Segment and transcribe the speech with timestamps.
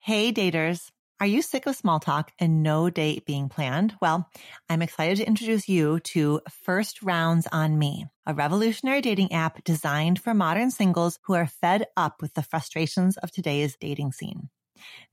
[0.00, 0.90] Hey, daters.
[1.20, 3.96] Are you sick of small talk and no date being planned?
[4.00, 4.30] Well,
[4.68, 10.20] I'm excited to introduce you to First Rounds on Me, a revolutionary dating app designed
[10.20, 14.48] for modern singles who are fed up with the frustrations of today's dating scene.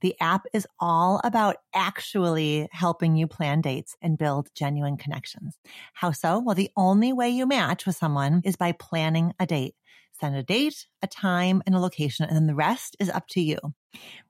[0.02, 5.58] The app is all about actually helping you plan dates and build genuine connections.
[5.94, 6.40] How so?
[6.40, 9.76] Well, the only way you match with someone is by planning a date.
[10.12, 13.40] Send a date, a time, and a location, and then the rest is up to
[13.40, 13.58] you.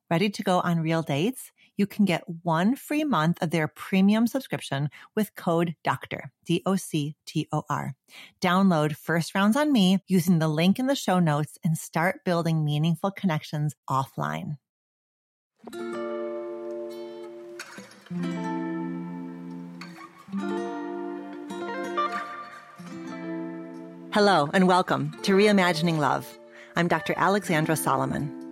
[0.09, 1.51] Ready to go on real dates?
[1.77, 7.95] You can get one free month of their premium subscription with code DOCTOR, D-O-C-T-O-R.
[8.41, 12.65] Download First Rounds on Me using the link in the show notes and start building
[12.65, 14.59] meaningful connections offline.
[24.13, 26.39] Hello and welcome to Reimagining Love.
[26.77, 27.15] I'm Dr.
[27.17, 28.46] Alexandra Solomon.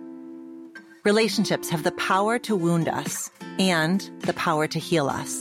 [1.05, 5.39] Relationships have the power to wound us and the power to heal us.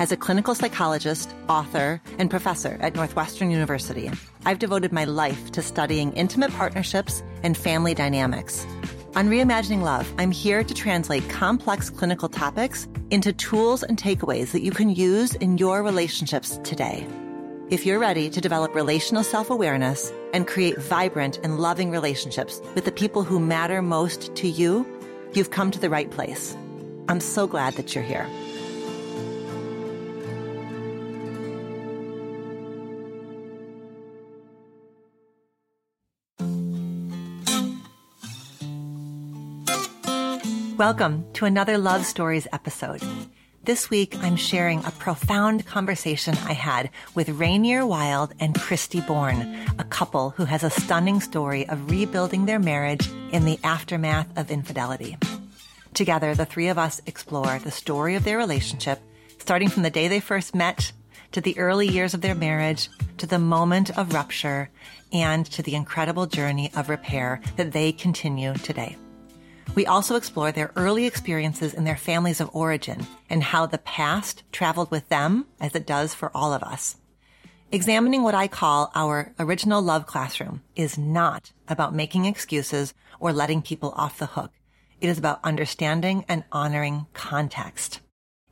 [0.00, 4.10] As a clinical psychologist, author, and professor at Northwestern University,
[4.44, 8.66] I've devoted my life to studying intimate partnerships and family dynamics.
[9.14, 14.62] On Reimagining Love, I'm here to translate complex clinical topics into tools and takeaways that
[14.62, 17.06] you can use in your relationships today.
[17.68, 22.84] If you're ready to develop relational self awareness and create vibrant and loving relationships with
[22.84, 24.86] the people who matter most to you,
[25.36, 26.56] you've come to the right place.
[27.08, 28.26] I'm so glad that you're here.
[40.78, 43.02] Welcome to another Love Stories episode.
[43.66, 49.40] This week, I'm sharing a profound conversation I had with Rainier Wylde and Kristi Born,
[49.76, 54.52] a couple who has a stunning story of rebuilding their marriage in the aftermath of
[54.52, 55.18] infidelity.
[55.94, 59.00] Together, the three of us explore the story of their relationship,
[59.38, 60.92] starting from the day they first met
[61.32, 64.70] to the early years of their marriage, to the moment of rupture,
[65.12, 68.96] and to the incredible journey of repair that they continue today.
[69.74, 74.42] We also explore their early experiences in their families of origin and how the past
[74.52, 76.96] traveled with them as it does for all of us.
[77.72, 83.60] Examining what I call our original love classroom is not about making excuses or letting
[83.60, 84.52] people off the hook.
[85.00, 88.00] It is about understanding and honoring context.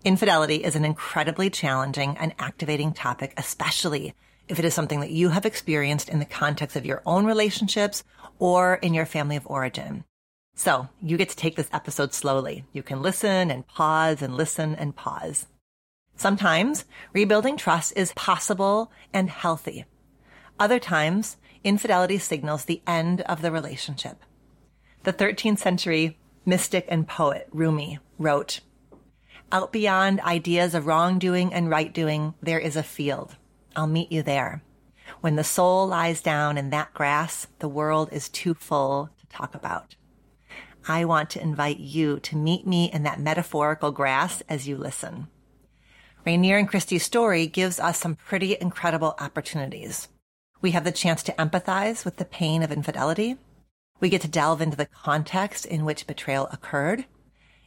[0.05, 4.15] Infidelity is an incredibly challenging and activating topic, especially
[4.49, 8.05] if it is something that you have experienced in the context of your own relationships
[8.39, 10.05] or in your family of origin.
[10.55, 12.65] So you get to take this episode slowly.
[12.73, 15.47] You can listen and pause and listen and pause.
[16.17, 19.85] Sometimes rebuilding trust is possible and healthy.
[20.59, 24.23] Other times, infidelity signals the end of the relationship.
[25.03, 28.61] The 13th century mystic and poet Rumi wrote,
[29.51, 33.37] Out beyond ideas of wrongdoing and right doing, there is a field.
[33.75, 34.63] I'll meet you there.
[35.21, 39.55] When the soul lies down in that grass, the world is too full to talk
[39.55, 39.97] about.
[40.87, 45.29] I want to invite you to meet me in that metaphorical grass as you listen.
[46.27, 50.09] Rainier and Kristi's story gives us some pretty incredible opportunities.
[50.61, 53.37] We have the chance to empathize with the pain of infidelity.
[54.01, 57.07] We get to delve into the context in which betrayal occurred.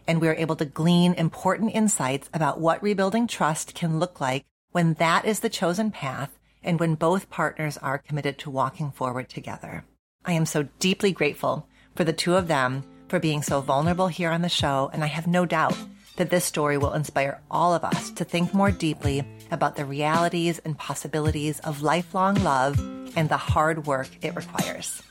[0.08, 4.46] And we are able to glean important insights about what rebuilding trust can look like
[4.72, 9.30] when that is the chosen path and when both partners are committed to walking forward
[9.30, 9.86] together.
[10.26, 14.30] I am so deeply grateful for the two of them for being so vulnerable here
[14.30, 15.78] on the show, and I have no doubt
[16.18, 20.60] that this story will inspire all of us to think more deeply about the realities
[20.60, 22.80] and possibilities of lifelong love
[23.16, 25.02] and the hard work it requires.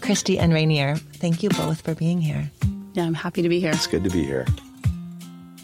[0.00, 2.50] Kristi and Rainier, thank you both for being here.
[2.94, 3.70] Yeah, I'm happy to be here.
[3.70, 4.44] It's good to be here.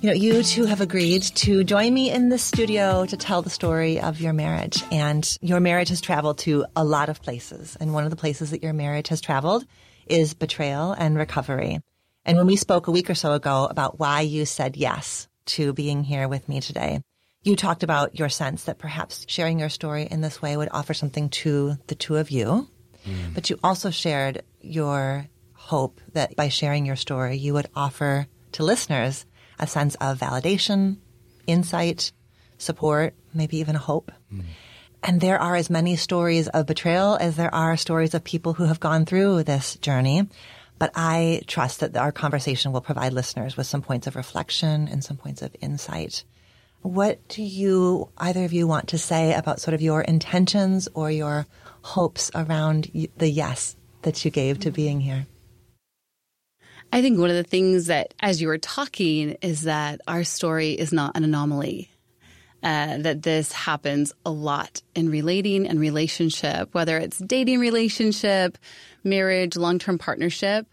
[0.06, 3.50] You know, you two have agreed to join me in the studio to tell the
[3.50, 4.84] story of your marriage.
[4.92, 7.76] And your marriage has traveled to a lot of places.
[7.80, 9.66] And one of the places that your marriage has traveled
[10.06, 11.80] is betrayal and recovery.
[12.24, 15.72] And when we spoke a week or so ago about why you said yes to
[15.72, 17.00] being here with me today,
[17.42, 20.94] you talked about your sense that perhaps sharing your story in this way would offer
[20.94, 22.68] something to the two of you.
[23.04, 23.34] Mm.
[23.34, 28.62] But you also shared your hope that by sharing your story, you would offer to
[28.62, 29.26] listeners
[29.58, 30.98] a sense of validation,
[31.46, 32.12] insight,
[32.58, 34.12] support, maybe even hope.
[34.32, 34.44] Mm.
[35.02, 38.64] And there are as many stories of betrayal as there are stories of people who
[38.64, 40.28] have gone through this journey.
[40.78, 45.02] But I trust that our conversation will provide listeners with some points of reflection and
[45.02, 46.24] some points of insight.
[46.82, 51.10] What do you, either of you, want to say about sort of your intentions or
[51.10, 51.46] your
[51.82, 55.26] hopes around the yes that you gave to being here?
[56.96, 60.70] I think one of the things that, as you were talking, is that our story
[60.70, 61.90] is not an anomaly.
[62.62, 68.56] Uh, that this happens a lot in relating and relationship, whether it's dating relationship,
[69.04, 70.66] marriage, long term partnership,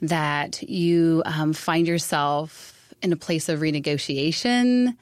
[0.00, 4.96] that you um, find yourself in a place of renegotiation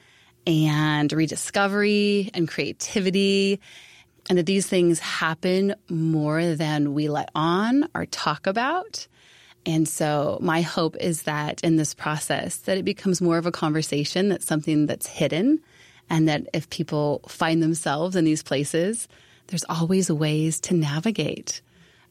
[0.45, 3.61] and rediscovery and creativity.
[4.29, 9.07] And that these things happen more than we let on or talk about.
[9.67, 13.51] And so my hope is that in this process that it becomes more of a
[13.51, 15.59] conversation that's something that's hidden
[16.09, 19.09] and that if people find themselves in these places,
[19.47, 21.61] there's always ways to navigate,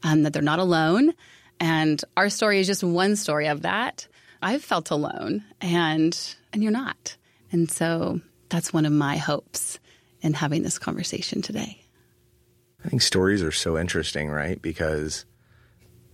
[0.02, 1.14] um, that they're not alone.
[1.58, 4.06] And our story is just one story of that.
[4.42, 7.16] I've felt alone, and and you're not.
[7.50, 8.20] And so
[8.50, 9.78] that's one of my hopes
[10.20, 11.82] in having this conversation today.
[12.84, 14.60] I think stories are so interesting, right?
[14.60, 15.24] Because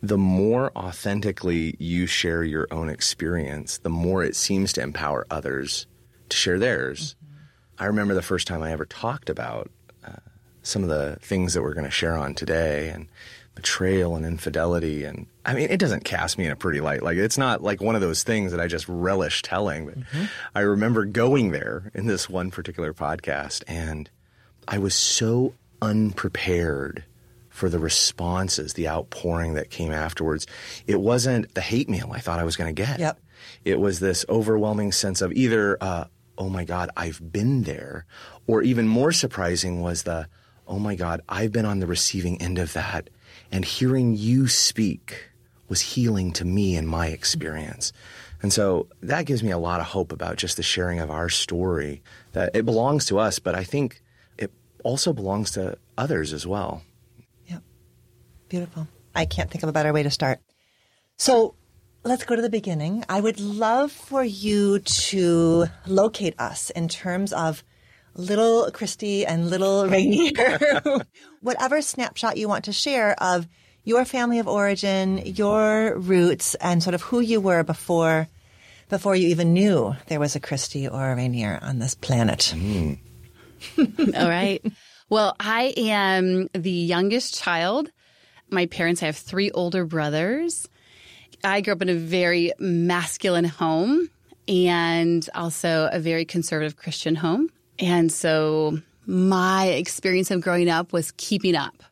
[0.03, 5.87] the more authentically you share your own experience, the more it seems to empower others
[6.29, 7.15] to share theirs.
[7.79, 9.71] I remember the first time I ever talked about
[10.05, 10.17] uh,
[10.63, 13.07] some of the things that we're going to share on today and
[13.55, 15.05] betrayal and infidelity.
[15.05, 17.03] And I mean, it doesn't cast me in a pretty light.
[17.03, 19.87] Like, it's not like one of those things that I just relish telling.
[19.87, 20.25] But mm-hmm.
[20.55, 24.11] I remember going there in this one particular podcast, and
[24.67, 27.05] I was so unprepared
[27.53, 30.47] for the responses, the outpouring that came afterwards.
[30.87, 32.99] It wasn't the hate meal I thought I was going to get.
[32.99, 33.21] Yep.
[33.65, 36.07] It was this overwhelming sense of either, uh,
[36.39, 38.07] oh my God, I've been there.
[38.47, 40.29] Or even more surprising was the,
[40.67, 43.11] oh my God, I've been on the receiving end of that.
[43.53, 45.29] And hearing you speak
[45.69, 47.93] was healing to me in my experience.
[48.41, 51.29] And so that gives me a lot of hope about just the sharing of our
[51.29, 52.03] story
[52.33, 54.03] that it belongs to us, but I think
[54.39, 54.51] it
[54.85, 56.83] also belongs to others as well.
[58.53, 58.61] Yep.
[58.61, 58.89] Beautiful.
[59.15, 60.41] I can't think of a better way to start.
[61.17, 61.55] So
[62.05, 63.05] let's go to the beginning.
[63.09, 67.65] I would love for you to locate us in terms of
[68.15, 70.83] little Kristi and little Rainier,
[71.41, 73.49] whatever snapshot you want to share of
[73.85, 78.29] your family of origin, your roots, and sort of who you were before
[78.89, 82.53] before you even knew there was a Kristi or a Rainier on this planet.
[82.55, 82.99] Mm.
[84.15, 84.63] All right.
[85.09, 87.91] Well, I am the youngest child.
[88.53, 90.69] My parents I have three older brothers.
[91.43, 94.11] I grew up in a very masculine home
[94.47, 97.49] and also a very conservative Christian home.
[97.79, 101.83] And so my experience of growing up was keeping up,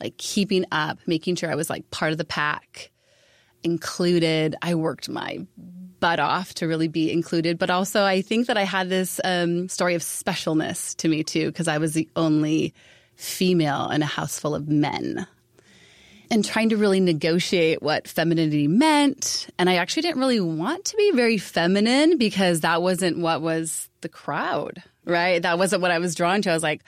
[0.00, 2.90] like keeping up, making sure I was like part of the pack,
[3.62, 4.56] included.
[4.62, 5.46] I worked my
[6.00, 7.56] butt off to really be included.
[7.56, 11.46] But also, I think that I had this um, story of specialness to me too,
[11.46, 12.74] because I was the only
[13.14, 15.26] female in a house full of men
[16.30, 19.48] and trying to really negotiate what femininity meant.
[19.58, 23.88] And I actually didn't really want to be very feminine because that wasn't what was
[24.00, 25.42] the crowd, right?
[25.42, 26.50] That wasn't what I was drawn to.
[26.50, 26.82] I was like,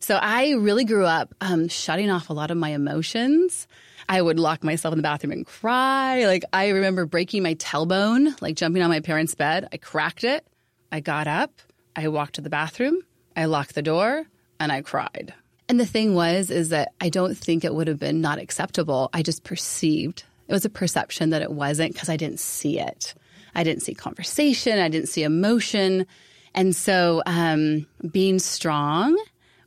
[0.00, 3.68] so I really grew up um, shutting off a lot of my emotions.
[4.08, 6.24] I would lock myself in the bathroom and cry.
[6.26, 9.68] Like I remember breaking my tailbone, like jumping on my parents' bed.
[9.72, 10.44] I cracked it.
[10.90, 11.52] I got up.
[11.94, 13.02] I walked to the bathroom.
[13.36, 14.26] I locked the door
[14.58, 15.34] and I cried.
[15.70, 19.08] And the thing was, is that I don't think it would have been not acceptable.
[19.12, 23.14] I just perceived it was a perception that it wasn't because I didn't see it.
[23.54, 24.80] I didn't see conversation.
[24.80, 26.08] I didn't see emotion.
[26.56, 29.16] And so um, being strong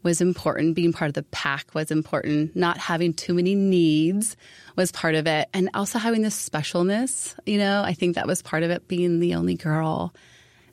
[0.04, 0.76] was important.
[0.76, 2.54] Being part of the pack was important.
[2.54, 4.36] Not having too many needs
[4.76, 5.48] was part of it.
[5.54, 9.22] And also having this specialness, you know, I think that was part of it being
[9.22, 10.14] the only girl.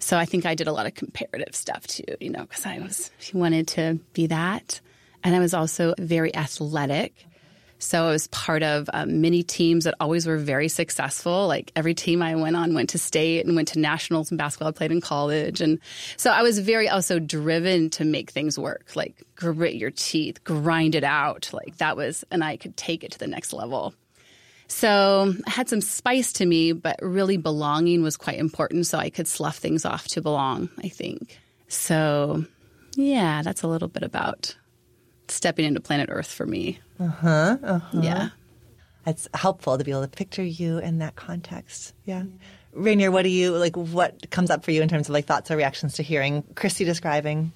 [0.01, 2.81] So I think I did a lot of comparative stuff too, you know, because I
[2.81, 4.81] was, she wanted to be that.
[5.23, 7.27] And I was also very athletic.
[7.79, 11.47] So I was part of um, many teams that always were very successful.
[11.47, 14.69] Like every team I went on went to state and went to nationals in basketball.
[14.69, 15.63] I played in college.
[15.63, 15.79] And
[16.19, 20.95] so I was very also driven to make things work, like grit your teeth, grind
[20.95, 21.51] it out.
[21.55, 23.95] Like that was, and I could take it to the next level.
[24.69, 28.87] So I had some spice to me, but really belonging was quite important.
[28.87, 31.41] So I could slough things off to belong, I think.
[31.69, 32.45] So
[32.95, 34.55] yeah, that's a little bit about
[35.31, 36.79] stepping into planet Earth for me.
[36.99, 37.57] Uh huh.
[37.63, 38.01] Uh-huh.
[38.03, 38.29] Yeah.
[39.07, 41.95] It's helpful to be able to picture you in that context.
[42.05, 42.25] Yeah.
[42.73, 43.77] Rainier, what do you like?
[43.77, 46.85] What comes up for you in terms of like thoughts or reactions to hearing Kristi
[46.85, 47.53] describing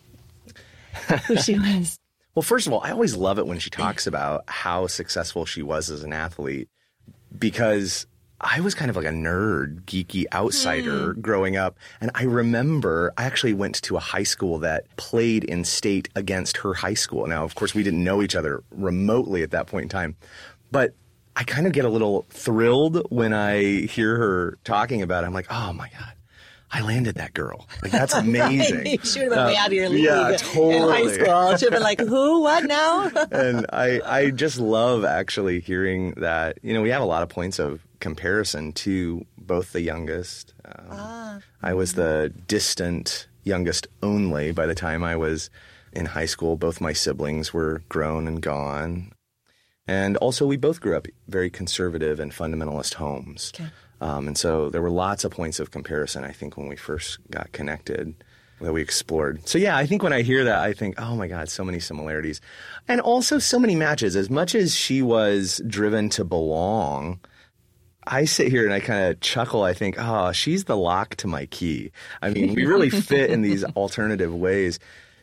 [1.27, 1.99] who she was?
[2.35, 5.63] well, first of all, I always love it when she talks about how successful she
[5.63, 6.69] was as an athlete
[7.39, 8.07] because
[8.45, 11.21] I was kind of like a nerd, geeky outsider hmm.
[11.21, 11.79] growing up.
[12.01, 16.59] And I remember I actually went to a high school that played in state against
[16.59, 17.27] her high school.
[17.27, 20.17] Now, of course, we didn't know each other remotely at that point in time,
[20.71, 20.95] but
[21.37, 25.27] I kind of get a little thrilled when I hear her talking about it.
[25.27, 26.13] I'm like, oh my God.
[26.71, 27.69] I landed that girl.
[27.83, 28.85] Like that's amazing.
[28.85, 29.01] Right.
[29.07, 30.89] She would have been way out of your uh, league yeah, in totally.
[30.93, 31.57] high school.
[31.57, 32.43] She'd have been like, who?
[32.43, 33.11] What now?
[33.31, 36.59] and I, I just love actually hearing that.
[36.63, 40.53] You know, we have a lot of points of comparison to both the youngest.
[40.65, 41.39] Um, Ah.
[41.63, 45.49] I was the distant youngest only by the time I was
[45.93, 46.57] in high school.
[46.57, 49.11] Both my siblings were grown and gone.
[49.87, 53.53] And also, we both grew up very conservative and fundamentalist homes.
[53.55, 53.71] Okay.
[54.01, 57.19] Um, and so there were lots of points of comparison, I think, when we first
[57.31, 58.15] got connected
[58.61, 59.47] that we explored.
[59.49, 61.81] So, yeah, I think when I hear that, I think, oh my God, so many
[61.81, 62.41] similarities.
[62.89, 64.17] And also so many matches.
[64.17, 67.21] As much as she was driven to belong,
[68.07, 69.63] I sit here and I kind of chuckle.
[69.63, 71.91] I think, oh, she's the lock to my key.
[72.23, 74.79] I mean, we really fit in these alternative ways.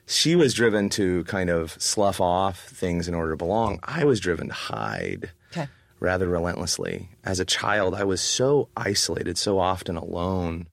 [0.08, 3.80] She was driven to kind of slough off things in order to belong.
[3.84, 5.68] I was driven to hide Okay.
[6.00, 7.10] rather relentlessly.
[7.24, 10.68] As a child, I was so isolated, so often alone,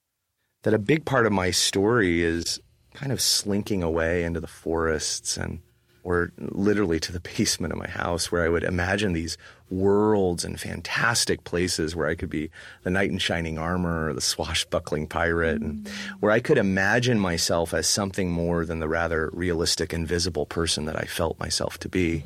[0.63, 2.59] that a big part of my story is
[2.93, 5.59] kind of slinking away into the forests and
[6.03, 9.37] or literally to the basement of my house where I would imagine these
[9.71, 12.49] worlds and fantastic places where I could be
[12.83, 15.87] the knight in shining armor or the swashbuckling pirate and
[16.19, 20.95] where I could imagine myself as something more than the rather realistic invisible person that
[20.95, 22.23] I felt myself to be.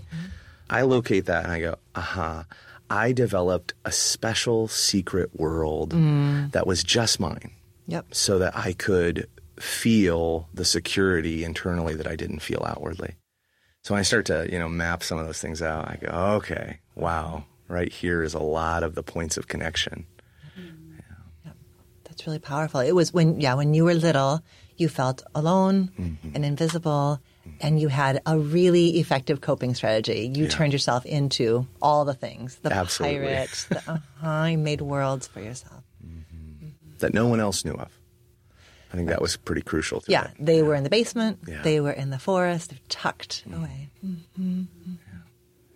[0.69, 2.45] I locate that and I go, aha,
[2.89, 6.51] I developed a special secret world mm.
[6.51, 7.51] that was just mine
[7.87, 8.13] Yep.
[8.15, 9.27] so that I could
[9.59, 13.15] feel the security internally that I didn't feel outwardly.
[13.83, 16.07] So when I start to, you know, map some of those things out, I go,
[16.37, 20.05] okay, wow, right here is a lot of the points of connection.
[20.57, 21.49] Mm-hmm.
[22.03, 22.79] That's really powerful.
[22.81, 24.41] It was when, yeah, when you were little,
[24.77, 26.29] you felt alone Mm-hmm.
[26.35, 27.19] and invisible,
[27.61, 30.31] and you had a really effective coping strategy.
[30.33, 33.19] You turned yourself into all the things the Absolutely.
[33.19, 33.77] pirate, the,
[34.21, 35.83] uh-huh, you made worlds for yourself.
[36.05, 36.35] Mm-hmm.
[36.65, 36.67] Mm-hmm.
[36.99, 37.91] That no one else knew of.
[38.91, 40.31] I think that was pretty crucial to Yeah, it.
[40.39, 41.63] they were in the basement, Yeah.
[41.63, 43.89] they were in the forest, tucked away.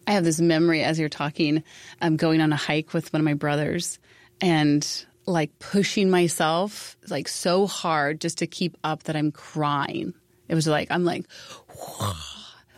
[0.07, 1.63] I have this memory as you're talking,
[2.01, 3.99] I'm um, going on a hike with one of my brothers
[4.39, 10.13] and like pushing myself like so hard just to keep up that I'm crying.
[10.47, 11.25] It was like, I'm like,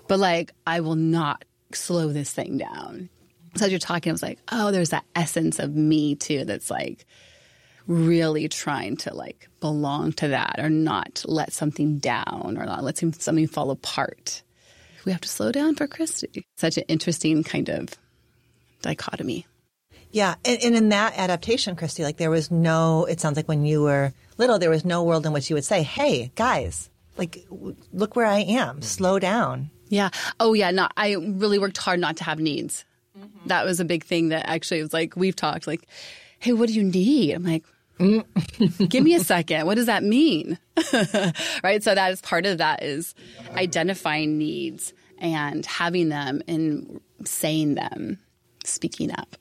[0.08, 3.10] but like, I will not slow this thing down.
[3.56, 6.72] So as you're talking, I was like, oh, there's that essence of me too that's
[6.72, 7.06] like
[7.86, 12.98] really trying to like belong to that or not let something down or not let
[12.98, 14.42] something fall apart.
[15.06, 16.44] We have to slow down for Kristi.
[16.58, 17.90] Such an interesting kind of
[18.82, 19.46] dichotomy.
[20.12, 23.06] Yeah, and, and in that adaptation, Kristi, like there was no.
[23.06, 25.66] It sounds like when you were little, there was no world in which you would
[25.66, 28.82] say, "Hey, guys, like, w- look where I am.
[28.82, 30.10] Slow down." Yeah.
[30.40, 30.72] Oh, yeah.
[30.72, 32.86] No, I really worked hard not to have needs.
[33.48, 35.68] That was a big thing that actually was like we've talked.
[35.68, 35.88] Like,
[36.40, 37.34] hey, what do you need?
[37.34, 38.90] I'm like, "Mm, Mm.
[38.90, 39.66] give me a second.
[39.66, 40.58] What does that mean?
[41.64, 41.84] right.
[41.84, 43.14] So that is part of that is
[43.56, 48.18] identifying needs and having them and saying them,
[48.64, 49.36] speaking up.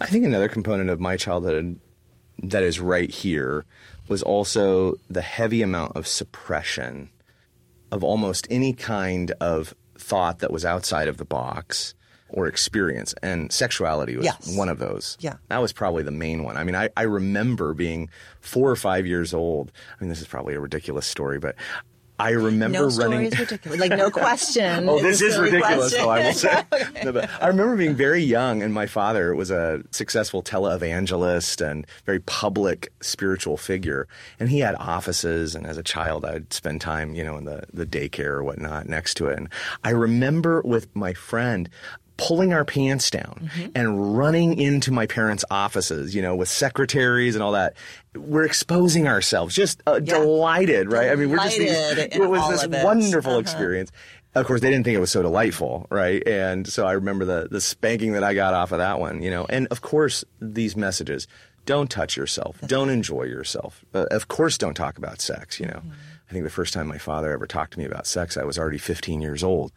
[0.00, 1.80] I think another component of my childhood
[2.44, 3.64] that is right here
[4.06, 7.10] was also the heavy amount of suppression
[7.90, 11.94] of almost any kind of thought that was outside of the box
[12.30, 13.14] or experience.
[13.22, 14.56] And sexuality was Yes.
[14.56, 15.16] one of those.
[15.20, 15.34] Yeah.
[15.48, 16.56] That was probably the main one.
[16.56, 19.72] I mean, I, I remember being four or five years old.
[19.98, 21.54] I mean, this is probably a ridiculous story, but
[22.20, 23.26] I remember No story running.
[23.32, 23.78] is ridiculous.
[23.78, 24.88] Like no question.
[24.88, 26.00] Oh, this is ridiculous, question.
[26.00, 26.64] though, I will say.
[27.04, 31.86] No, but I remember being very young, and my father was a successful televangelist and
[32.06, 34.08] very public spiritual figure.
[34.40, 37.62] And he had offices, and as a child, I'd spend time, you know, in the,
[37.72, 39.38] the daycare or whatnot next to it.
[39.38, 39.48] And
[39.84, 41.68] I remember with my friend,
[42.18, 43.70] pulling our pants down Mm-hmm.
[43.74, 47.74] and running into my parents' offices, you know, with secretaries and all that.
[48.14, 51.10] We're exposing ourselves, just uh, delighted, right?
[51.10, 53.40] I mean, we're just these, it was this wonderful Uh-huh.
[53.40, 53.90] experience.
[54.34, 56.22] Of course, they didn't think it was so delightful, right?
[56.26, 59.30] And so I remember the the spanking that I got off of that one, you
[59.30, 59.46] know.
[59.48, 61.26] And of course, these messages:
[61.64, 63.84] don't touch yourself, don't enjoy yourself.
[63.94, 65.58] Uh, of course, don't talk about sex.
[65.58, 65.82] You know,
[66.28, 68.58] I think the first time my father ever talked to me about sex, I was
[68.58, 69.72] already 15 years old,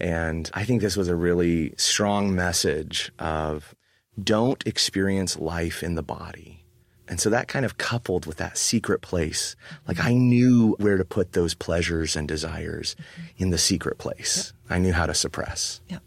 [0.00, 3.74] and I think this was a really strong message of
[4.22, 6.64] don't experience life in the body.
[7.08, 9.56] And so that kind of coupled with that secret place,
[9.88, 10.08] like mm-hmm.
[10.08, 13.42] I knew where to put those pleasures and desires mm-hmm.
[13.42, 14.52] in the secret place.
[14.70, 15.80] I knew how to suppress.
[15.88, 15.98] Yeah.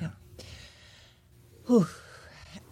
[0.00, 0.10] Yeah.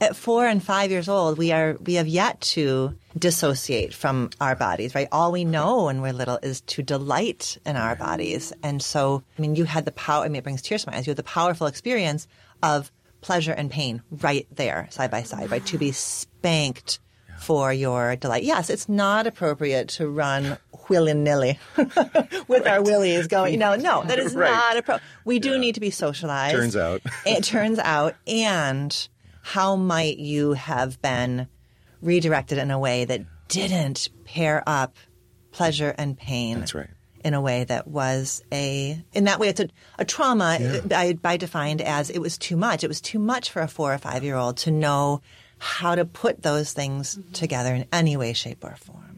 [0.01, 4.57] At four and five years old, we are we have yet to dissociate from our
[4.57, 5.09] bodies, right?
[5.13, 8.53] All we know when we're little is to delight in our bodies.
[8.63, 10.97] And so, I mean, you had the power, I mean, it brings tears to my
[10.97, 11.07] eyes.
[11.07, 12.27] You had the powerful experience
[12.63, 12.91] of
[13.21, 15.65] pleasure and pain right there, side by side, right?
[15.67, 16.99] To be spanked
[17.39, 18.43] for your delight.
[18.45, 20.57] Yes, it's not appropriate to run
[20.89, 21.59] willy nilly
[22.49, 23.59] with our willies going.
[23.59, 24.51] No, no, that is Right.
[24.51, 25.07] not appropriate.
[25.25, 26.55] We do need to be socialized.
[26.57, 27.03] Turns out.
[27.27, 28.17] it turns out.
[28.27, 29.09] And
[29.43, 31.49] how might you have been
[32.01, 34.97] redirected in a way that didn't pair up
[35.53, 36.61] pleasure and pain?
[36.61, 36.91] That's right.
[37.23, 39.69] In a way that was a, in that way, it's a,
[39.99, 40.57] a trauma.
[40.91, 42.83] I, I uh, defined as it was too much.
[42.83, 45.21] It was too much for a four or five year old to know
[45.59, 47.33] how to put those things mm-hmm.
[47.33, 49.11] together in any way, shape, or form.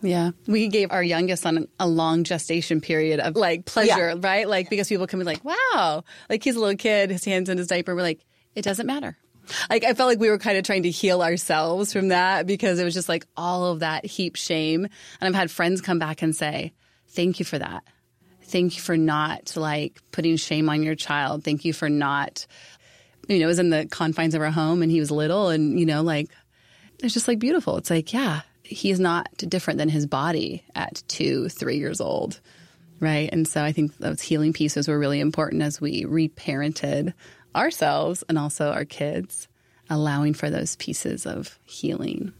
[0.00, 0.30] Yeah.
[0.46, 4.14] We gave our youngest son a long gestation period of like pleasure, Yeah.
[4.20, 4.48] right?
[4.48, 7.58] Like because people can be like, wow, like he's a little kid, his hands in
[7.58, 7.94] his diaper.
[7.94, 8.24] We're like,
[8.54, 9.16] it doesn't matter.
[9.70, 12.78] Like I felt like we were kind of trying to heal ourselves from that because
[12.78, 14.84] it was just like all of that heap shame.
[14.84, 16.72] And I've had friends come back and say,
[17.08, 17.84] thank you for that.
[18.42, 21.44] Thank you for not like putting shame on your child.
[21.44, 22.46] Thank you for not,
[23.28, 25.78] you know, it was in the confines of our home and he was little and,
[25.78, 26.30] you know, like
[27.00, 27.76] it's just like beautiful.
[27.76, 32.40] It's like, yeah, he's not different than his body at two, three years old.
[33.00, 33.28] Right.
[33.30, 37.12] And so I think those healing pieces were really important as we reparented
[37.58, 39.48] ourselves and also our kids,
[39.90, 42.32] allowing for those pieces of healing.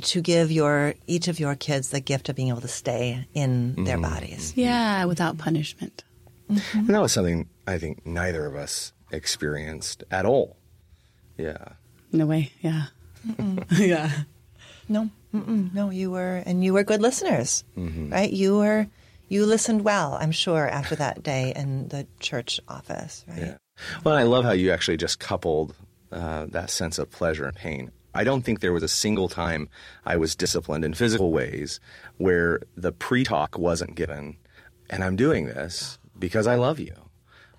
[0.00, 3.84] To give your each of your kids the gift of being able to stay in
[3.84, 4.12] their mm-hmm.
[4.12, 4.50] bodies.
[4.50, 4.60] Mm-hmm.
[4.60, 6.04] Yeah, without punishment.
[6.48, 10.56] And that was something I think neither of us experienced at all.
[11.38, 11.72] Yeah.
[12.12, 12.52] No way.
[12.60, 12.86] Yeah.
[13.72, 14.10] yeah.
[14.88, 18.10] No, mm-mm, no, you were, and you were good listeners, mm-hmm.
[18.10, 18.30] right?
[18.30, 18.86] You were,
[19.28, 23.38] you listened well, I'm sure, after that day in the church office, right?
[23.38, 23.56] Yeah.
[24.04, 25.74] Well, I love how you actually just coupled
[26.12, 27.90] uh, that sense of pleasure and pain.
[28.14, 29.68] I don't think there was a single time
[30.04, 31.80] I was disciplined in physical ways
[32.16, 34.36] where the pre talk wasn't given,
[34.88, 36.94] and I'm doing this because I love you,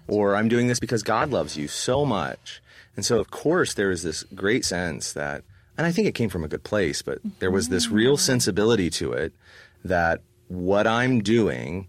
[0.07, 2.61] or I'm doing this because God loves you so much.
[2.95, 5.43] And so, of course, there is this great sense that,
[5.77, 8.89] and I think it came from a good place, but there was this real sensibility
[8.91, 9.33] to it
[9.85, 11.87] that what I'm doing,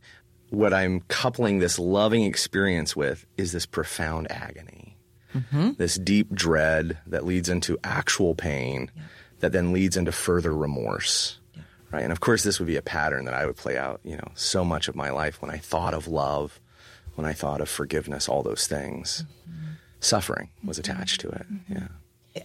[0.51, 4.97] what I'm coupling this loving experience with, is this profound agony,
[5.35, 5.73] mm-hmm.
[5.79, 8.91] this deep dread that leads into actual pain,
[9.41, 11.39] that then leads into further remorse.
[11.91, 12.03] Right.
[12.03, 14.31] And of course, this would be a pattern that I would play out, you know,
[14.35, 16.61] so much of my life when I thought of love,
[17.15, 19.25] when I thought of forgiveness, all those things.
[19.49, 19.73] Mm-hmm.
[20.01, 20.93] Suffering was mm-hmm.
[20.93, 21.47] attached to it.
[21.69, 21.89] Yeah.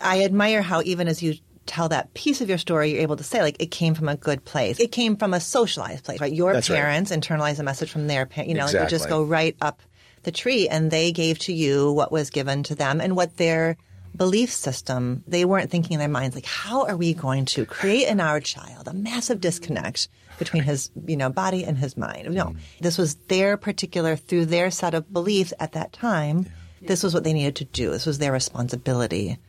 [0.02, 1.36] I admire how even as you
[1.66, 4.16] tell that piece of your story, you're able to say like it came from a
[4.16, 4.80] good place.
[4.80, 6.34] It came from a socialized place, right?
[6.34, 6.78] Your That's right.
[6.78, 8.50] parents internalized a message from their parents.
[8.50, 9.82] You know, like you just go right up
[10.24, 13.78] the tree, and they gave to you what was given to them and what their
[14.16, 15.24] belief system.
[15.28, 18.40] They weren't thinking in their minds like, how are we going to create in our
[18.40, 20.08] child a massive disconnect
[20.40, 22.28] between his, you know, body and his mind?
[22.28, 22.34] Mm.
[22.34, 26.46] No, this was their particular through their set of beliefs at that time.
[26.82, 27.92] This was what they needed to do.
[27.92, 29.40] This was their responsibility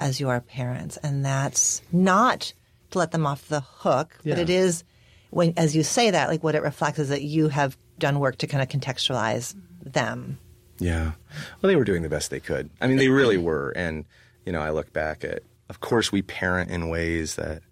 [0.00, 0.96] as your parents.
[0.98, 2.52] And that's not
[2.90, 4.84] to let them off the hook, but it is
[5.30, 8.36] when, as you say that, like what it reflects is that you have done work
[8.38, 10.38] to kind of contextualize them.
[10.78, 11.12] Yeah.
[11.60, 12.70] Well, they were doing the best they could.
[12.80, 13.70] I mean, they really were.
[13.70, 14.04] And,
[14.44, 17.62] you know, I look back at, of course, we parent in ways that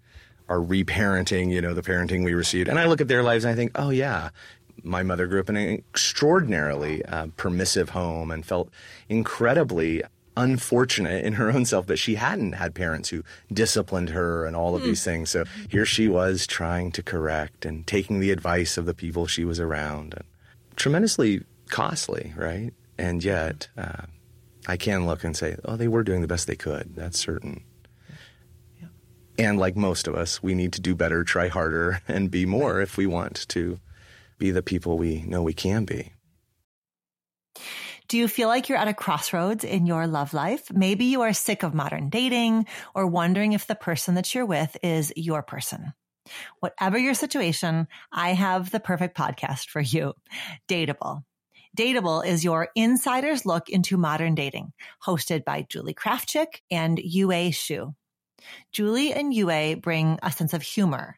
[0.49, 2.67] are reparenting, you know, the parenting we received.
[2.67, 4.29] And I look at their lives and I think, oh, yeah,
[4.83, 8.69] my mother grew up in an extraordinarily uh, permissive home and felt
[9.07, 10.03] incredibly
[10.37, 14.75] unfortunate in her own self that she hadn't had parents who disciplined her and all
[14.75, 15.29] of these things.
[15.29, 19.43] So here she was trying to correct and taking the advice of the people she
[19.43, 20.13] was around.
[20.13, 20.23] And
[20.75, 22.71] tremendously costly, right?
[22.97, 24.03] And yet, uh,
[24.67, 26.95] I can look and say, oh, they were doing the best they could.
[26.95, 27.63] That's certain.
[29.37, 32.79] And like most of us, we need to do better, try harder, and be more
[32.79, 33.79] if we want to
[34.37, 36.13] be the people we know we can be.
[38.11, 40.69] Do you feel like you're at a crossroads in your love life?
[40.69, 44.75] Maybe you are sick of modern dating or wondering if the person that you're with
[44.83, 45.93] is your person.
[46.59, 50.13] Whatever your situation, I have the perfect podcast for you.
[50.67, 51.23] Dateable.
[51.77, 54.73] Dateable is your insider's look into modern dating,
[55.07, 57.95] hosted by Julie Krafchick and Yue Xu.
[58.73, 61.17] Julie and Yue bring a sense of humor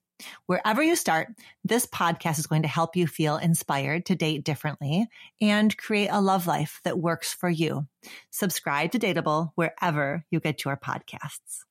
[0.45, 1.29] Wherever you start,
[1.63, 5.07] this podcast is going to help you feel inspired to date differently
[5.39, 7.87] and create a love life that works for you.
[8.29, 11.65] Subscribe to Dateable wherever you get your podcasts.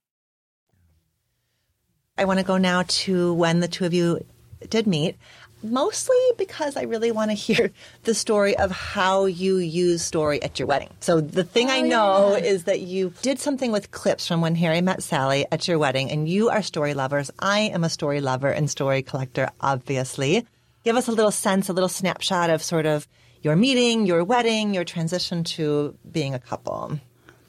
[2.17, 4.21] I want to go now to when the two of you
[4.69, 5.17] did meet
[5.63, 7.71] mostly because I really want to hear
[8.05, 10.91] the story of how you use story at your wedding.
[11.01, 12.45] So the thing oh, I know yeah.
[12.45, 16.11] is that you did something with clips from when Harry met Sally at your wedding,
[16.11, 17.31] and you are story lovers.
[17.39, 20.47] I am a story lover and story collector, obviously.
[20.85, 23.07] Give us a little sense, a little snapshot of sort of
[23.43, 26.99] your meeting, your wedding, your transition to being a couple.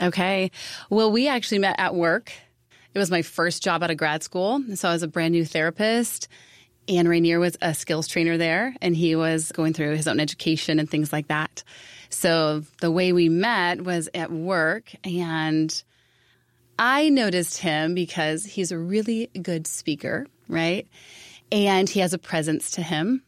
[0.01, 0.51] Okay.
[0.89, 2.31] Well, we actually met at work.
[2.93, 4.61] It was my first job out of grad school.
[4.75, 6.27] So I was a brand new therapist
[6.87, 10.79] Anne Rainier was a skills trainer there, and he was going through his own education
[10.79, 11.63] and things like that.
[12.09, 15.83] So the way we met was at work, and
[16.77, 20.87] I noticed him because he's a really good speaker, right?
[21.51, 23.23] And he has a presence to him.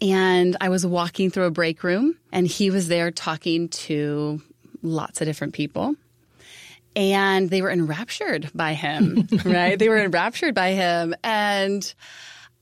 [0.00, 4.42] And I was walking through a break room, and he was there talking to
[4.82, 5.94] lots of different people
[6.94, 9.78] and they were enraptured by him, right?
[9.78, 11.14] They were enraptured by him.
[11.24, 11.92] And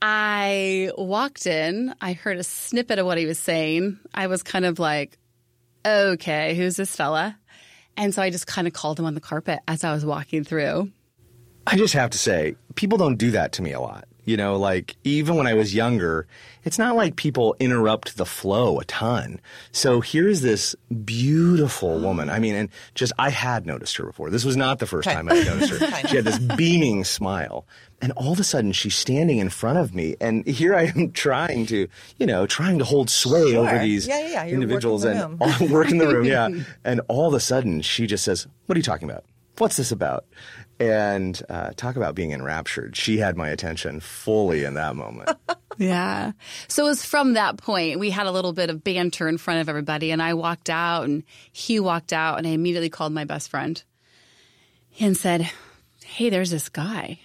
[0.01, 3.99] I walked in, I heard a snippet of what he was saying.
[4.13, 5.17] I was kind of like,
[5.85, 7.37] okay, who's this fella?
[7.97, 10.43] And so I just kind of called him on the carpet as I was walking
[10.43, 10.91] through.
[11.67, 14.07] I just have to say, people don't do that to me a lot.
[14.23, 16.27] You know, like even when I was younger,
[16.63, 19.39] it's not like people interrupt the flow a ton.
[19.71, 22.29] So here's this beautiful woman.
[22.29, 24.29] I mean, and just I had noticed her before.
[24.29, 26.07] This was not the first time I noticed her.
[26.07, 27.65] she had this beaming smile.
[27.99, 31.11] And all of a sudden she's standing in front of me and here I am
[31.11, 33.67] trying to, you know, trying to hold sway sure.
[33.67, 36.25] over these yeah, yeah, individuals and all, work in the room.
[36.25, 36.49] Yeah.
[36.83, 39.23] and all of a sudden she just says, what are you talking about?
[39.57, 40.25] What's this about?
[40.81, 42.95] And uh, talk about being enraptured.
[42.95, 45.29] She had my attention fully in that moment.
[45.77, 46.31] yeah.
[46.67, 49.61] So it was from that point, we had a little bit of banter in front
[49.61, 53.25] of everybody, and I walked out, and he walked out, and I immediately called my
[53.25, 53.81] best friend
[54.99, 55.51] and said,
[56.03, 57.19] Hey, there's this guy.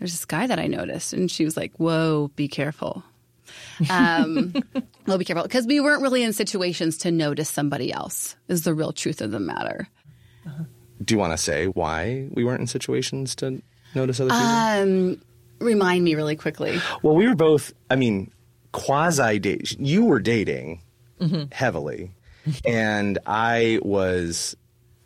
[0.00, 1.12] There's this guy that I noticed.
[1.12, 3.04] And she was like, Whoa, be careful.
[3.88, 4.54] Um,
[5.06, 5.44] well, be careful.
[5.44, 9.30] Because we weren't really in situations to notice somebody else, is the real truth of
[9.30, 9.88] the matter.
[10.44, 10.64] Uh-huh
[11.02, 13.62] do you want to say why we weren't in situations to
[13.94, 14.46] notice other people?
[14.46, 15.20] Um,
[15.60, 16.80] remind me really quickly.
[17.02, 18.30] Well, we were both, I mean,
[18.72, 19.78] quasi date.
[19.78, 20.82] You were dating
[21.20, 21.52] mm-hmm.
[21.52, 22.10] heavily,
[22.64, 24.56] and I was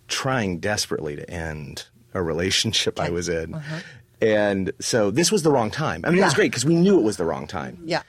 [0.09, 3.09] trying desperately to end a relationship okay.
[3.09, 3.55] I was in.
[3.55, 3.81] Uh-huh.
[4.21, 6.03] And so this was the wrong time.
[6.05, 6.25] I mean, yeah.
[6.25, 7.79] it was great because we knew it was the wrong time.
[7.85, 8.03] Yeah.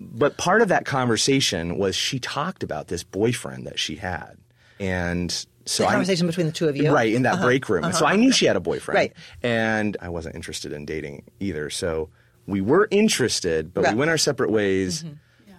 [0.00, 4.36] But part of that conversation was she talked about this boyfriend that she had.
[4.78, 7.44] And so the conversation I, between the two of you, right in that uh-huh.
[7.44, 7.84] break room.
[7.84, 7.92] Uh-huh.
[7.92, 9.12] So I knew she had a boyfriend, right?
[9.42, 11.70] And I wasn't interested in dating either.
[11.70, 12.08] So
[12.46, 13.92] we were interested, but right.
[13.92, 15.02] we went our separate ways.
[15.02, 15.14] Mm-hmm.
[15.48, 15.54] Yeah.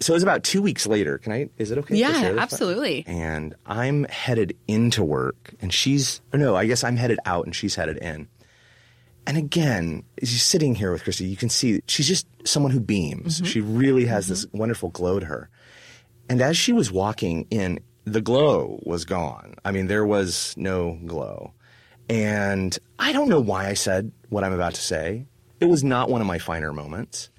[0.00, 1.18] So it was about two weeks later.
[1.18, 1.48] Can I?
[1.56, 1.96] Is it okay?
[1.96, 3.04] Yeah, absolutely.
[3.06, 7.54] And I'm headed into work, and she's or no, I guess I'm headed out, and
[7.54, 8.28] she's headed in.
[9.26, 12.80] And again, as you're sitting here with Kristi, you can see she's just someone who
[12.80, 13.36] beams.
[13.36, 13.46] Mm-hmm.
[13.46, 14.32] She really has mm-hmm.
[14.32, 15.48] this wonderful glow to her.
[16.28, 19.54] And as she was walking in the glow was gone.
[19.64, 21.52] I mean, there was no glow.
[22.08, 25.26] And I don't know why I said what I'm about to say.
[25.60, 27.30] It was not one of my finer moments.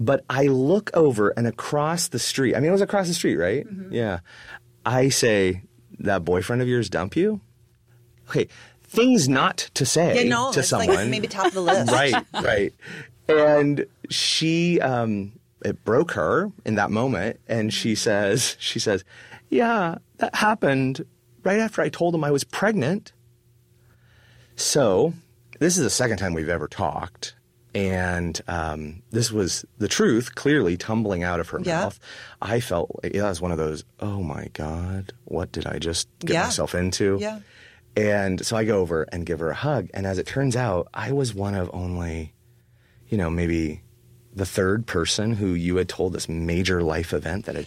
[0.00, 3.36] But I look over and across the street, I mean, it was across the street,
[3.36, 3.66] right?
[3.66, 3.92] Mm-hmm.
[3.92, 4.20] Yeah.
[4.84, 5.62] I say,
[6.00, 7.40] that boyfriend of yours dump you?
[8.28, 8.48] Okay,
[8.82, 10.88] things not to say yeah, no, to someone.
[10.88, 11.92] Like maybe top of the list.
[11.92, 12.74] right, right.
[13.28, 15.32] And she, um,
[15.64, 17.40] it broke her in that moment.
[17.46, 19.04] And she says, she says,
[19.52, 21.04] yeah, that happened
[21.44, 23.12] right after I told him I was pregnant.
[24.56, 25.12] So,
[25.60, 27.34] this is the second time we've ever talked.
[27.74, 31.82] And um, this was the truth clearly tumbling out of her yeah.
[31.82, 32.00] mouth.
[32.40, 36.34] I felt it was one of those, oh my God, what did I just get
[36.34, 36.44] yeah.
[36.44, 37.18] myself into?
[37.20, 37.40] Yeah.
[37.96, 39.88] And so I go over and give her a hug.
[39.94, 42.34] And as it turns out, I was one of only,
[43.08, 43.82] you know, maybe
[44.34, 47.66] the third person who you had told this major life event that had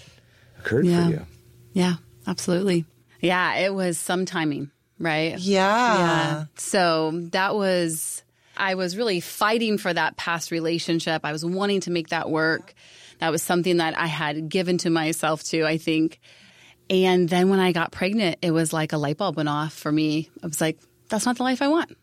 [0.59, 1.05] occurred yeah.
[1.05, 1.25] for you.
[1.75, 2.85] Yeah, absolutely.
[3.19, 5.37] Yeah, it was some timing, right?
[5.37, 5.97] Yeah.
[5.97, 6.45] Yeah.
[6.55, 8.23] So that was,
[8.55, 11.25] I was really fighting for that past relationship.
[11.25, 12.73] I was wanting to make that work.
[13.19, 16.21] That was something that I had given to myself too, I think.
[16.89, 19.91] And then when I got pregnant, it was like a light bulb went off for
[19.91, 20.29] me.
[20.41, 21.97] I was like, that's not the life I want.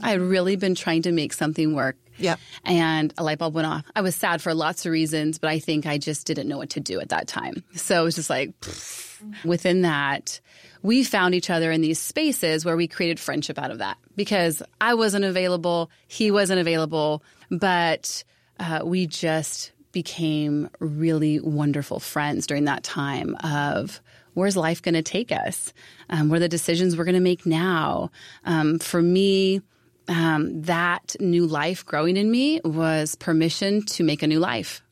[0.00, 1.96] I had really been trying to make something work.
[2.18, 2.36] Yeah.
[2.64, 3.84] And a light bulb went off.
[3.94, 6.70] I was sad for lots of reasons, but I think I just didn't know what
[6.70, 7.62] to do at that time.
[7.74, 9.44] So it was just like, pfft.
[9.44, 10.40] within that,
[10.82, 14.62] we found each other in these spaces where we created friendship out of that because
[14.80, 18.24] I wasn't available, he wasn't available, but
[18.60, 24.00] uh, we just became really wonderful friends during that time of
[24.34, 25.72] where's life going to take us?
[26.10, 28.10] Um, what are the decisions we're going to make now?
[28.44, 29.60] Um, for me,
[30.08, 34.82] um, that new life growing in me was permission to make a new life.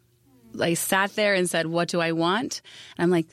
[0.61, 2.63] I sat there and said, What do I want?
[2.97, 3.27] And I'm like,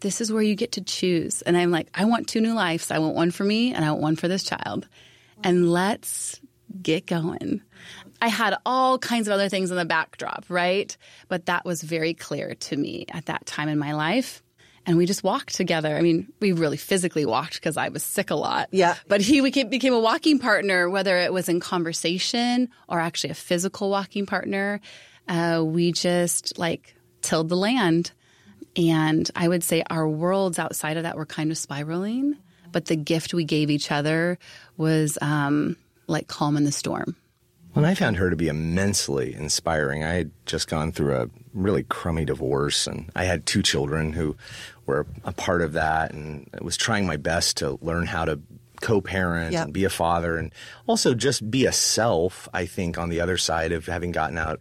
[0.00, 1.42] This is where you get to choose.
[1.42, 2.90] And I'm like, I want two new lives.
[2.90, 4.88] I want one for me and I want one for this child.
[5.44, 6.40] And let's
[6.82, 7.62] get going.
[8.20, 10.96] I had all kinds of other things in the backdrop, right?
[11.28, 14.42] But that was very clear to me at that time in my life.
[14.86, 15.96] And we just walked together.
[15.96, 18.68] I mean, we really physically walked because I was sick a lot.
[18.70, 18.94] Yeah.
[19.08, 23.34] But he became, became a walking partner, whether it was in conversation or actually a
[23.34, 24.80] physical walking partner.
[25.28, 28.12] Uh, we just like tilled the land.
[28.76, 32.36] And I would say our worlds outside of that were kind of spiraling.
[32.70, 34.38] But the gift we gave each other
[34.76, 37.16] was um, like calm in the storm.
[37.76, 40.02] Well, I found her to be immensely inspiring.
[40.02, 44.34] I had just gone through a really crummy divorce, and I had two children who
[44.86, 48.40] were a part of that, and I was trying my best to learn how to
[48.80, 49.64] co-parent Yep.
[49.64, 50.52] and be a father, and
[50.86, 52.48] also just be a self.
[52.54, 54.60] I think on the other side of having gotten out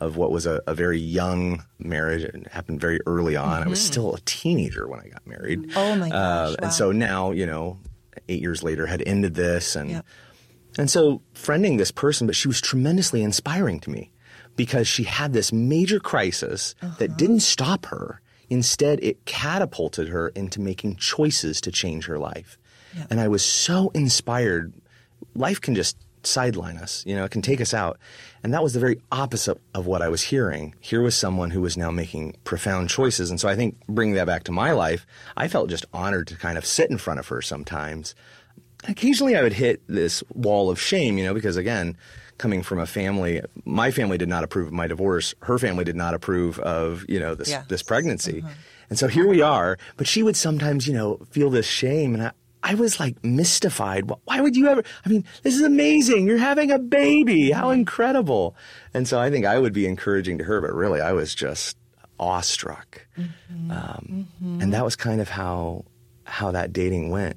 [0.00, 3.62] of what was a, a very young marriage, it happened very early on.
[3.62, 5.70] I was still a teenager when I got married.
[5.76, 6.56] Oh my gosh, Uh, wow.
[6.62, 7.78] And so now, you know,
[8.28, 10.06] eight years later, had ended this, and Yep.
[10.78, 14.10] And so friending this person, but she was tremendously inspiring to me
[14.56, 17.16] because she had this major crisis that uh-huh.
[17.16, 18.20] didn't stop her.
[18.50, 22.58] Instead, it catapulted her into making choices to change her life.
[23.10, 24.72] And I was so inspired.
[25.34, 27.98] Life can just sideline us, you know, it can take us out.
[28.42, 30.74] And that was the very opposite of what I was hearing.
[30.80, 33.30] Here was someone who was now making profound choices.
[33.30, 35.06] And so I think bringing that back to my life,
[35.36, 38.14] I felt just honored to kind of sit in front of her sometimes
[38.88, 41.96] occasionally I would hit this wall of shame, you know, because again,
[42.38, 45.34] coming from a family, my family did not approve of my divorce.
[45.42, 47.64] Her family did not approve of, you know, this, Yeah.
[47.68, 48.42] this pregnancy.
[48.42, 48.48] Mm-hmm.
[48.90, 52.14] And so here we are, but she would sometimes, you know, feel this shame.
[52.14, 54.10] And I, I was like mystified.
[54.24, 54.82] Why would you ever?
[55.04, 56.26] I mean, this is amazing.
[56.26, 57.50] You're having a baby.
[57.50, 57.80] How mm-hmm.
[57.80, 58.56] incredible.
[58.92, 61.76] And so I think I would be encouraging to her, but really I was just
[62.18, 63.06] awestruck.
[63.18, 63.70] Mm-hmm.
[63.70, 64.28] Um,
[64.60, 65.84] And that was kind of how,
[66.24, 67.36] how that dating went.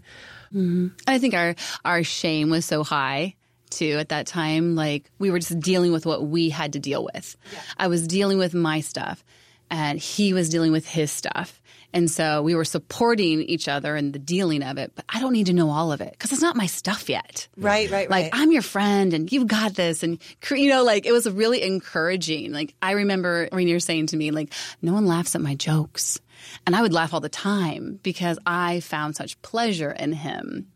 [0.53, 0.87] Mm-hmm.
[1.07, 1.55] I think our
[1.85, 3.35] our shame was so high
[3.69, 4.75] too at that time.
[4.75, 7.35] Like we were just dealing with what we had to deal with.
[7.77, 9.23] I was dealing with my stuff,
[9.69, 11.61] and he was dealing with his stuff.
[11.93, 14.91] And so we were supporting each other in the dealing of it.
[14.93, 17.47] But I don't need to know all of it because it's not my stuff yet.
[17.55, 18.31] Right, right, Like right.
[18.33, 20.19] I'm your friend and you've got this, and
[20.51, 22.51] you know, like it was really encouraging.
[22.51, 26.19] Like I remember when you're saying to me, like, "No one laughs at my jokes,"
[26.65, 30.67] and I would laugh all the time because I found such pleasure in him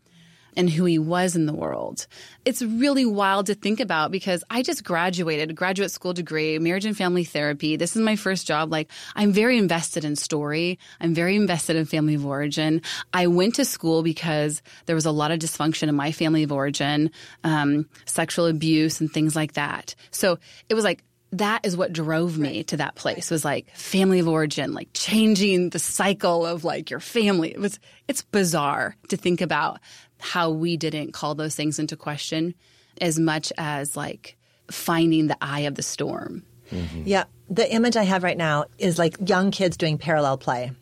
[0.56, 2.06] and who he was in the world.
[2.44, 6.96] It's really wild to think about because I just graduated, graduate school degree, marriage and
[6.96, 7.76] family therapy.
[7.76, 8.70] This is my first job.
[8.70, 10.78] Like, I'm very invested in story.
[11.00, 12.82] I'm very invested in family of origin.
[13.12, 16.52] I went to school because there was a lot of dysfunction in my family of
[16.52, 17.10] origin,
[17.44, 19.94] um, sexual abuse and things like that.
[20.10, 24.18] So it was like, that is what drove me to that place was like family
[24.18, 29.16] of origin like changing the cycle of like your family it was it's bizarre to
[29.16, 29.80] think about
[30.20, 32.54] how we didn't call those things into question
[33.00, 34.36] as much as like
[34.70, 37.02] finding the eye of the storm mm-hmm.
[37.04, 37.24] Yeah.
[37.50, 40.72] The image I have right now is like young kids doing parallel play.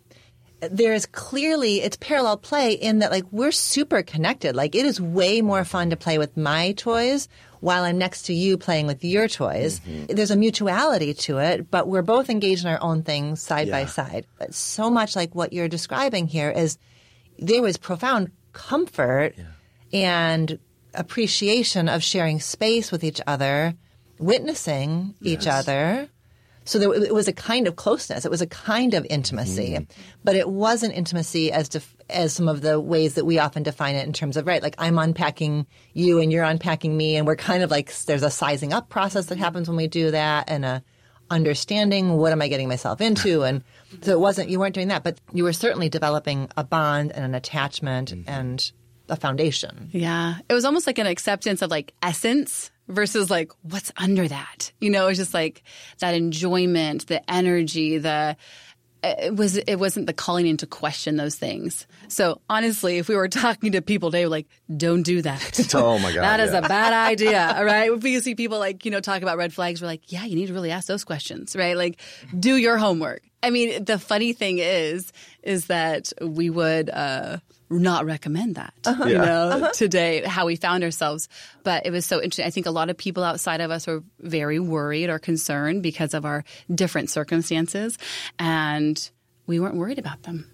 [0.60, 4.54] There's clearly, it's parallel play in that like we're super connected.
[4.54, 7.28] Like it is way more fun to play with my toys
[7.60, 9.80] while I'm next to you playing with your toys.
[9.80, 10.14] Mm-hmm.
[10.14, 13.86] There's a mutuality to it, but we're both engaged in our own things side by
[13.86, 14.26] side.
[14.38, 16.78] But so much like what you're describing here is
[17.38, 19.34] there was profound comfort
[19.92, 20.58] and
[20.94, 23.74] appreciation of sharing space with each other,
[24.18, 26.08] witnessing each other.
[26.64, 28.24] So there, it was a kind of closeness.
[28.24, 30.00] It was a kind of intimacy, mm-hmm.
[30.24, 33.94] but it wasn't intimacy as def, as some of the ways that we often define
[33.94, 34.62] it in terms of right.
[34.62, 38.30] Like I'm unpacking you and you're unpacking me, and we're kind of like there's a
[38.30, 40.82] sizing up process that happens when we do that, and a
[41.30, 43.62] understanding what am I getting myself into, and
[44.02, 47.24] so it wasn't you weren't doing that, but you were certainly developing a bond and
[47.24, 48.28] an attachment mm-hmm.
[48.28, 48.72] and
[49.10, 49.88] a foundation.
[49.90, 54.72] yeah it was almost like an acceptance of like essence versus like what's under that
[54.80, 55.62] you know it's just like
[55.98, 58.36] that enjoyment the energy the
[59.02, 61.86] it was it wasn't the calling into question those things.
[62.08, 65.68] So honestly, if we were talking to people today, like don't do that.
[65.80, 66.58] Oh my God, that is yeah.
[66.58, 67.54] a bad idea.
[67.56, 70.12] All right, if we see people like you know talk about red flags, we're like,
[70.12, 71.76] yeah, you need to really ask those questions, right?
[71.76, 72.00] Like,
[72.38, 73.22] do your homework.
[73.42, 77.38] I mean, the funny thing is, is that we would uh,
[77.70, 79.04] not recommend that, uh-huh.
[79.04, 79.24] you Yeah.
[79.24, 79.70] know, Uh-huh.
[79.72, 81.28] today, how we found ourselves.
[81.62, 82.46] But it was so interesting.
[82.46, 86.12] I think a lot of people outside of us were very worried or concerned because
[86.12, 87.96] of our different circumstances.
[88.38, 89.10] And
[89.46, 90.46] we weren't worried about them.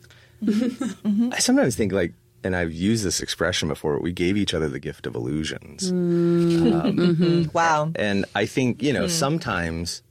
[0.44, 1.32] Mm-hmm.
[1.32, 2.12] I sometimes think like,
[2.44, 3.98] and I've used this expression before.
[3.98, 6.72] We gave each other the gift of illusions, mm.
[6.72, 7.50] um, mm-hmm.
[7.52, 7.90] Wow.
[7.96, 9.08] and I think you know hmm.
[9.08, 10.02] sometimes,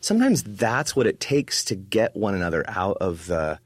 [0.00, 3.58] sometimes that's what it takes to get one another out of the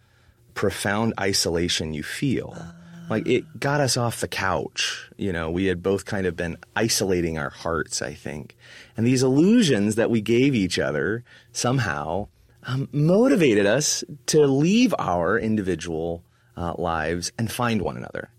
[0.54, 2.54] profound isolation you feel.
[2.54, 2.72] Uh-huh.
[3.12, 5.10] Like it got us off the couch.
[5.16, 8.56] You know, we had both kind of been isolating our hearts, I think.
[8.96, 11.22] And these illusions that we gave each other
[11.52, 12.28] somehow
[12.64, 16.24] um, motivated us to leave our individual
[16.56, 18.30] uh, lives and find one another.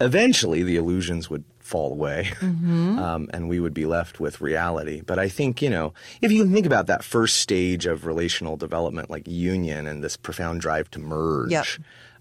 [0.00, 5.00] Eventually, the illusions would fall away um, and we would be left with reality.
[5.00, 9.10] But I think, you know, if you think about that first stage of relational development,
[9.10, 11.66] like union and this profound drive to merge, Yep.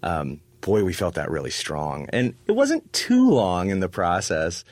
[0.04, 2.08] um, boy, we felt that really strong.
[2.14, 4.64] And it wasn't too long in the process.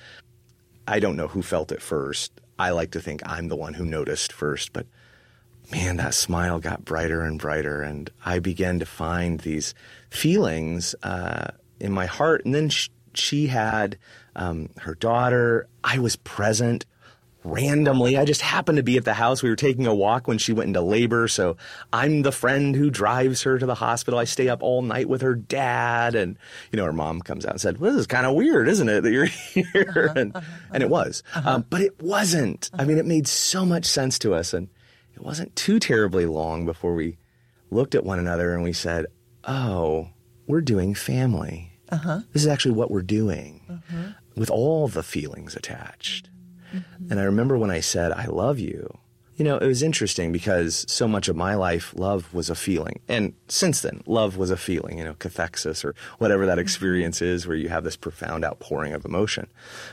[0.88, 2.32] I don't know who felt it first.
[2.58, 4.86] I like to think I'm the one who noticed first, but
[5.72, 9.74] man, that smile got brighter and brighter, and I began to find these
[10.10, 12.44] feelings uh, in my heart.
[12.46, 13.98] And then sh- she had
[14.36, 15.68] um, her daughter.
[15.84, 16.86] I was present
[17.44, 18.18] randomly.
[18.18, 19.42] I just happened to be at the house.
[19.42, 21.58] We were taking a walk when she went into labor, so
[21.94, 24.20] I'm the friend who drives her to the hospital.
[24.20, 26.38] I stay up all night with her dad, and
[26.72, 28.90] you know, her mom comes out and said, "Well, this is kind of weird, isn't
[28.90, 31.06] it, that you're here?" Uh-huh, and uh-huh, and it uh-huh.
[31.06, 32.70] was, um, but it wasn't.
[32.74, 34.68] I mean, it made so much sense to us, and
[35.16, 37.18] it wasn't too terribly long before we
[37.72, 39.06] looked at one another and we said,
[39.46, 40.10] "Oh,
[40.48, 41.74] we're doing family.
[42.34, 43.82] This is actually what we're doing,
[44.36, 46.30] with all the feelings attached."
[47.10, 48.98] And I remember when I said, I love you,
[49.36, 53.00] you know, it was interesting because so much of my life, love was a feeling.
[53.08, 57.48] And since then, love was a feeling, you know, cathexis or whatever that experience is
[57.48, 59.48] where you have this profound outpouring of emotion.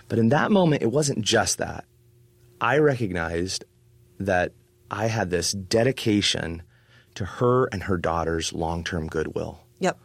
[0.09, 1.85] But in that moment, it wasn't just that.
[2.61, 3.65] I recognized
[4.19, 4.53] that
[4.91, 6.62] I had this dedication
[7.15, 9.99] to her and her daughter's long term goodwill Yep.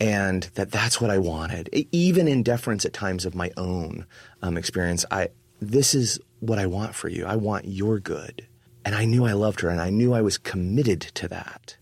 [0.00, 4.06] and that that's what I wanted, even in deference at times of my own
[4.42, 5.04] um, experience.
[5.10, 5.28] I
[5.62, 7.24] this is what I want for you.
[7.24, 8.46] I want your good,
[8.84, 11.76] and I knew I loved her, and I knew I was committed to that.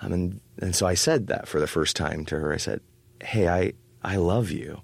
[0.00, 2.52] Um, and and so I said that for the first time to her.
[2.52, 2.80] I said,
[3.22, 4.80] "Hey, I I love you,"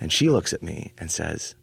[0.00, 1.54] and she looks at me and says,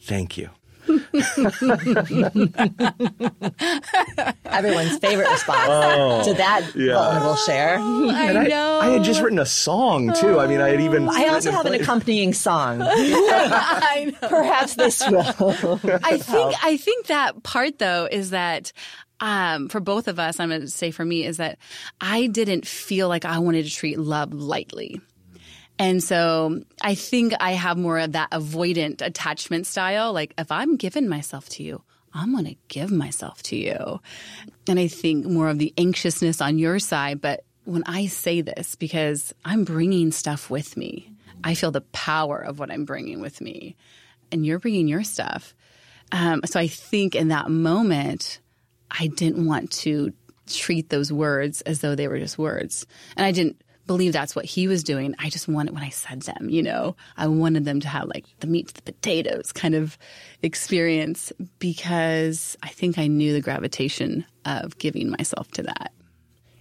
[0.00, 0.50] "Thank you."
[4.46, 7.78] Everyone's favorite response to that vulnerable share.
[7.78, 8.80] I And I, know.
[8.80, 10.38] I had just written a song too.
[10.38, 12.80] I mean, I had even I also have an accompanying song.
[12.82, 14.28] I know.
[14.28, 15.80] Perhaps this will.
[16.02, 18.72] I think I think that part though is that
[19.20, 21.58] um, for both of us, I'm going to say for me is that
[22.00, 25.00] I didn't feel like I wanted to treat love lightly.
[25.78, 30.12] And so I think I have more of that avoidant attachment style.
[30.12, 31.82] Like if I'm giving myself to you,
[32.14, 34.00] I'm going to give myself to you.
[34.66, 37.20] And I think more of the anxiousness on your side.
[37.20, 41.12] But when I say this, because I'm bringing stuff with me,
[41.44, 43.76] I feel the power of what I'm bringing with me.
[44.32, 45.54] And you're bringing your stuff.
[46.10, 48.40] Um, so I think in that moment,
[48.90, 50.12] I didn't want to
[50.46, 52.86] treat those words as though they were just words.
[53.16, 55.14] And I didn't believe that's what he was doing.
[55.18, 58.24] I just wanted when I said them, you know, I wanted them to have like
[58.40, 59.96] the meat to the potatoes kind of
[60.42, 65.92] experience because I think I knew the gravitation of giving myself to that.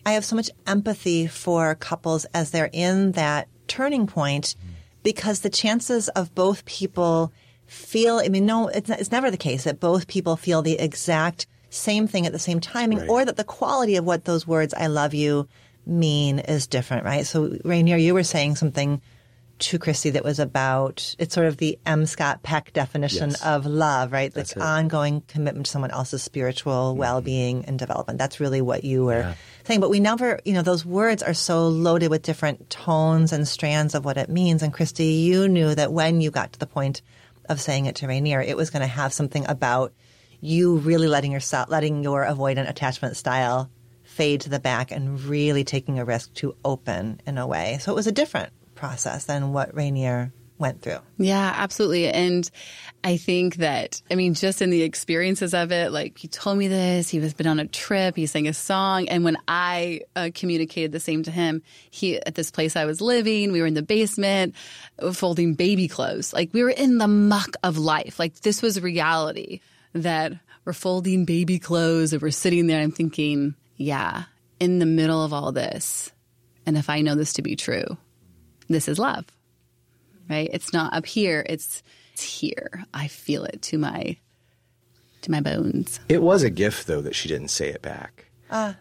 [0.06, 4.56] I have so much empathy for couples as they're in that turning point
[5.04, 7.32] because the chances of both people
[7.68, 11.48] feel, I mean, no, it's, it's never the case that both people feel the exact
[11.70, 13.10] same thing at the same timing Right.
[13.10, 15.48] or that the quality of what those words, I love you,
[15.88, 17.26] mean is different, right?
[17.26, 19.02] So, Rainier, you were saying something
[19.58, 22.06] to Kristi that was about, it's sort of the M.
[22.06, 23.46] Scott Peck definition Yes.
[23.46, 24.34] of love, right?
[24.34, 24.62] The That's it.
[24.62, 27.00] ongoing commitment to someone else's spiritual mm-hmm.
[27.00, 28.20] well-being and development.
[28.20, 29.80] That's really what you were saying.
[29.80, 33.96] But we never, you know, those words are so loaded with different tones and strands
[33.96, 34.62] of what it means.
[34.62, 37.02] And Kristi, you knew that when you got to the point
[37.48, 39.94] of saying it to Rainier, it was going to have something about
[40.42, 43.70] you really letting yourself, letting your avoidant attachment style
[44.16, 47.78] fade to the back and really taking a risk to open in a way.
[47.82, 51.00] So it was a different process than what Rainier went through.
[51.18, 52.08] Yeah, absolutely.
[52.08, 52.50] And
[53.04, 56.70] I think that, I mean, just in the experiences of it, like he told me
[56.70, 59.10] this, he was been on a trip, he sang a song.
[59.10, 61.62] And when I uh, communicated the same to him,
[61.92, 64.56] he, at this place I was living, we were in the basement
[65.12, 66.32] folding baby clothes.
[66.32, 68.18] Like we were in the muck of life.
[68.18, 69.60] Like this was reality
[69.92, 70.32] that
[70.64, 72.78] we're folding baby clothes and we're sitting there.
[72.78, 74.24] And I'm thinking, yeah,
[74.60, 76.12] in the middle of all this.
[76.66, 77.98] And if I know this to be true,
[78.68, 79.26] this is love.
[80.30, 80.50] right?
[80.52, 82.84] It's not up here, it's, it's here.
[82.94, 84.18] I feel it to my
[85.22, 86.00] to my bones.
[86.08, 88.26] It was a gift though that she didn't say it back.
[88.50, 88.74] Uh,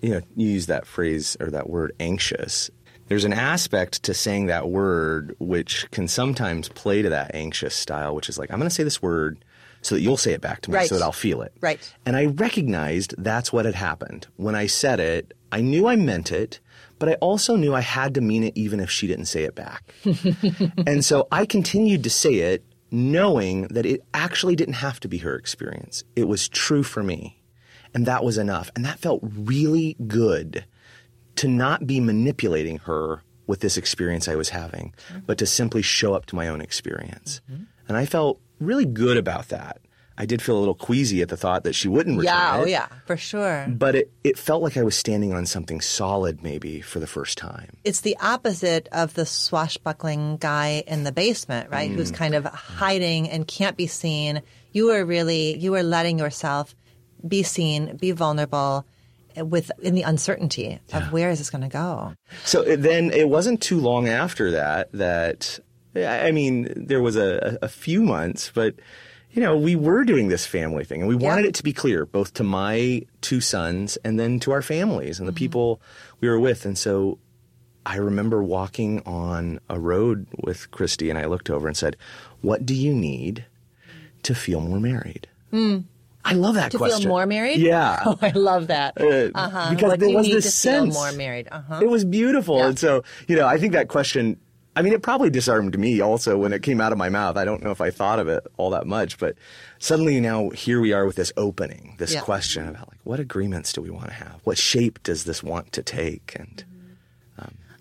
[0.00, 2.70] You know, you use that phrase or that word anxious.
[3.08, 8.14] There's an aspect to saying that word which can sometimes play to that anxious style,
[8.14, 9.44] which is like, I'm going to say this word
[9.82, 10.88] so that you'll say it back to me Right.
[10.88, 11.52] so that I'll feel it.
[11.60, 11.78] Right.
[12.06, 14.26] And I recognized that's what had happened.
[14.36, 16.60] When I said it, I knew I meant it,
[16.98, 19.54] but I also knew I had to mean it even if she didn't say it
[19.54, 19.92] back.
[20.86, 25.18] and so I continued to say it knowing that it actually didn't have to be
[25.18, 26.04] her experience.
[26.14, 27.42] It was true for me.
[27.94, 28.70] And that was enough.
[28.76, 30.64] And that felt really good
[31.36, 35.20] to not be manipulating her with this experience I was having, mm-hmm.
[35.26, 37.40] but to simply show up to my own experience.
[37.50, 37.64] Mm-hmm.
[37.88, 39.80] And I felt really good about that.
[40.18, 42.66] I did feel a little queasy at the thought that she wouldn't return yeah, oh
[42.66, 43.66] yeah, for sure.
[43.68, 47.38] but it, it felt like I was standing on something solid maybe for the first
[47.38, 47.76] time.
[47.82, 51.90] It's the opposite of the swashbuckling guy in the basement, right?
[51.90, 52.16] Who's mm.
[52.16, 54.42] kind of hiding and can't be seen.
[54.72, 56.74] You are really, you are letting yourself
[57.26, 58.86] be seen, be vulnerable
[59.36, 62.14] with in the uncertainty of where is this going to go.
[62.44, 65.58] So it, then it wasn't too long after that that
[65.96, 68.74] I mean there was a, a few months, but
[69.32, 72.06] you know we were doing this family thing, and we wanted it to be clear
[72.06, 75.80] both to my two sons and then to our families and the people
[76.20, 77.18] we were with, and so.
[77.84, 81.96] I remember walking on a road with Kristi, and I looked over and said,
[82.40, 83.44] "What do you need
[84.22, 85.26] to feel more married?"
[86.24, 86.98] I love that To question.
[86.98, 87.58] To feel more married?
[87.58, 88.00] Yeah.
[88.06, 89.00] Oh, I love that.
[89.00, 89.70] Uh, Uh-huh.
[89.70, 90.94] Because what there was this to sense.
[90.94, 91.48] more married?
[91.50, 91.80] Uh-huh.
[91.82, 92.62] It was beautiful.
[92.62, 94.38] And so, you know, I think that question,
[94.74, 97.36] I mean, it probably disarmed me also when it came out of my mouth.
[97.36, 99.36] I don't know if I thought of it all that much, but
[99.78, 102.20] suddenly now here we are with this opening, this Yeah.
[102.22, 104.40] question about like, what agreements do we want to have?
[104.44, 106.34] What shape does this want to take?
[106.38, 106.64] And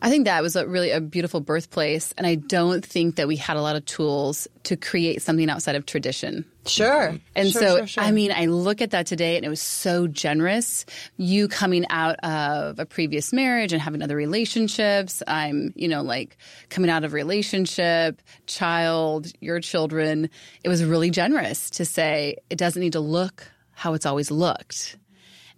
[0.01, 3.35] I think that was a really a beautiful birthplace, and I don't think that we
[3.35, 6.45] had a lot of tools to create something outside of tradition.
[6.65, 7.15] Sure.
[7.35, 8.03] And Sure, so, sure, sure.
[8.03, 10.85] I mean, I look at that today and it was so generous.
[11.17, 15.23] You coming out of a previous marriage and having other relationships.
[15.27, 16.37] I'm, you know, like
[16.69, 20.29] coming out of a relationship, child, your children.
[20.63, 24.97] It was really generous to say it doesn't need to look how it's always looked.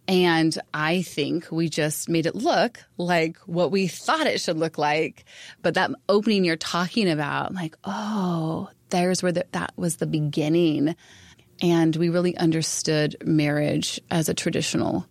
[0.08, 4.78] And I think we just made it look like what we thought it should look
[4.78, 5.24] like.
[5.62, 10.96] But that opening you're talking about, like, oh, there's where the, that was the beginning.
[11.62, 15.08] And we really understood marriage as a traditional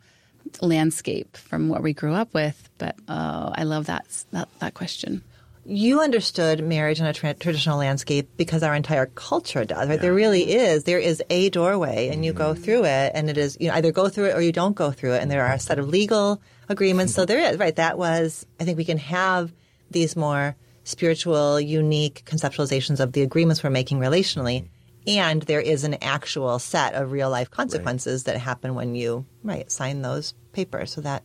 [0.61, 2.69] landscape from what we grew up with.
[2.77, 5.23] But oh, I love that, that, that question.
[5.65, 9.89] You understood marriage in a tra- traditional landscape because our entire culture does.
[9.89, 10.01] Right?
[10.01, 10.85] There really is.
[10.85, 12.63] There is a doorway, and you go mm-hmm.
[12.63, 14.91] through it, and it is you know, either go through it or you don't go
[14.91, 15.23] through it.
[15.23, 17.15] And there are a set of legal agreements.
[17.15, 17.29] So mm-hmm.
[17.29, 17.77] there is right.
[17.77, 18.47] That was.
[18.59, 19.53] I think we can have
[19.91, 24.63] these more spiritual, unique conceptualizations of the agreements we're making relationally.
[24.63, 24.69] Mm-hmm.
[25.05, 29.71] And there is an actual set of real life consequences that happen when you right
[29.71, 30.93] sign those papers.
[30.93, 31.25] So that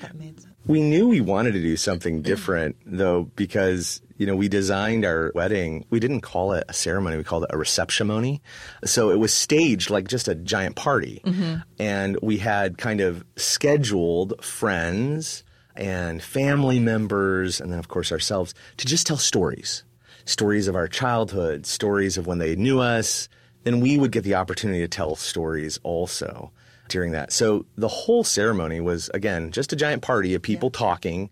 [0.00, 0.53] that made sense.
[0.66, 5.30] We knew we wanted to do something different though because you know we designed our
[5.34, 8.40] wedding we didn't call it a ceremony we called it a receptiony.
[8.84, 11.20] So it was staged like just a giant party.
[11.24, 11.56] Mm-hmm.
[11.78, 15.44] And we had kind of scheduled friends
[15.76, 19.84] and family members and then of course ourselves to just tell stories.
[20.24, 23.28] Stories of our childhood stories of when they knew us.
[23.64, 26.52] Then we would get the opportunity to tell stories also
[26.88, 27.32] during that.
[27.32, 31.30] So the whole ceremony was, again, just a giant party of people talking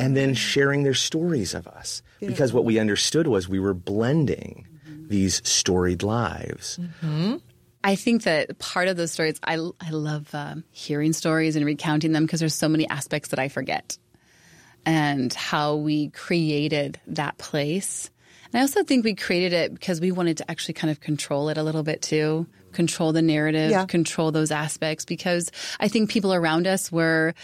[0.00, 0.34] and then ah.
[0.34, 2.02] sharing their stories of us.
[2.20, 5.08] Because what we understood was we were blending mm-hmm.
[5.08, 6.78] these storied lives.
[6.80, 7.36] Mm-hmm.
[7.84, 12.12] I think that part of those stories, I, I love um, hearing stories and recounting
[12.12, 13.96] them because there's so many aspects that I forget
[14.84, 18.10] and how we created that place.
[18.52, 21.50] And I also think we created it because we wanted to actually kind of control
[21.50, 23.86] it a little bit too, control the narrative, Yeah.
[23.86, 25.50] control those aspects because
[25.80, 27.34] I think people around us were.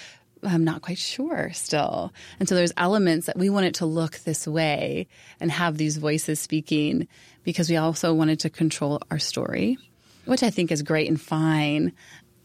[0.47, 2.13] I'm not quite sure still.
[2.39, 5.07] And so there's elements that we want it to look this way
[5.41, 7.09] and have these voices speaking
[7.45, 9.79] because we also wanted to control our story,
[10.27, 11.93] which I think is great and fine.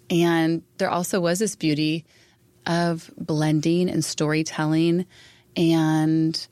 [0.10, 2.06] And there also was this beauty
[2.66, 5.06] of blending and storytelling
[5.58, 6.48] and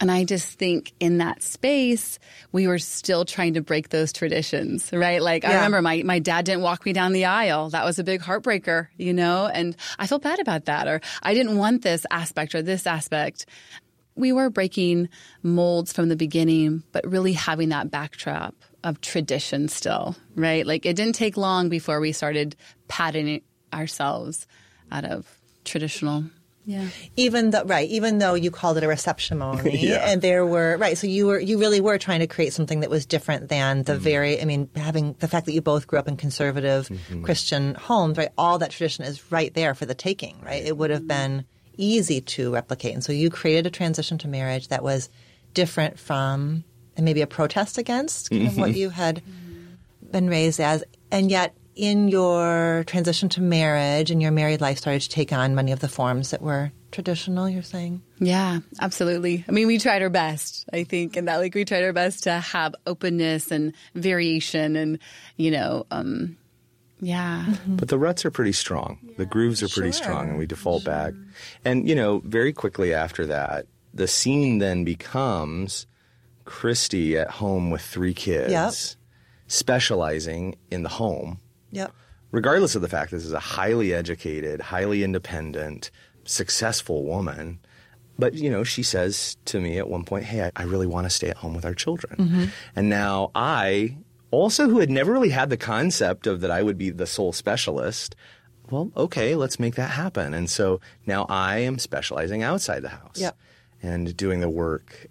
[0.00, 2.18] and I just think in that space,
[2.52, 5.20] we were still trying to break those traditions, right?
[5.20, 7.68] Like I remember my, my dad didn't walk me down the aisle.
[7.68, 9.46] That was a big heartbreaker, you know?
[9.46, 10.88] And I felt bad about that.
[10.88, 13.44] Or I didn't want this aspect or this aspect.
[14.16, 15.10] We were breaking
[15.42, 20.66] molds from the beginning, but really having that backdrop of tradition still, right?
[20.66, 22.56] Like it didn't take long before we started
[22.88, 23.42] patterning
[23.72, 24.46] ourselves
[24.90, 25.28] out of
[25.64, 26.24] traditional
[26.66, 26.88] Yeah.
[27.16, 30.10] Even though, right, even though you called it a reception Yeah.
[30.10, 32.90] and there were, right, so you were, you really were trying to create something that
[32.90, 34.02] was different than the mm-hmm.
[34.02, 37.24] very, I mean, having the fact that you both grew up in conservative mm-hmm.
[37.24, 40.64] Christian homes, right, all that tradition is right there for the taking, right?
[40.64, 41.44] It would have been
[41.76, 42.94] easy to replicate.
[42.94, 45.08] And so you created a transition to marriage that was
[45.54, 46.64] different from,
[46.96, 48.78] and maybe a protest against kind of what mm-hmm.
[48.78, 49.22] you had
[50.10, 55.00] been raised as, and yet in your transition to marriage and your married life started
[55.00, 57.48] to take on many of the forms that were traditional.
[57.48, 59.44] You're saying, Yeah, absolutely.
[59.48, 62.24] I mean, we tried our best, I think, and that like we tried our best
[62.24, 64.98] to have openness and variation and,
[65.38, 66.36] you know, um,
[67.00, 67.46] yeah.
[67.66, 68.98] But the ruts are pretty strong.
[69.16, 71.14] the grooves are pretty strong, and we default back.
[71.64, 73.64] And, you know, very quickly after that,
[73.94, 75.86] the scene then becomes
[76.44, 78.74] Kristi at home with three kids, Yep.
[79.46, 81.40] specializing in the home,
[81.70, 81.92] yep.
[82.30, 85.90] regardless of the fact this is a highly educated, highly independent,
[86.24, 87.58] successful woman.
[88.18, 91.06] But, you know, she says to me at one point, Hey, I, I really want
[91.06, 92.16] to stay at home with our children.
[92.16, 92.44] Mm-hmm.
[92.76, 93.96] And now I,
[94.30, 97.32] also who had never really had the concept of that I would be the sole
[97.32, 98.14] specialist,
[98.70, 100.34] well, okay, let's make that happen.
[100.34, 103.36] And so now I am specializing outside the house Yep.
[103.82, 105.06] and doing the work.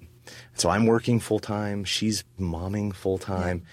[0.54, 3.64] So I'm working full time, she's momming full time,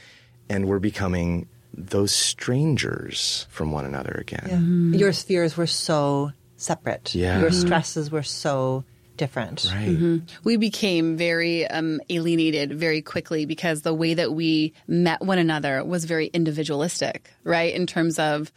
[0.48, 4.92] and we're becoming those strangers from one another again.
[4.94, 7.14] Your spheres were so separate.
[7.14, 7.40] Yeah.
[7.40, 8.84] Your stresses were so
[9.16, 9.66] different.
[9.72, 10.20] Right.
[10.44, 15.82] we became very um, alienated very quickly because the way that we met one another
[15.84, 17.74] was very individualistic, right?
[17.74, 18.52] In terms of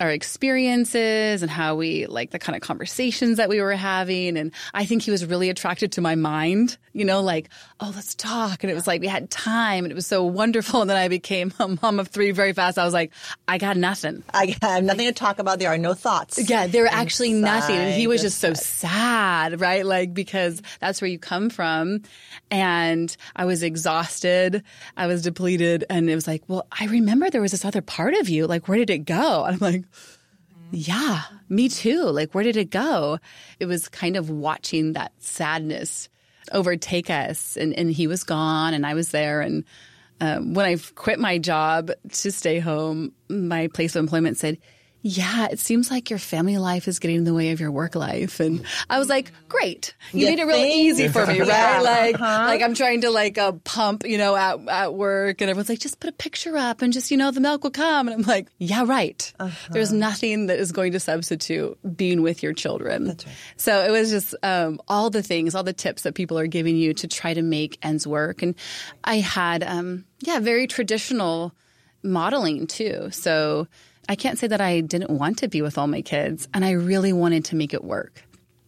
[0.00, 4.36] our experiences and how we like the kind of conversations that we were having.
[4.36, 7.48] And I think he was really attracted to my mind, you know, like,
[7.80, 8.62] oh, let's talk.
[8.62, 10.80] And it was like we had time and it was so wonderful.
[10.80, 12.78] And then I became a mom of three very fast.
[12.78, 13.12] I was like,
[13.48, 14.22] I got nothing.
[14.32, 15.58] I have nothing to talk about.
[15.58, 16.48] There are no thoughts.
[16.48, 17.76] Yeah, there were actually nothing.
[17.76, 19.84] And he was just so sad, right?
[19.84, 22.02] Like, because that's where you come from.
[22.50, 24.62] And I was exhausted.
[24.96, 25.84] I was depleted.
[25.90, 28.46] And it was like, well, I remember there was this other part of you.
[28.46, 29.44] Like, where did it go?
[29.44, 29.84] And I'm like,
[30.70, 32.04] yeah, me too.
[32.04, 33.18] Like, where did it go?
[33.60, 36.08] It was kind of watching that sadness
[36.52, 37.56] overtake us.
[37.56, 39.40] And, and he was gone and I was there.
[39.40, 39.64] And
[40.20, 44.58] um, when I quit my job to stay home, my place of employment said,
[45.02, 47.94] yeah, it seems like your family life is getting in the way of your work
[47.94, 48.40] life.
[48.40, 49.94] And I was like, great.
[50.12, 51.46] You You made it really easy for me, right?
[51.48, 51.80] Yeah.
[51.80, 52.44] Like, Uh-huh.
[52.46, 55.78] like I'm trying to like uh, pump, you know, at, at work and everyone's like,
[55.78, 58.08] just put a picture up and just, you know, the milk will come.
[58.08, 59.32] And I'm like, yeah, right.
[59.38, 59.68] Uh-huh.
[59.70, 63.06] There's nothing that is going to substitute being with your children.
[63.08, 63.24] Right.
[63.56, 66.76] So it was just um, all the things, all the tips that people are giving
[66.76, 68.42] you to try to make ends work.
[68.42, 68.56] And
[69.04, 71.52] I had, um, yeah, very traditional
[72.02, 73.08] modeling too.
[73.12, 73.66] So
[74.08, 76.72] I can't say that I didn't want to be with all my kids, and I
[76.72, 78.22] really wanted to make it work.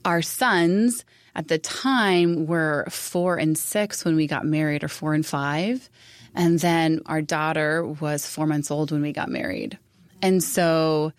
[0.04, 5.14] Our sons at the time were four and six when we got married, or four
[5.14, 5.88] and five.
[6.34, 9.78] And then our daughter was four months old when we got married.
[10.22, 11.12] And so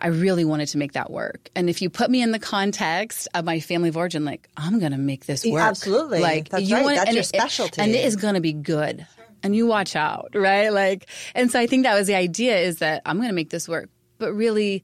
[0.00, 1.50] I really wanted to make that work.
[1.54, 4.78] And if you put me in the context of my family of origin, like, I'm
[4.78, 5.62] going to make this work.
[5.62, 6.20] absolutely.
[6.20, 6.84] Like, That's you right.
[6.84, 7.80] want That's your it- specialty.
[7.80, 9.06] and it is going to be good.
[9.46, 10.70] And you watch out, right?
[10.70, 13.50] Like, and so I think that was the idea is that I'm going to make
[13.50, 13.88] this work.
[14.18, 14.82] But really,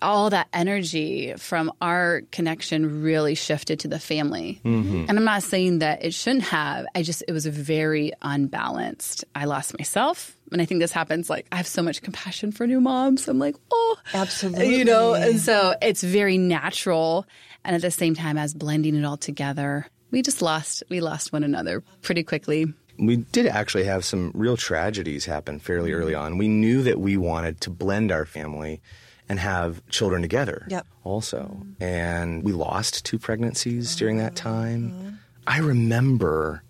[0.00, 4.60] all that energy from our connection really shifted to the family.
[4.64, 5.06] Mm-hmm.
[5.08, 6.86] And I'm not saying that it shouldn't have.
[6.94, 9.24] I just, it was very unbalanced.
[9.34, 10.36] I lost myself.
[10.52, 13.28] And I think this happens like I have so much compassion for new moms.
[13.28, 14.76] I'm like, oh, Absolutely.
[14.76, 17.26] You know, and so it's very natural.
[17.64, 21.32] And at the same time as blending it all together, we just lost, we lost
[21.32, 22.72] one another pretty quickly.
[22.98, 26.34] We did actually have some real tragedies happen fairly early mm-hmm.
[26.34, 26.38] on.
[26.38, 28.80] We knew that we wanted to blend our family
[29.28, 30.86] and have children together Yep.
[31.04, 31.58] also.
[31.60, 31.82] Mm-hmm.
[31.82, 34.94] And we lost two pregnancies during that time.
[34.98, 35.10] Uh-huh.
[35.46, 36.62] I remember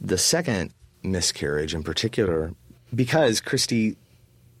[0.00, 0.72] the second
[1.02, 2.54] miscarriage in particular
[2.94, 3.96] because Kristi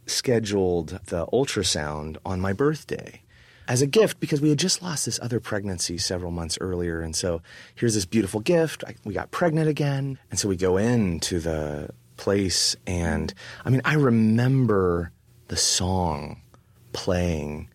[0.06, 3.22] scheduled the ultrasound on my birthday
[3.70, 7.00] as a gift because we had just lost this other pregnancy several months earlier.
[7.00, 7.40] And so
[7.76, 8.82] here's this beautiful gift.
[8.84, 10.18] I, we got pregnant again.
[10.28, 12.74] And so we go into the place.
[12.84, 13.32] And
[13.64, 15.12] I mean, I remember
[15.46, 16.42] the song
[16.92, 17.68] playing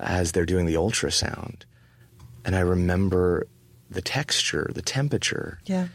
[0.00, 1.62] as they're doing the ultrasound.
[2.44, 3.46] And I remember
[3.88, 5.60] the texture, the temperature.
[5.64, 5.86] Yeah.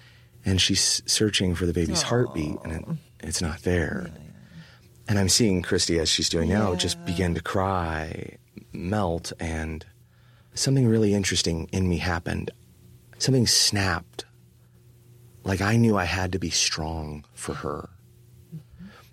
[0.45, 2.85] And she's searching for the baby's heartbeat, and it,
[3.19, 4.09] it's not there.
[5.07, 8.37] And I'm seeing Kristi as she's doing now just begin to cry,
[8.73, 9.85] melt, and
[10.53, 12.51] something really interesting in me happened.
[13.17, 14.25] Something snapped.
[15.43, 17.89] Like I knew I had to be strong for her.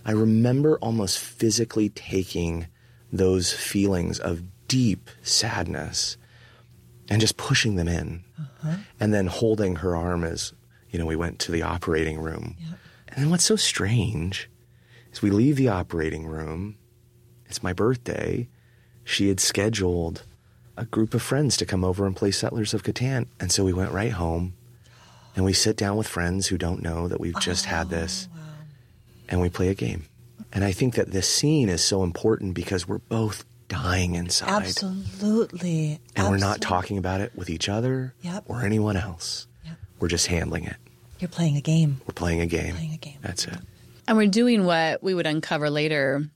[0.04, 2.66] I remember almost physically taking
[3.12, 6.16] those feelings of deep sadness
[7.11, 8.24] and just pushing them in.
[8.38, 8.76] Uh-huh.
[9.00, 10.52] And then holding her arm as,
[10.90, 12.56] you know, we went to the operating room.
[13.09, 14.50] And then what's so strange
[15.12, 16.76] is we leave the operating room.
[17.46, 18.48] It's my birthday.
[19.09, 20.22] She had scheduled
[20.76, 23.26] a group of friends to come over and play Settlers of Catan.
[23.40, 24.52] And so we went right home
[25.34, 28.28] and we sit down with friends who don't know that we've just had oh, this
[29.30, 30.04] and we play a game.
[30.52, 34.50] And I think that this scene is so important because we're both dying inside.
[34.50, 36.00] Absolutely.
[36.14, 38.44] And we're not talking about it with each other Yep.
[38.46, 39.46] or anyone else.
[39.64, 39.76] Yep.
[40.00, 40.76] We're just handling it.
[41.18, 42.02] You're playing a game.
[42.06, 42.74] We're playing a game.
[42.74, 43.18] Playing a game.
[43.22, 43.56] That's it.
[44.06, 46.28] And we're doing what we would uncover later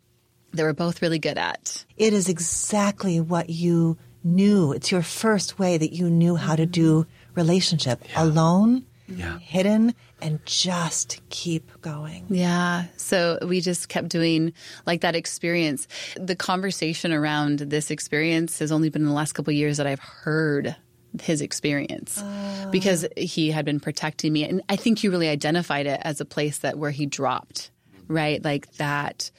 [0.52, 1.84] that we're both really good at.
[1.96, 4.72] It is exactly what you knew.
[4.72, 9.38] It's your first way that you knew how to do relationship alone, Yeah.
[9.40, 12.26] hidden, and just keep going.
[12.28, 12.84] Yeah.
[12.96, 14.52] So we just kept doing
[14.86, 15.88] like that experience.
[16.16, 19.86] The conversation around this experience has only been in the last couple of years that
[19.86, 20.76] I've heard
[21.20, 22.68] his experience ah.
[22.70, 24.44] because he had been protecting me.
[24.44, 27.70] And I think you really identified it as a place that where he dropped,
[28.08, 28.42] right?
[28.42, 29.30] Like that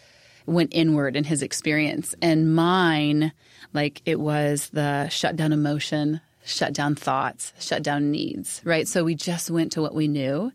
[0.46, 2.16] went inward in his experience.
[2.22, 3.32] And mine,
[3.74, 8.88] like it was the shut down emotion, shut down thoughts, shut down needs, right?
[8.88, 10.52] So we just went to what we knew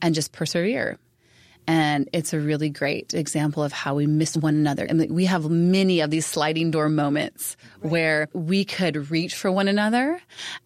[0.00, 0.98] and just persevere.
[1.66, 4.84] And it's a really great example of how we miss one another.
[4.84, 9.68] And we have many of these sliding door moments where we could reach for one
[9.68, 10.20] another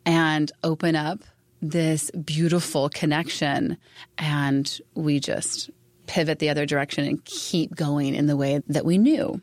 [0.07, 1.20] and open up
[1.61, 3.76] this beautiful connection.
[4.16, 5.70] And we just
[6.07, 9.40] pivot the other direction and keep going in the way that we knew.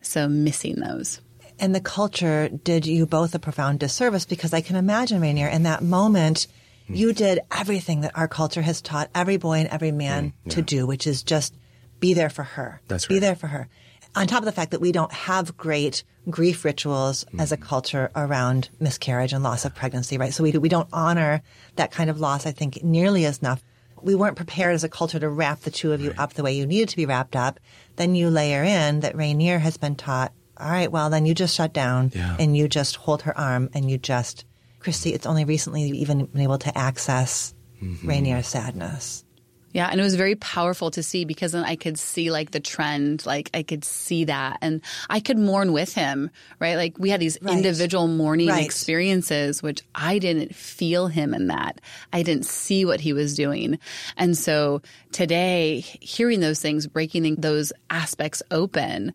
[0.00, 1.20] So missing those.
[1.58, 5.62] And the culture did you both a profound disservice because I can imagine, Rainier, in
[5.62, 6.48] that moment,
[6.86, 6.94] hmm.
[6.94, 10.62] you did everything that our culture has taught every boy and every man hmm, to
[10.62, 11.54] do, which is just
[12.00, 12.80] be there for her.
[12.88, 13.16] That's right.
[13.16, 13.68] Be there for her.
[14.14, 17.62] On top of the fact that we don't have great grief rituals as a hmm.
[17.62, 20.34] culture around miscarriage and loss of pregnancy, right?
[20.34, 21.42] So we, we don't honor
[21.76, 23.62] that kind of loss, I think, nearly as enough.
[24.02, 26.54] We weren't prepared as a culture to wrap the two of you up the way
[26.54, 27.60] you needed to be wrapped up.
[27.96, 31.54] Then you layer in that Rainier has been taught, all right, well, then you just
[31.54, 32.36] shut down Yeah.
[32.38, 34.44] and you just hold her arm and you just,
[34.80, 38.08] Kristi, it's only recently you've even been able to access mm-hmm.
[38.08, 39.24] Rainier's sadness.
[39.72, 42.60] Yeah, and it was very powerful to see because then I could see like the
[42.60, 46.76] trend, like I could see that and I could mourn with him, right?
[46.76, 47.56] Like we had these Right.
[47.56, 48.64] individual mourning Right.
[48.64, 51.80] experiences, which I didn't feel him in that.
[52.12, 53.78] I didn't see what he was doing.
[54.16, 59.12] And so today, hearing those things, breaking those aspects open,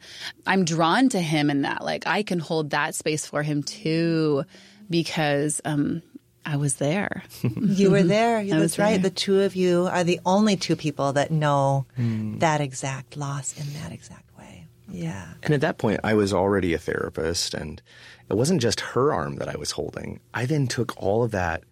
[0.47, 1.83] I'm drawn to him in that.
[1.83, 4.43] Like I can hold that space for him too
[4.89, 6.01] because, um,
[6.47, 7.23] I was there.
[7.41, 8.39] You were there.
[8.41, 8.91] was That's right.
[9.01, 9.09] there.
[9.09, 13.73] The two of you are the only two people that know that exact loss in
[13.81, 14.65] that exact way.
[14.89, 15.27] Yeah.
[15.43, 17.81] And at that point, I was already a therapist, and
[18.29, 20.21] it wasn't just her arm that I was holding.
[20.33, 21.65] I then took all of that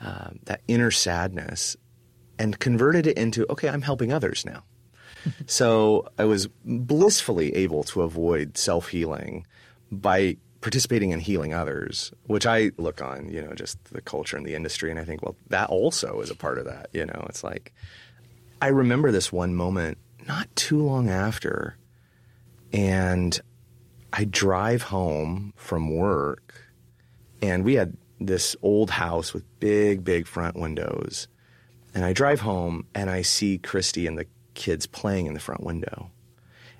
[0.00, 1.76] uh, that inner sadness
[2.38, 4.64] and converted it into okay, I'm helping others now.
[5.46, 9.46] so I was blissfully able to avoid self healing
[9.92, 14.46] by participating in healing others, which I look on, you know, just the culture and
[14.46, 16.88] the industry, and I think, well, that also is a part of that.
[16.94, 17.74] You know, it's like
[18.62, 21.76] I remember this one moment not too long after
[22.72, 23.38] and
[24.10, 26.54] I drive home from work,
[27.42, 31.28] and we had this old house with big, big front windows.
[31.94, 35.62] And I drive home, and I see Kristi and the kids playing in the front
[35.62, 36.10] window.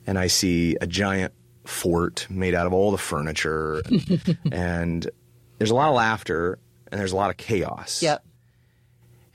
[0.07, 1.35] And I see a giant
[1.65, 3.83] fort made out of all the furniture.
[4.53, 5.09] and
[5.59, 6.59] there's a lot of laughter,
[6.91, 8.03] and there's a lot of chaos.
[8.03, 8.25] Yep.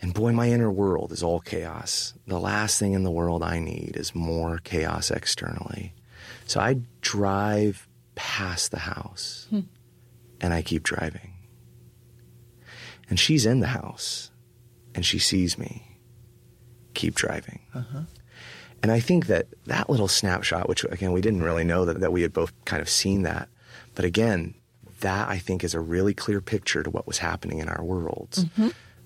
[0.02, 2.14] And boy, my inner world is all chaos.
[2.26, 5.94] The last thing in the world I need is more chaos externally.
[6.46, 9.62] So I drive past the house hmm.
[10.40, 11.34] and I keep driving.
[13.10, 14.32] And she's in the house
[14.96, 15.98] and she sees me.
[16.94, 17.60] Keep driving.
[17.74, 18.02] Uh-huh.
[18.82, 22.12] And I think that that little snapshot, which again, we didn't really know that, that
[22.12, 23.50] we had both kind of seen that.
[23.96, 24.54] But again,
[25.02, 28.46] that I think is a really clear picture to what was happening in our worlds.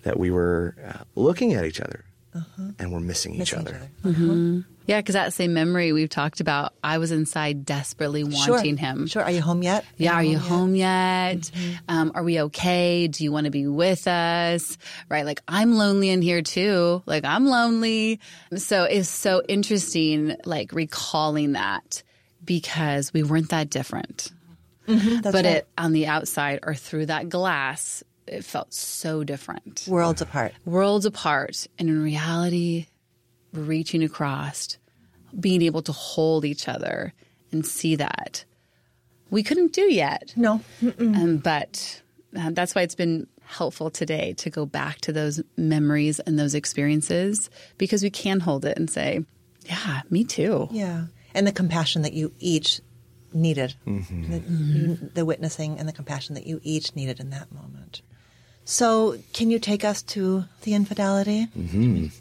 [0.03, 2.03] That we were uh, looking at each other
[2.36, 2.71] Uh-huh.
[2.79, 3.89] and we're missing, each Missing other.
[4.03, 4.29] Mm-hmm.
[4.29, 4.67] Uh-huh.
[4.86, 8.86] Yeah, because that same memory we've talked about, I was inside desperately wanting sure.
[8.86, 9.07] him.
[9.07, 9.23] Sure.
[9.23, 9.86] Are you home yet?
[9.97, 11.38] Yeah, are you home yet?
[11.38, 11.71] Mm-hmm.
[11.88, 13.07] Um, are we okay?
[13.07, 14.77] Do you want to be with us?
[15.07, 15.25] Right?
[15.25, 17.01] Like, I'm lonely in here too.
[17.05, 18.19] Like, I'm lonely.
[18.57, 22.03] So it's so interesting, like, recalling that
[22.43, 24.31] because we weren't that different.
[24.88, 25.57] Mm-hmm, that's but right.
[25.57, 29.86] it on the outside or through that glass, it felt so different.
[29.88, 30.53] worlds apart.
[30.65, 31.67] Worlds apart.
[31.78, 32.88] And in reality,
[33.51, 34.78] reaching across,
[35.39, 37.13] being able to hold each other
[37.51, 38.45] and see that
[39.30, 40.34] we couldn't do yet.
[40.36, 40.61] No.
[40.99, 42.01] Um, but
[42.38, 46.55] uh, that's why it's been helpful today to go back to those memories and those
[46.55, 49.24] experiences because we can hold it and say,
[49.65, 50.67] yeah, me too.
[50.71, 51.05] Yeah.
[51.36, 52.80] And the compassion that you each
[53.34, 54.32] needed, Mm-hmm.
[54.32, 58.01] the, you- the witnessing and the compassion that you each needed in that moment.
[58.66, 61.47] So, can you take us to the infidelity?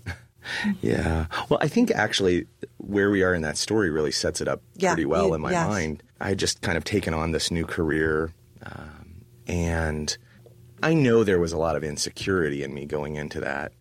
[0.81, 1.27] Yeah.
[1.49, 2.47] Well, I think actually
[2.79, 5.41] where we are in that story really sets it up Yeah, pretty well you- in
[5.41, 5.69] my yes.
[5.69, 6.03] mind.
[6.21, 8.33] I had just kind of taken on this new career,
[8.67, 10.17] um, and
[10.83, 13.73] I know there was a lot of insecurity in me going into that.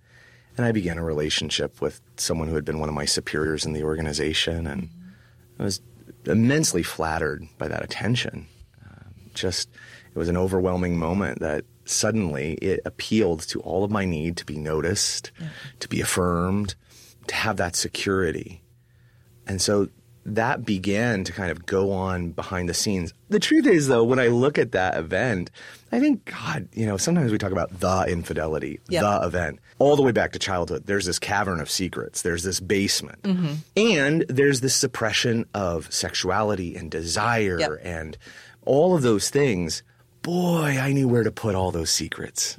[0.56, 3.74] And I began a relationship with someone who had been one of my superiors in
[3.74, 4.90] the organization, and
[5.60, 5.82] I was
[6.26, 8.46] immensely flattered by that attention.
[8.86, 9.68] Um, just,
[10.14, 14.46] it was an overwhelming moment that suddenly it appealed to all of my need to
[14.46, 15.32] be noticed,
[15.80, 16.76] to be affirmed,
[17.28, 18.62] to have that security.
[19.48, 19.90] And so
[20.26, 23.14] that began to kind of go on behind the scenes.
[23.30, 25.50] The truth is, though, when I look at that event,
[25.92, 29.02] I think, God, you know, sometimes we talk about the infidelity, Yep.
[29.02, 30.84] the event, all the way back to childhood.
[30.86, 33.54] There's this cavern of secrets, there's this basement, mm-hmm.
[33.76, 37.80] and there's this suppression of sexuality and desire Yep.
[37.84, 38.18] and
[38.64, 39.82] all of those things.
[40.22, 42.58] Boy, I knew where to put all those secrets.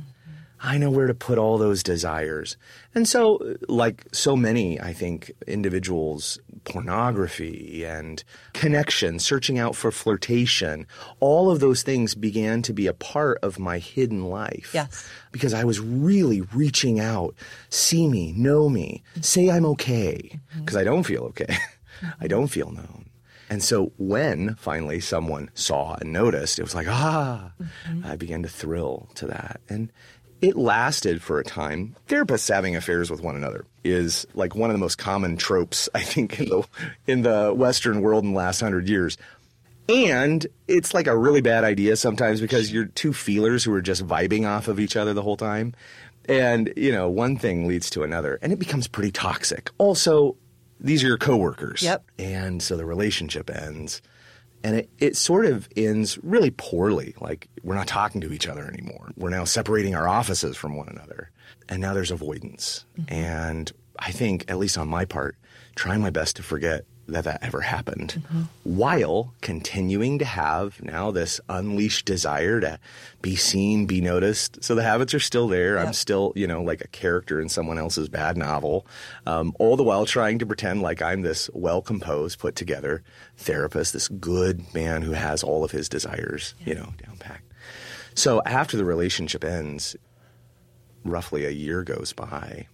[0.65, 2.57] I know where to put all those desires.
[2.95, 10.87] And so, like so many, I think, individuals, pornography and connection, searching out for flirtation,
[11.19, 14.71] all of those things began to be a part of my hidden life.
[14.73, 15.09] Yes.
[15.33, 17.35] Because I was really reaching out,
[17.69, 20.61] see me, know me, say I'm okay, mm-hmm.
[20.61, 21.57] because I don't feel okay.
[22.21, 23.02] I don't feel known.
[23.53, 27.53] And so when finally someone saw and noticed, it was like, ah,
[28.03, 29.61] I began to thrill to that.
[29.69, 29.93] And
[30.41, 31.95] it lasted for a time.
[32.09, 36.01] Therapists having affairs with one another is like one of the most common tropes, I
[36.01, 36.67] think, in the,
[37.07, 39.19] in the Western world in the last hundred years.
[39.87, 44.07] And it's like a really bad idea sometimes because you're two feelers who are just
[44.07, 45.75] vibing off of each other the whole time.
[46.25, 49.69] And, you know, one thing leads to another and it becomes pretty toxic.
[49.77, 50.37] Also,
[50.83, 51.83] these are your coworkers.
[51.83, 52.05] Yep.
[52.18, 54.03] And so the relationship ends.
[54.64, 57.14] And it, it sort of ends really poorly.
[57.20, 59.11] Like, we're not talking to each other anymore.
[59.16, 61.30] We're now separating our offices from one another.
[61.68, 62.85] And now there's avoidance.
[62.99, 63.14] Mm-hmm.
[63.14, 65.37] And I think, at least on my part,
[65.74, 68.23] trying my best to forget that that ever happened
[68.63, 72.79] while continuing to have now this unleashed desire to
[73.21, 74.63] be seen, be noticed.
[74.63, 75.79] So the habits are still there.
[75.79, 78.87] I'm still, you know, like a character in someone else's bad novel,
[79.27, 83.03] um, all the while trying to pretend like I'm this well composed, put together
[83.37, 87.53] therapist, this good man who has all of his desires, you know, down packed.
[88.15, 89.97] So after the relationship ends,
[91.05, 92.69] roughly a year goes by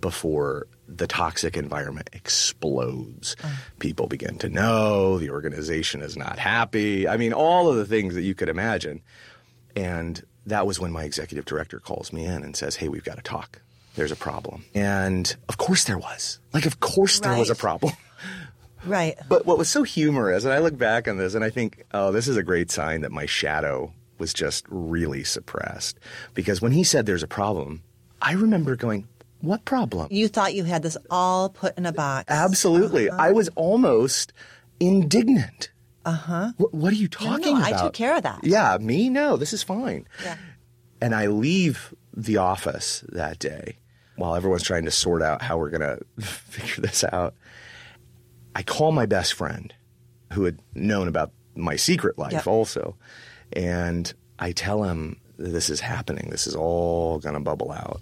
[0.00, 3.36] before the toxic environment explodes.
[3.42, 3.50] Uh.
[3.78, 7.08] People begin to know the organization is not happy.
[7.08, 9.02] I mean, all of the things that you could imagine.
[9.74, 13.16] And that was when my executive director calls me in and says, Hey, we've got
[13.16, 13.60] to talk.
[13.96, 14.64] There's a problem.
[14.74, 16.38] And of course there was.
[16.52, 17.94] Like, of course there was a problem.
[18.84, 19.18] Right.
[19.28, 22.12] But what was so humorous, and I look back on this and I think, oh,
[22.12, 25.98] this is a great sign that my shadow was just really suppressed.
[26.34, 27.82] Because when he said there's a problem,
[28.22, 29.08] I remember going,
[29.46, 30.08] what problem?
[30.10, 32.24] You thought you had this all put in a box.
[32.28, 33.08] Absolutely.
[33.08, 33.22] Uh-huh.
[33.22, 34.32] I was almost
[34.80, 35.70] indignant.
[36.04, 36.52] Uh huh.
[36.56, 37.70] What, what are you talking Uh-huh.
[37.70, 38.40] no, I took care of that.
[38.44, 39.08] Yeah, me?
[39.08, 40.06] No, this is fine.
[40.22, 40.36] Yeah.
[41.00, 43.76] And I leave the office that day
[44.16, 47.34] while everyone's trying to sort out how we're going to figure this out.
[48.54, 49.74] I call my best friend
[50.32, 52.46] who had known about my secret life Yep.
[52.46, 52.96] also.
[53.52, 56.28] And I tell him this is happening.
[56.30, 58.00] This is all going to bubble out.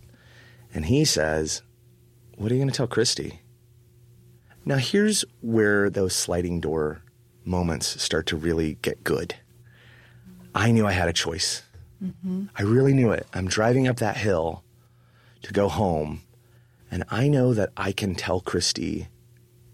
[0.75, 1.63] And he says,
[2.37, 3.39] What are you going to tell Kristi?
[4.67, 7.03] Now, here's where those sliding door
[7.45, 9.37] moments start to really get good.
[10.55, 11.63] I knew I had a choice.
[12.03, 12.47] Mm-hmm.
[12.57, 13.27] I really knew it.
[13.33, 14.65] I'm driving up that hill
[15.43, 16.23] to go home,
[16.91, 19.09] and I know that I can tell Kristi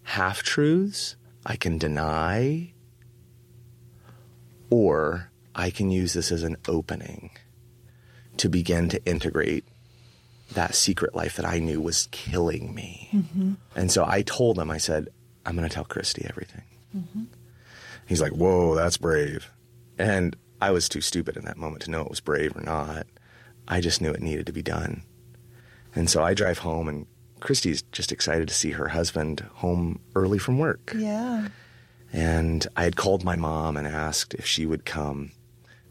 [0.02, 2.72] half truths, I can deny,
[4.68, 7.30] or I can use this as an opening
[8.36, 9.64] to begin to integrate
[10.54, 13.08] that secret life that I knew was killing me.
[13.12, 13.52] Mm-hmm.
[13.76, 15.08] And so I told him, I said,
[15.46, 16.64] I'm going to tell Kristi everything.
[16.96, 17.24] Mm-hmm.
[18.06, 19.50] He's like, Whoa, that's brave.
[19.98, 23.06] And I was too stupid in that moment to know it was brave or not.
[23.68, 25.02] I just knew it needed to be done.
[25.94, 27.06] And so I drive home, and
[27.40, 30.92] Kristi's just excited to see her husband home early from work.
[30.96, 31.48] Yeah.
[32.12, 35.32] And I had called my mom and asked if she would come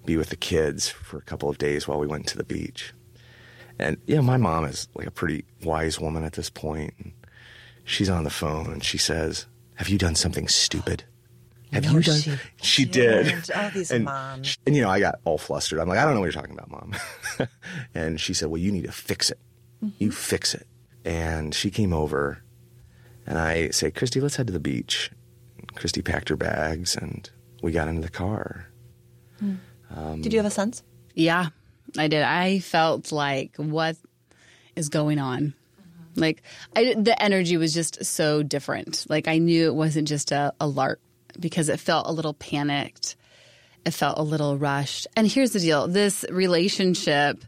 [0.06, 2.94] be with the kids for a couple of days while we went to the beach.
[3.80, 6.94] And, you know, my mom is like a pretty wise woman at this point.
[7.00, 7.14] And
[7.86, 11.04] she's on the phone and she says, Have you done something stupid?
[11.72, 12.20] Have No, you done?
[12.20, 13.26] she She did.
[13.26, 13.50] didn't.
[13.56, 14.58] Oh, these and, moms.
[14.66, 15.80] And you know, I got all flustered.
[15.80, 16.96] I'm like, I don't know what you're talking about, mom.
[17.96, 19.40] and she said, Well, you need to fix it.
[19.84, 20.04] Mm-hmm.
[20.04, 20.68] You fix it.
[21.06, 22.44] And she came over,
[23.26, 25.10] and I say, Kristi, let's head to the beach.
[25.58, 27.30] And Kristi packed her bags, and
[27.64, 28.68] we got into the car.
[29.40, 30.84] Did you have a sense?
[31.16, 31.48] Yeah,
[31.98, 32.24] I did.
[32.24, 33.98] I felt like what
[34.76, 35.42] is going on.
[35.42, 36.22] Mm-hmm.
[36.22, 36.44] Like
[36.76, 39.06] I, the energy was just so different.
[39.10, 41.00] Like I knew it wasn't just a, a lark
[41.40, 43.16] because it felt a little panicked.
[43.86, 45.08] It felt a little rushed.
[45.16, 47.44] And here's the deal: this relationship,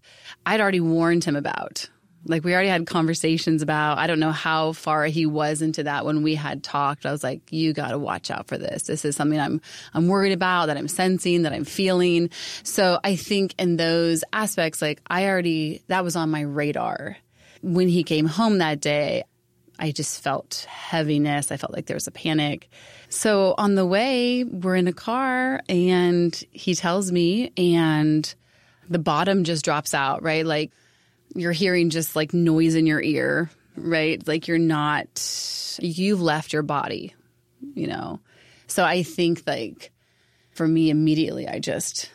[0.45, 1.89] I'd already warned him about.
[2.25, 3.97] Like we already had conversations about.
[3.97, 7.05] I don't know how far he was into that when we had talked.
[7.05, 8.83] I was like, "You got to watch out for this.
[8.83, 9.61] This is something I'm
[9.93, 10.67] I'm worried about.
[10.67, 11.43] That I'm sensing.
[11.43, 12.29] That I'm feeling."
[12.63, 17.17] So I think in those aspects, like I already that was on my radar.
[17.63, 19.23] When he came home that day,
[19.81, 21.51] I just felt heaviness.
[21.51, 22.69] I felt like there was a panic.
[23.09, 28.33] So on the way, we're in a car and he tells me, and
[28.89, 30.45] the bottom just drops out, right?
[30.45, 30.71] Like
[31.35, 34.25] you're hearing just like noise in your ear, right?
[34.27, 37.13] Like you're not, you've left your body,
[37.73, 38.19] you know?
[38.67, 39.91] So I think like
[40.51, 42.09] for me, immediately, I just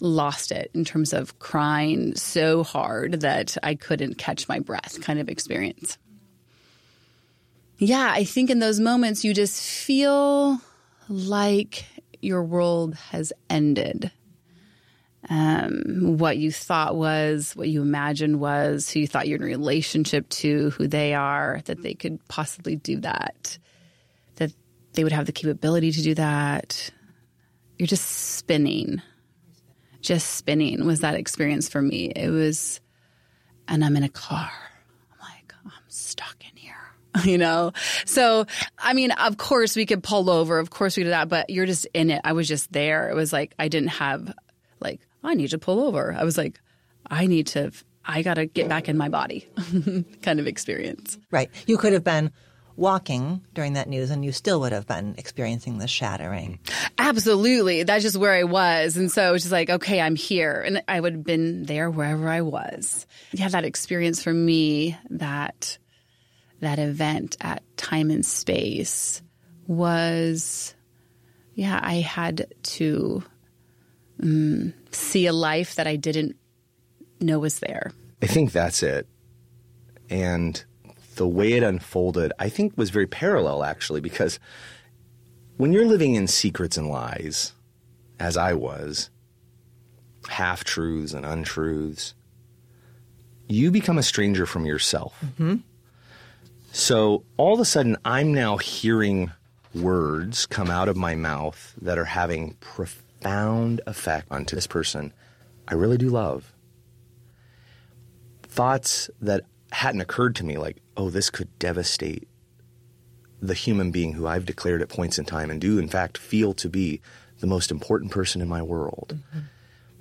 [0.00, 5.18] lost it in terms of crying so hard that I couldn't catch my breath kind
[5.18, 5.98] of experience.
[7.78, 10.60] Yeah, I think in those moments you just feel
[11.08, 11.84] like
[12.20, 14.10] your world has ended.
[15.30, 20.28] Um, what you thought was, what you imagined was, who you thought you're in relationship
[20.30, 23.58] to, who they are, that they could possibly do that,
[24.36, 24.52] that
[24.92, 26.90] they would have the capability to do that.
[27.78, 29.00] You're just spinning.
[30.00, 32.12] Just spinning was that experience for me.
[32.14, 32.80] It was,
[33.66, 34.52] and I'm in a car.
[35.12, 36.76] I'm like, I'm stuck in here,
[37.24, 37.72] you know?
[38.04, 38.44] So,
[38.78, 40.58] I mean, of course we could pull over.
[40.58, 42.20] Of course we did that, but you're just in it.
[42.24, 43.08] I was just there.
[43.08, 44.34] It was like, I didn't have,
[44.80, 46.14] like, I need to pull over.
[46.16, 46.60] I was like,
[47.06, 47.72] I need to,
[48.04, 49.48] I got to get back in my body
[50.22, 51.18] kind of experience.
[51.30, 51.50] Right.
[51.66, 52.30] You could have been
[52.76, 56.58] walking during that news and you still would have been experiencing the shattering.
[56.98, 57.84] Absolutely.
[57.84, 58.96] That's just where I was.
[58.96, 60.60] And so it was just like, okay, I'm here.
[60.60, 63.06] And I would have been there wherever I was.
[63.32, 65.78] Yeah, that experience for me, that
[66.60, 69.22] that event at time and space
[69.66, 70.74] was
[71.54, 73.22] yeah, I had to
[74.24, 76.36] um, see a life that I didn't
[77.20, 77.92] know was there.
[78.22, 79.06] I think that's it.
[80.10, 80.64] And
[81.16, 84.40] the way it unfolded, I think, was very parallel, actually, because
[85.56, 87.52] when you're living in secrets and lies,
[88.18, 89.10] as I was,
[90.28, 92.14] half truths and untruths,
[93.48, 95.22] you become a stranger from yourself.
[96.72, 99.30] So all of a sudden, I'm now hearing
[99.74, 105.12] words come out of my mouth that are having profound effect onto this person
[105.66, 106.52] I really do love
[108.42, 112.28] thoughts that hadn't occurred to me, like, oh, this could devastate
[113.42, 116.54] the human being who I've declared at points in time and do, in fact, feel
[116.54, 117.00] to be
[117.40, 119.18] the most important person in my world.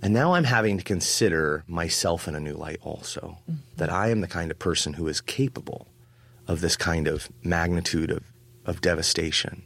[0.04, 3.40] And now I'm having to consider myself in a new light also,
[3.78, 5.88] that I am the kind of person who is capable
[6.48, 8.24] of this kind of magnitude of,
[8.66, 9.64] of devastation.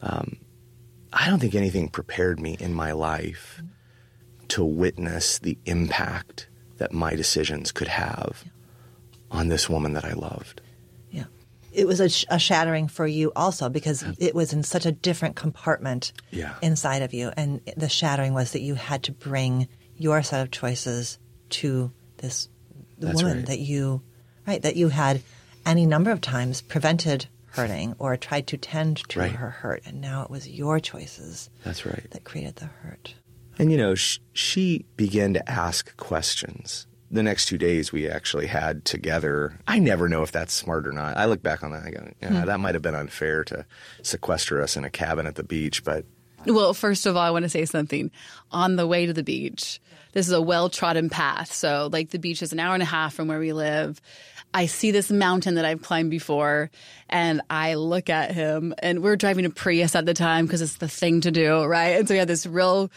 [0.00, 0.36] Um,
[1.12, 3.62] I don't think anything prepared me in my life
[4.48, 6.48] to witness the impact
[6.78, 8.44] that my decisions could have
[9.30, 10.60] on this woman that I loved.
[11.10, 11.24] Yeah.
[11.72, 14.92] It was a, sh- a shattering for you also because it was in such a
[14.92, 16.54] different compartment Yeah.
[16.62, 17.30] inside of you.
[17.36, 21.18] And the shattering was that you had to bring your set of choices
[21.50, 22.48] to this
[22.98, 23.46] That's woman right.
[23.46, 24.02] that you,
[24.46, 25.22] right, that you had
[25.66, 29.32] any number of times prevented hurting or tried to tend to Right.
[29.32, 29.82] her hurt.
[29.86, 32.06] And now it was your choices That's right.
[32.10, 33.14] that created the hurt.
[33.58, 36.86] And you know, sh- she began to ask questions.
[37.10, 39.58] The next two days we actually had together.
[39.66, 41.16] I never know if that's smart or not.
[41.16, 41.82] I look back on that.
[41.84, 42.46] I go, yeah, hmm.
[42.46, 43.66] that might have been unfair to
[44.02, 46.04] sequester us in a cabin at the beach, but
[46.46, 48.10] Well, first of all, I want to say something.
[48.52, 49.80] On the way to the beach,
[50.12, 51.52] this is a well trodden path.
[51.52, 54.00] So, like, the beach is an hour and a half from where we live.
[54.52, 56.70] I see this mountain that I've climbed before,
[57.08, 60.76] and I look at him, and we're driving a Prius at the time because it's
[60.76, 61.98] the thing to do, right?
[61.98, 62.90] And so we had this real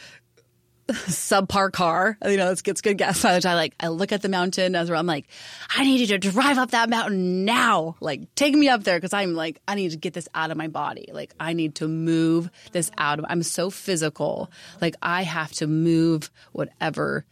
[0.90, 2.18] subpar car.
[2.26, 3.46] You know, it's gets good gas mileage.
[3.46, 5.00] I like I look at the mountain as well.
[5.00, 5.28] I'm like,
[5.76, 7.96] I need you to drive up that mountain now.
[8.00, 10.58] Like take me up there because I'm like I need to get this out of
[10.58, 11.10] my body.
[11.14, 13.26] Like I need to move this out of.
[13.30, 14.52] I'm so physical.
[14.82, 17.26] Like I have to move whatever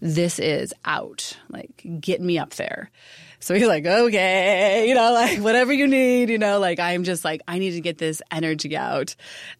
[0.00, 1.36] this is out.
[1.48, 2.90] Like, get me up there.
[3.40, 7.24] So he's like, okay, you know, like whatever you need, you know, like I'm just
[7.24, 9.14] like, I need to get this energy out.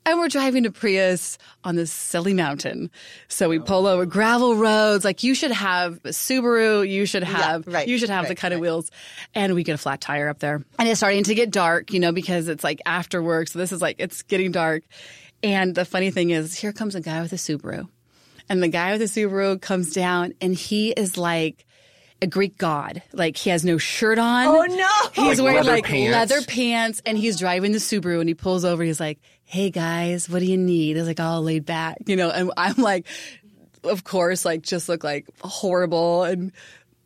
[0.04, 2.90] And we're driving to Prius on this silly mountain.
[3.28, 4.06] So we pull over oh.
[4.06, 5.04] gravel roads.
[5.04, 6.88] Like you should have a Subaru.
[6.88, 8.56] You should have, yeah, right, you should have right, the kind right.
[8.56, 8.90] of wheels.
[9.34, 10.64] And we get a flat tire up there.
[10.78, 13.48] And it's starting to get dark, you know, because it's like after work.
[13.48, 14.82] So this is like, it's getting dark.
[15.42, 17.88] And the funny thing is, here comes a guy with a Subaru.
[18.48, 21.64] And the guy with the Subaru comes down and he is like
[22.20, 23.02] a Greek god.
[23.12, 24.46] Like he has no shirt on.
[24.46, 24.88] Oh, no.
[25.24, 26.12] He's Like wearing leather like pants?
[26.32, 28.82] leather pants and he's driving the Subaru and he pulls over.
[28.82, 30.96] He's like, Hey guys, what do you need?
[30.96, 33.06] He's like all laid back, you know, and I'm like,
[33.84, 36.52] of course, like just look like horrible and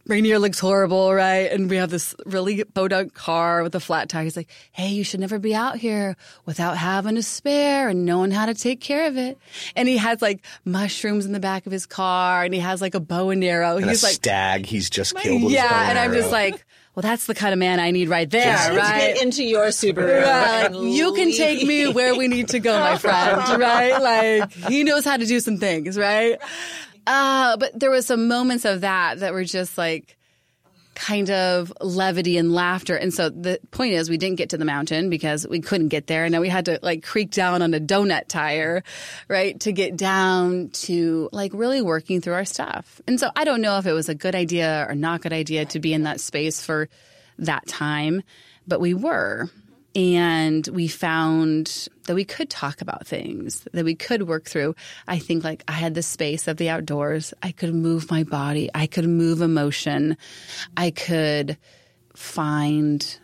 [0.07, 1.51] Rainier looks horrible, right?
[1.53, 4.25] And we have this really podunk car with a flat tire.
[4.25, 8.31] He's like, hey, you should never be out here without having a spare and knowing
[8.33, 9.39] how to take care of it.
[9.77, 12.95] And he has like mushrooms in the back of his car and he has like
[12.95, 13.77] a bow and arrow.
[13.77, 15.43] And He's a like, stag he's just killed.
[15.45, 15.91] with his bow yeah.
[15.91, 16.21] And I'm arrow.
[16.21, 19.15] just like, well, that's the kind of man I need right there, Just right?
[19.15, 20.21] Get into your Subaru.
[20.21, 23.99] Yeah, and like, you can take me where we need to go, my friend, right?
[23.99, 26.39] Like, he knows how to do some things, right?
[27.07, 30.17] Uh, but there was some moments of that that were just like
[30.95, 32.95] kind of levity and laughter.
[32.95, 36.07] And so the point is we didn't get to the mountain because we couldn't get
[36.07, 36.25] there.
[36.25, 38.85] And then we had to like creak down on a donut tire,
[39.29, 39.59] right?
[39.61, 43.01] To get down to like really working through our stuff.
[43.07, 45.65] And so I don't know if it was a good idea or not good idea
[45.67, 46.89] to be in that space for
[47.39, 48.23] that time,
[48.67, 49.51] but we were.
[49.95, 54.75] And we found that we could talk about things, that we could work through.
[55.07, 57.35] I think like I had the space of the outdoors.
[57.43, 58.71] I could move my body.
[58.75, 60.17] I could move emotion.
[60.77, 61.59] I could
[62.17, 63.19] find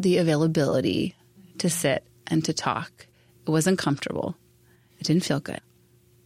[0.00, 1.14] the availability
[1.58, 3.06] to sit and to talk.
[3.46, 4.36] It wasn't comfortable.
[5.00, 5.60] It didn't feel good,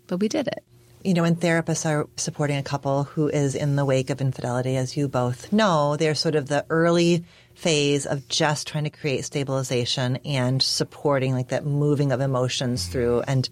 [0.06, 0.64] but we did it.
[1.04, 4.76] you know, when therapists are supporting a couple who is in the wake of infidelity,
[4.76, 7.24] as you both know, they're sort of the early
[7.54, 12.92] phase of just trying to create stabilization and supporting like that moving of emotions mm-hmm.
[12.92, 13.20] through.
[13.22, 13.48] And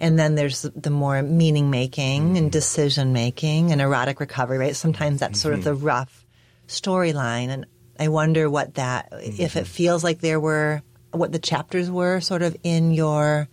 [0.00, 2.48] and then there's the more meaning making and mm-hmm.
[2.48, 4.74] decision making and erotic recovery, right?
[4.74, 5.84] Sometimes that's sort of the mm-hmm.
[5.84, 6.26] rough
[6.68, 7.48] storyline.
[7.48, 7.66] And
[7.98, 12.40] I wonder what that, if it feels like there were, what the chapters were sort
[12.40, 13.48] of in your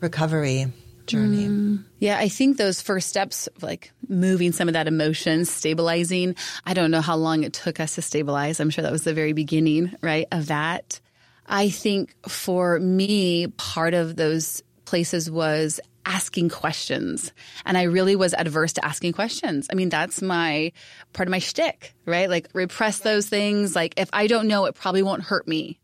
[0.00, 0.66] recovery
[1.10, 1.46] journey.
[1.46, 1.84] Mm.
[1.98, 6.90] Yeah, I think those first steps, like moving some of that emotion, stabilizing, I don't
[6.90, 8.60] know how long it took us to stabilize.
[8.60, 11.00] I'm sure that was the very beginning, right, of that.
[11.46, 17.32] I think for me, part of those places was asking questions.
[17.64, 19.68] And I really was adverse to asking questions.
[19.70, 20.72] I mean, that's my
[21.12, 22.28] part of my shtick, right?
[22.28, 23.74] Like repress those things.
[23.74, 25.79] Like if I don't know, it probably won't hurt me.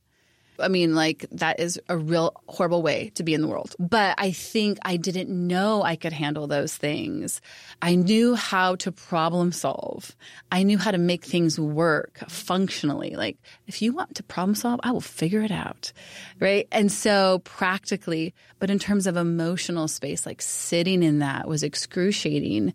[0.59, 3.75] I mean, like, that is a real horrible way to be in the world.
[3.79, 7.41] But I think I didn't know I could handle those things.
[7.83, 10.17] I knew how to problem solve.
[10.51, 13.17] I knew how to make things work functionally.
[13.17, 15.93] Like, if you want to problem solve, I will figure it out.
[16.41, 16.69] Right.
[16.73, 22.73] And so practically, but in terms of emotional space, like sitting in that was excruciating.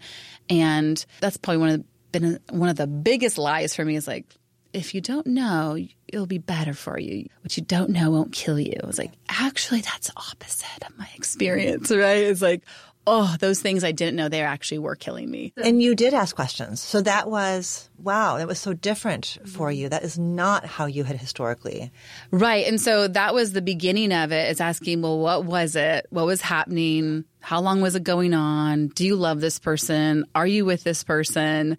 [0.50, 4.08] And that's probably one of the, been one of the biggest lies for me is
[4.08, 4.26] like,
[4.74, 7.28] if you don't know, it'll be better for you.
[7.42, 8.76] What you don't know won't kill you.
[8.84, 12.24] It's like, actually, that's opposite of my experience, right?
[12.24, 12.64] It's like,
[13.08, 15.54] oh, those things I didn't know they actually were killing me.
[15.58, 16.82] And you did ask questions.
[16.82, 19.90] So that was, wow, that was so different for you.
[19.90, 21.92] That is not how you had historically.
[22.30, 22.68] Right.
[22.68, 26.06] And so that was the beginning of it is asking, well, what was it?
[26.10, 27.26] What was happening?
[27.40, 28.90] How long was it going on?
[28.90, 30.26] Do you love this person?
[30.36, 31.78] Are you with this person?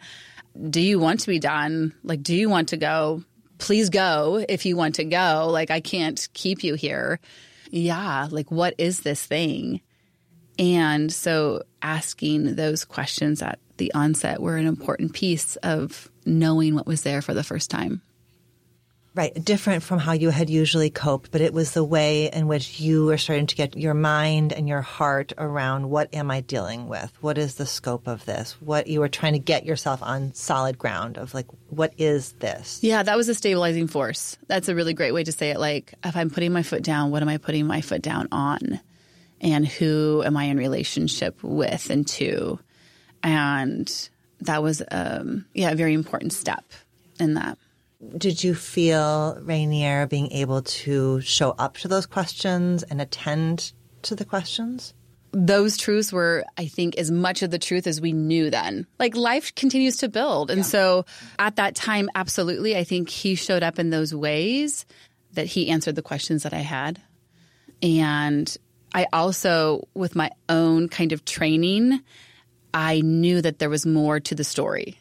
[0.69, 1.95] Do you want to be done?
[2.03, 3.25] Like, do you want to go?
[3.59, 5.49] Please go if you want to go.
[5.51, 7.21] Like, I can't keep you here.
[7.71, 8.29] Yeah.
[8.31, 9.81] Like, what is this thing?
[10.59, 16.87] And so asking those questions at the onset were an important piece of knowing what
[16.87, 18.03] was there for the first time.
[19.15, 19.45] Right.
[19.45, 23.05] Different from how you had usually coped, but it was the way in which you
[23.05, 27.13] were starting to get your mind and your heart around what am I dealing with?
[27.21, 28.53] What is the scope of this?
[28.63, 32.79] What you were trying to get yourself on solid ground of like, what is this?
[32.83, 34.39] Yeah, that was a stabilizing force.
[34.47, 35.61] That's a really great way to say it.
[35.61, 38.81] Like, if I'm putting my foot down, what am I putting my foot down on?
[39.43, 42.59] And who am I in relationship with and to?
[43.23, 44.09] And
[44.41, 46.65] that was, um, yeah, a very important step
[47.21, 47.59] in that.
[48.17, 53.73] Did you feel Rainier being able to show up to those questions and attend
[54.03, 54.95] to the questions?
[55.33, 58.87] those truths were, I think, as much of the truth as we knew then.
[58.99, 60.51] Like life continues to build.
[60.51, 61.07] And so
[61.39, 64.85] at that time, absolutely, I think he showed up in those ways
[65.33, 67.01] that he answered the questions that I had.
[67.83, 68.55] And
[68.95, 72.01] I also, with my own kind of training,
[72.75, 74.99] I knew that there was more to the story.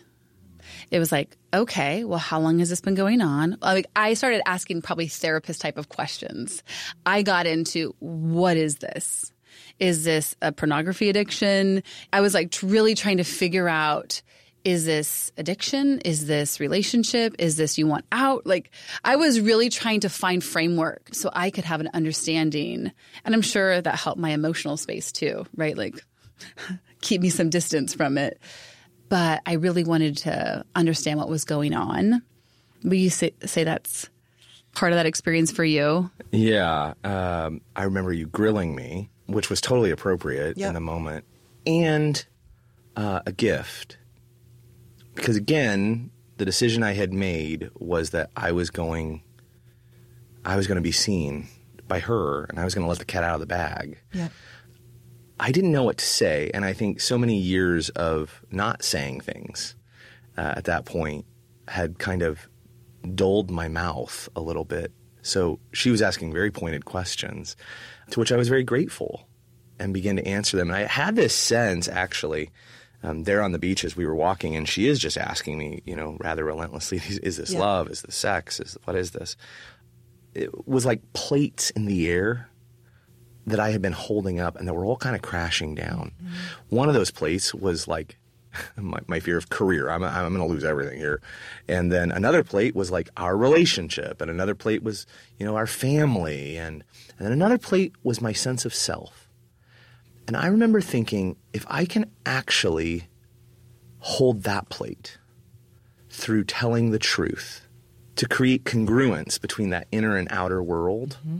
[0.92, 3.58] It was like, okay, well, how long has this been going on?
[3.62, 6.64] Like, I started asking probably therapist type of questions.
[7.06, 9.32] I got into what is this?
[9.80, 11.84] Is this a pornography addiction?
[12.12, 14.22] I was like really trying to figure out
[14.64, 16.00] is this addiction?
[16.02, 17.36] Is this relationship?
[17.40, 18.46] Is this you want out?
[18.46, 18.70] Like,
[19.04, 22.92] I was really trying to find framework so I could have an understanding.
[23.26, 25.76] And I'm sure that helped my emotional space too, right?
[25.76, 25.96] Like,
[27.02, 28.40] keep me some distance from it.
[29.12, 32.22] But I really wanted to understand what was going on.
[32.82, 34.10] Will you say, say that's
[34.74, 36.10] part of that experience for you?
[36.32, 36.94] Yeah.
[37.04, 40.70] Um, I remember you grilling me, which was totally appropriate Yep.
[40.70, 41.26] in the moment,
[41.68, 42.26] and
[42.96, 43.98] uh, a gift.
[45.14, 49.24] Because again, the decision I had made was that I was going,
[50.46, 51.50] I was going to be seen
[51.86, 53.98] by her, and I was going to let the cat out of the bag.
[54.14, 54.30] Yeah.
[55.42, 59.22] I didn't know what to say, and I think so many years of not saying
[59.22, 59.76] things
[60.38, 61.26] uh, at that point
[61.68, 62.48] had kind of
[63.16, 64.92] dulled my mouth a little bit.
[65.24, 67.56] So she was asking very pointed questions,
[68.12, 69.28] to which I was very grateful
[69.80, 70.70] and began to answer them.
[70.70, 72.52] And I had this sense, actually,
[73.02, 75.82] um, there on the beach as we were walking, and she is just asking me,
[75.86, 77.60] you know, rather relentlessly, is this Yeah.
[77.62, 77.90] love?
[77.90, 78.60] Is this sex?
[78.60, 79.36] Is what is this?
[80.36, 82.48] It was like plates in the air
[83.48, 86.12] that I had been holding up and that were all kind of crashing down.
[86.22, 86.76] Mm-hmm.
[86.76, 88.18] One of those plates was like
[88.78, 89.90] my, my fear of career.
[89.90, 91.22] I'm, I'm going to lose everything here.
[91.68, 94.22] And then another plate was like our relationship.
[94.22, 95.06] And another plate was,
[95.38, 96.58] you know, our family.
[96.58, 96.84] And,
[97.18, 99.28] and then another plate was my sense of self.
[100.28, 103.08] And I remember thinking, if I can actually
[104.00, 105.18] hold that plate
[106.10, 107.68] through telling the truth
[108.16, 111.40] to create congruence between that inner and outer world, mm-hmm.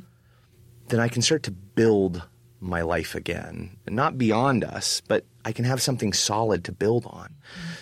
[0.92, 2.22] Then I can start to build
[2.60, 3.78] my life again.
[3.90, 7.34] Not beyond us, but I can have something solid to build on.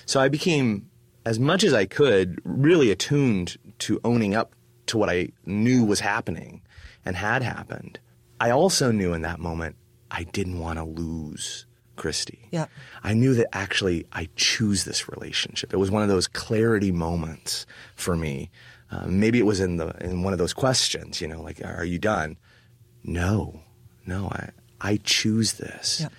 [0.05, 0.87] So I became,
[1.25, 4.53] as much as I could, really attuned to owning up
[4.85, 6.61] to what I knew was happening
[7.03, 7.99] and had happened.
[8.39, 9.75] I also knew in that moment
[10.11, 11.65] I didn't want to lose
[11.97, 12.37] Kristi.
[12.51, 12.67] Yeah.
[13.03, 15.73] I knew that actually I choose this relationship.
[15.73, 18.51] It was one of those clarity moments for me.
[18.91, 21.85] Uh, maybe it was in the in one of those questions, you know, like, "Are
[21.85, 22.37] you done?"
[23.03, 23.61] No,
[24.05, 24.49] no, I
[24.81, 26.09] I choose this, Yeah.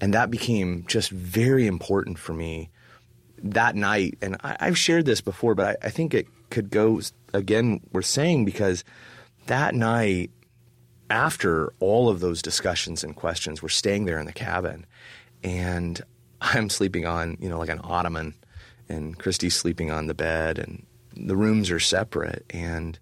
[0.00, 2.70] and that became just very important for me
[3.42, 4.16] that night.
[4.22, 7.00] And I, I've shared this before, but I, I think it could go
[7.32, 7.80] again.
[7.92, 8.84] We're saying because
[9.46, 10.30] that night
[11.10, 14.86] after all of those discussions and questions, we're staying there in the cabin,
[15.42, 16.00] and
[16.40, 18.34] I'm sleeping on, you know, like an ottoman,
[18.88, 22.44] and Kristi's sleeping on the bed, and the rooms are separate.
[22.50, 22.98] And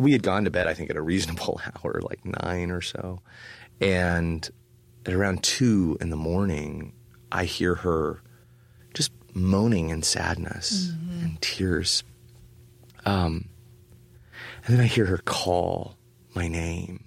[0.00, 3.20] we had gone to bed, I think, at a reasonable hour, like nine or so.
[3.80, 4.48] And
[5.04, 6.94] at around two in the morning,
[7.30, 8.22] I hear her
[8.94, 10.92] just moaning in sadness
[11.22, 12.02] and tears.
[13.04, 13.50] Um,
[14.64, 15.96] and then I hear her call
[16.34, 17.04] my name.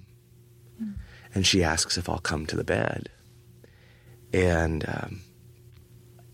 [1.35, 3.09] And she asks if I'll come to the bed.
[4.31, 5.21] And um,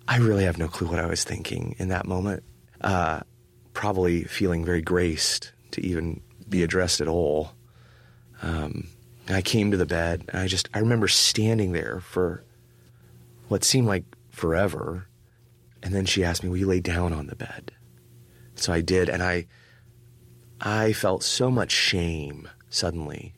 [0.10, 2.44] I really have no clue what I was thinking in that moment.
[2.82, 3.22] Uh,
[3.74, 7.52] probably feeling very graced to even be addressed at all.
[8.42, 8.88] Um,
[9.28, 12.44] I came to the bed, and I just I remember standing there for
[13.48, 15.08] what seemed like forever.
[15.84, 17.72] And then she asked me, "Will you lay down on the bed?"
[18.56, 19.48] So I did, and I
[20.60, 23.34] I felt so much shame suddenly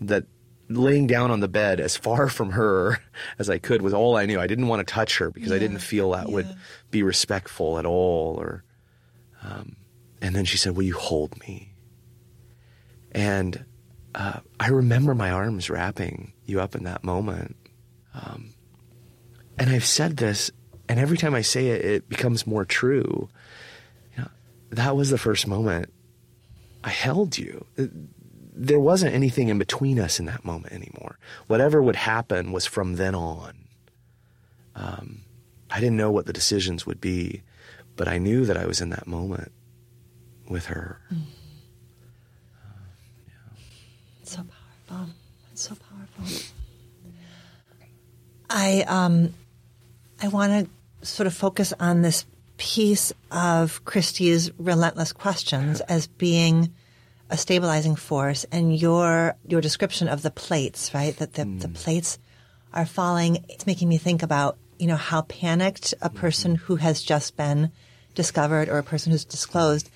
[0.00, 0.24] that
[0.68, 2.98] laying down on the bed as far from her
[3.38, 4.40] as I could was all I knew.
[4.40, 6.48] I didn't want to touch her because I didn't feel that would
[6.90, 8.36] be respectful at all.
[8.38, 8.64] Or,
[9.42, 9.76] um,
[10.22, 11.73] and then she said, "Will you hold me?"
[13.14, 13.64] And
[14.14, 17.56] uh, I remember my arms wrapping you up in that moment.
[18.14, 18.54] Um,
[19.58, 20.50] and I've said this,
[20.88, 23.28] and every time I say it, it becomes more true.
[24.16, 24.28] You know,
[24.70, 25.92] that was the first moment
[26.82, 27.66] I held you.
[28.56, 31.18] There wasn't anything in between us in that moment anymore.
[31.46, 33.54] Whatever would happen was from then on.
[34.76, 35.22] Um,
[35.70, 37.42] I didn't know what the decisions would be,
[37.96, 39.52] but I knew that I was in that moment
[40.48, 41.00] with her.
[44.24, 44.44] So
[44.88, 45.14] powerful.
[45.52, 46.24] It's so powerful.
[48.54, 49.34] I um
[50.22, 50.70] I want
[51.02, 52.24] to sort of focus on this
[52.56, 56.72] piece of Kristi's relentless questions as being
[57.28, 61.16] a stabilizing force and your your description of the plates, right?
[61.16, 62.18] That the, the plates
[62.72, 63.44] are falling.
[63.48, 67.72] It's making me think about, you know, how panicked a person who has just been
[68.14, 69.90] discovered or a person who's disclosed.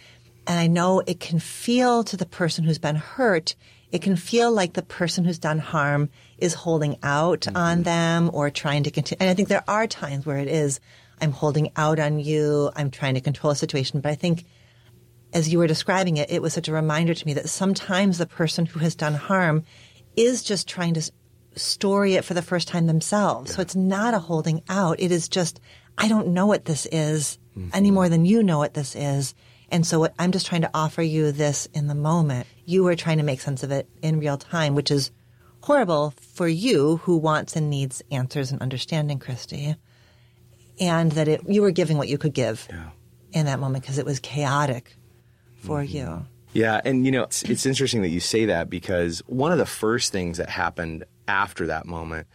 [0.48, 3.54] And I know it can feel to the person who's been hurt
[3.90, 7.56] it can feel like the person who's done harm is holding out mm-hmm.
[7.56, 9.18] on them or trying to continue.
[9.20, 10.80] And I think there are times where it is,
[11.20, 12.70] I'm holding out on you.
[12.76, 14.00] I'm trying to control a situation.
[14.00, 14.44] But I think
[15.32, 18.26] as you were describing it, it was such a reminder to me that sometimes the
[18.26, 19.64] person who has done harm
[20.16, 21.10] is just trying to
[21.54, 23.50] story it for the first time themselves.
[23.50, 23.56] Yeah.
[23.56, 25.00] So it's not a holding out.
[25.00, 25.60] It is just,
[25.96, 27.70] I don't know what this is mm-hmm.
[27.72, 29.34] any more than you know what this is.
[29.70, 32.46] And so what I'm just trying to offer you this in the moment.
[32.64, 35.10] You are trying to make sense of it in real time, which is
[35.60, 39.76] horrible for you who wants and needs answers and understanding, Kristi.
[40.80, 42.90] And that it, you were giving what you could give yeah.
[43.32, 44.96] in that moment because it was chaotic
[45.56, 45.96] for mm-hmm.
[45.96, 46.26] you.
[46.52, 49.66] Yeah, and you know, it's, it's interesting that you say that because one of the
[49.66, 52.26] first things that happened after that moment,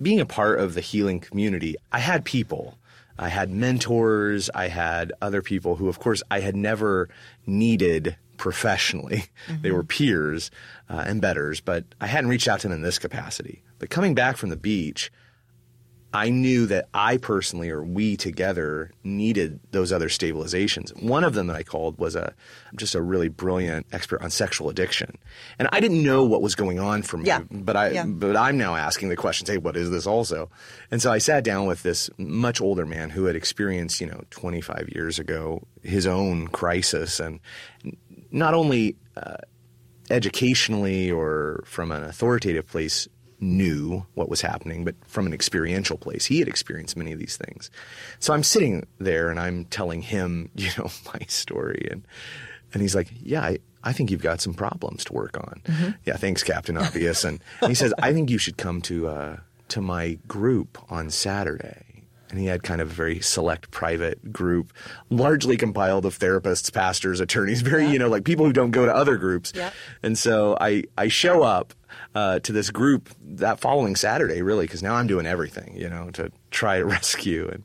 [0.00, 2.76] being a part of the healing community, I had people.
[3.18, 4.50] I had mentors.
[4.54, 7.08] I had other people who, of course, I had never
[7.46, 9.26] needed professionally.
[9.48, 9.56] Mm-hmm.
[9.62, 10.50] They were peers
[10.88, 13.62] uh, and betters, but I hadn't reached out to them in this capacity.
[13.78, 15.10] But coming back from the beach,
[16.14, 20.94] I knew that I personally or we together needed those other stabilizations.
[21.02, 22.34] One of them that I called was a
[22.76, 25.16] just a really brilliant expert on sexual addiction.
[25.58, 27.40] And I didn't know what was going on for me, yeah.
[27.50, 28.04] but I yeah.
[28.04, 30.50] but I'm now asking the questions, hey, what is this also?
[30.90, 34.22] And so I sat down with this much older man who had experienced, you know,
[34.30, 37.40] 25 years ago his own crisis and
[38.30, 39.36] not only uh,
[40.10, 43.08] educationally or from an authoritative place
[43.42, 47.36] knew what was happening, but from an experiential place, he had experienced many of these
[47.36, 47.70] things.
[48.20, 52.06] So I'm sitting there and I'm telling him, you know, my story, and
[52.72, 55.90] and he's like, "Yeah, I, I think you've got some problems to work on." Mm-hmm.
[56.04, 57.24] Yeah, thanks, Captain Obvious.
[57.24, 59.36] and, and he says, "I think you should come to uh,
[59.68, 61.92] to my group on Saturday."
[62.30, 64.72] and he had kind of a very select private group,
[65.10, 67.92] largely compiled of therapists, pastors, attorneys, very, yeah.
[67.92, 69.52] you know, like people who don't go to other groups.
[69.54, 69.70] Yeah.
[70.02, 71.74] And so I, I show up
[72.14, 76.10] uh, to this group that following Saturday, really, because now I'm doing everything, you know,
[76.12, 77.48] to try to rescue.
[77.52, 77.64] And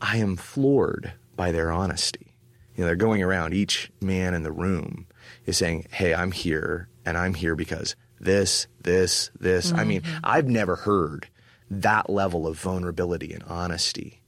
[0.00, 2.34] I am floored by their honesty.
[2.74, 5.06] You know, they're going around, each man in the room
[5.46, 9.68] is saying, Hey, I'm here, and I'm here because this, this, this.
[9.68, 9.80] Mm-hmm.
[9.80, 10.18] I mean, mm-hmm.
[10.24, 11.28] I've never heard
[11.70, 14.20] that level of vulnerability and honesty.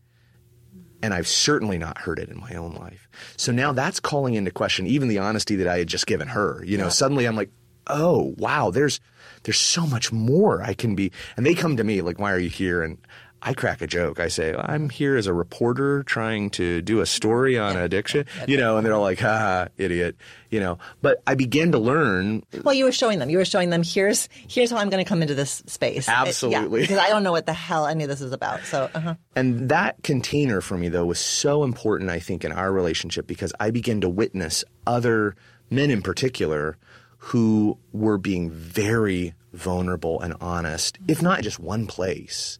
[1.02, 3.08] And I've certainly not heard it in my own life.
[3.36, 6.64] So now that's calling into question even the honesty that I had just given her.
[6.64, 6.90] You know, yeah.
[6.90, 7.50] suddenly I'm like,
[7.86, 9.00] oh wow, there's
[9.44, 11.12] there's so much more I can be.
[11.36, 12.82] And they come to me like, why are you here?
[12.82, 12.98] And
[13.46, 14.20] I crack a joke.
[14.20, 18.56] I say, I'm here as a reporter trying to do a story on addiction, you
[18.56, 20.16] know, and they're all like, ha, idiot,
[20.48, 20.78] you know.
[21.02, 22.42] But I began to learn.
[22.62, 23.28] Well, you were showing them.
[23.28, 26.08] You were showing them, here's here's how I'm going to come into this space.
[26.08, 26.80] Absolutely.
[26.80, 28.64] It, yeah, because I don't know what the hell any of this is about.
[28.64, 29.14] So, uh-huh.
[29.36, 33.52] And that container for me, though, was so important, I think, in our relationship because
[33.60, 35.36] I began to witness other
[35.70, 36.78] men in particular
[37.24, 42.58] who were being very vulnerable and honest, if not just one place.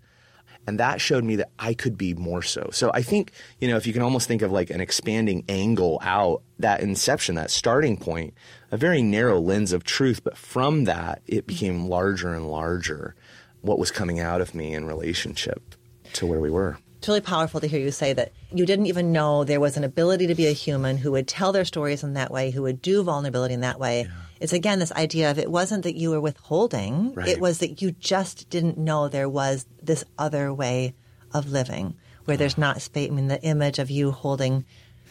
[0.66, 2.70] And that showed me that I could be more so.
[2.72, 6.00] So I think, you know, if you can almost think of like an expanding angle
[6.02, 8.32] out, that inception, that starting point,
[8.70, 13.14] a very narrow lens of truth, but from that, it became larger and larger
[13.60, 15.74] what was coming out of me in relationship
[16.14, 16.78] to where we were.
[16.96, 19.84] It's really powerful to hear you say that you didn't even know there was an
[19.84, 22.80] ability to be a human who would tell their stories in that way, who would
[22.80, 24.06] do vulnerability in that way.
[24.08, 24.23] Yeah.
[24.40, 27.28] It's again this idea of it wasn't that you were withholding, right.
[27.28, 30.94] it was that you just didn't know there was this other way
[31.32, 31.94] of living
[32.24, 33.10] where there's not space.
[33.10, 34.64] I mean, the image of you holding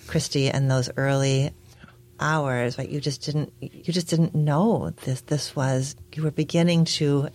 [0.08, 1.52] Kristi in those early
[2.20, 2.90] hours, right?
[2.90, 5.22] You just didn't, you just didn't know this.
[5.22, 7.30] This was you were beginning to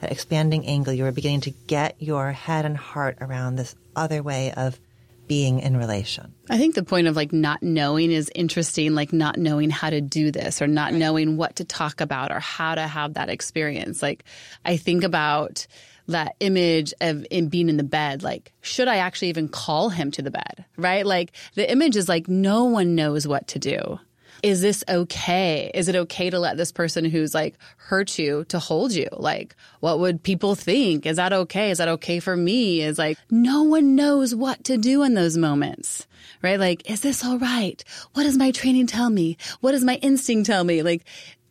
[0.00, 0.92] that expanding angle.
[0.92, 4.78] You were beginning to get your head and heart around this other way of
[5.26, 6.34] being in relation.
[6.50, 10.00] I think the point of like not knowing is interesting, like not knowing how to
[10.00, 14.02] do this or not knowing what to talk about or how to have that experience.
[14.02, 14.24] Like
[14.64, 15.66] I think about
[16.08, 20.10] that image of in being in the bed like should i actually even call him
[20.10, 23.98] to the bed right like the image is like no one knows what to do
[24.42, 25.70] is this okay?
[25.72, 29.08] Is it okay to let this person who's like hurt you to hold you?
[29.12, 31.06] Like, what would people think?
[31.06, 31.70] Is that okay?
[31.70, 32.82] Is that okay for me?
[32.82, 36.06] Is like, no one knows what to do in those moments,
[36.42, 36.58] right?
[36.58, 37.82] Like, is this all right?
[38.14, 39.36] What does my training tell me?
[39.60, 40.82] What does my instinct tell me?
[40.82, 41.04] Like,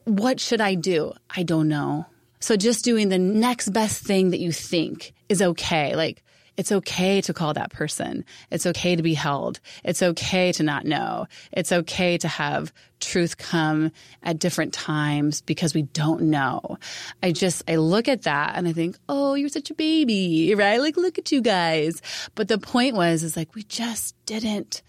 [0.03, 1.13] what should I do?
[1.30, 2.05] I don't know.
[2.39, 5.95] So just doing the next best thing that you think is okay.
[5.95, 6.23] Like,
[6.57, 8.26] it's okay to call that person.
[8.49, 9.60] It's okay to be held.
[9.84, 11.28] It's okay to not know.
[11.52, 13.91] It's okay to have truth come
[14.22, 16.78] at different times because we don't know.
[17.23, 20.80] I just, I look at that and I think, oh, you're such a baby, right?
[20.80, 22.02] Like, look at you guys.
[22.36, 24.84] But the point was, is like, we just didn't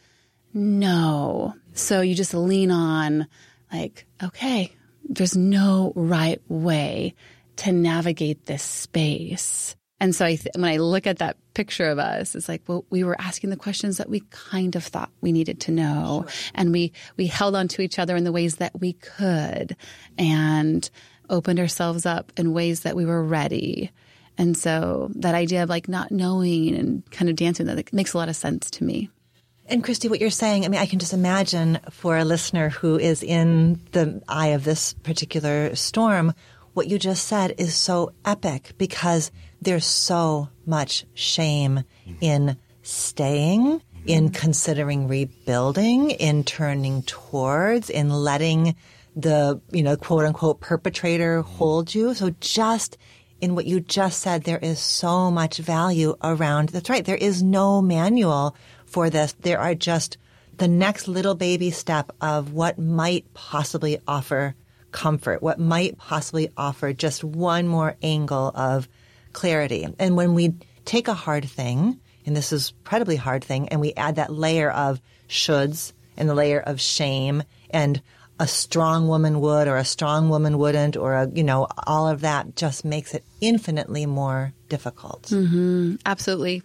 [0.52, 1.54] know.
[1.74, 3.28] So you just lean on,
[3.72, 4.72] like, okay,
[5.08, 7.14] there's no right way
[7.56, 9.76] to navigate this space.
[10.02, 12.84] And so I th- when I look at that picture of us, it's like, well,
[12.90, 16.24] we were asking the questions that we kind of thought we needed to know.
[16.26, 16.50] Sure.
[16.56, 19.76] And we, we held on to each other in the ways that we could
[20.18, 20.90] and
[21.30, 23.92] opened ourselves up in ways that we were ready.
[24.36, 28.18] And so that idea of like not knowing and kind of dancing that makes a
[28.18, 29.08] lot of sense to me.
[29.66, 32.98] And Kristi, what you're saying, I mean, I can just imagine for a listener who
[32.98, 36.34] is in the eye of this particular storm,
[36.74, 39.30] what you just said is so epic because
[39.64, 41.84] there's so much shame
[42.20, 48.74] in staying, in considering rebuilding, in turning towards, in letting
[49.14, 52.14] the, you know, quote unquote perpetrator hold you.
[52.14, 52.98] So just
[53.40, 56.70] in what you just said, there is so much value around.
[56.70, 57.04] That's right.
[57.04, 58.56] There is no manual
[58.86, 59.32] for this.
[59.40, 60.16] There are just
[60.56, 64.54] the next little baby step of what might possibly offer
[64.92, 68.88] comfort, what might possibly offer just one more angle of
[69.32, 69.86] clarity.
[69.98, 70.54] And when we
[70.84, 74.70] take a hard thing, and this is incredibly hard thing, and we add that layer
[74.70, 78.02] of shoulds and the layer of shame and
[78.38, 82.22] a strong woman would or a strong woman wouldn't or a, you know all of
[82.22, 85.22] that just makes it infinitely more difficult.
[85.24, 85.96] Mm-hmm.
[86.04, 86.62] Absolutely.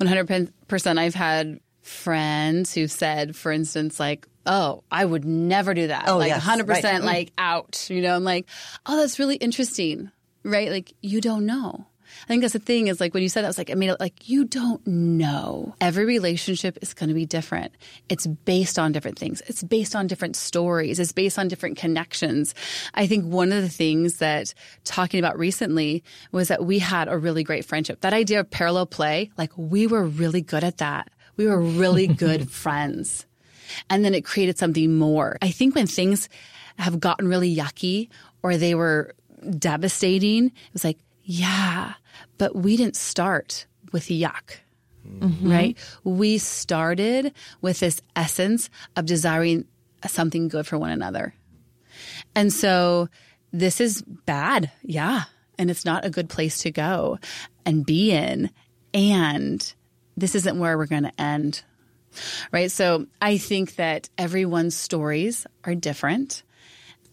[0.00, 6.08] 100% I've had friends who said for instance like oh, I would never do that.
[6.08, 6.44] Oh, like yes.
[6.44, 6.82] 100% right.
[6.84, 7.04] Mm.
[7.04, 8.46] like out, you know, I'm like,
[8.86, 10.10] oh, that's really interesting,
[10.44, 10.70] right?
[10.70, 11.86] Like, you don't know.
[12.24, 13.74] I think that's the thing is like when you said that, I was like, I
[13.74, 15.74] mean, like you don't know.
[15.80, 17.72] Every relationship is going to be different.
[18.08, 19.42] It's based on different things.
[19.46, 20.98] It's based on different stories.
[21.00, 22.54] It's based on different connections.
[22.94, 24.52] I think one of the things that
[24.84, 28.00] talking about recently was that we had a really great friendship.
[28.00, 31.10] That idea of parallel play, like we were really good at that.
[31.36, 33.26] We were really good friends.
[33.88, 35.36] And then it created something more.
[35.40, 36.28] I think when things
[36.78, 38.08] have gotten really yucky
[38.42, 39.14] or they were
[39.58, 41.94] devastating, it was like, yeah,
[42.38, 44.56] but we didn't start with yuck.
[45.06, 45.50] Mm-hmm.
[45.50, 45.78] Right?
[46.04, 47.32] We started
[47.62, 49.66] with this essence of desiring
[50.06, 51.34] something good for one another.
[52.34, 53.08] And so
[53.52, 54.70] this is bad.
[54.82, 55.24] Yeah.
[55.58, 57.18] And it's not a good place to go
[57.64, 58.50] and be in.
[58.92, 59.74] And
[60.16, 61.62] this isn't where we're going to end
[62.52, 62.70] right?
[62.70, 66.42] So I think that everyone's stories are different.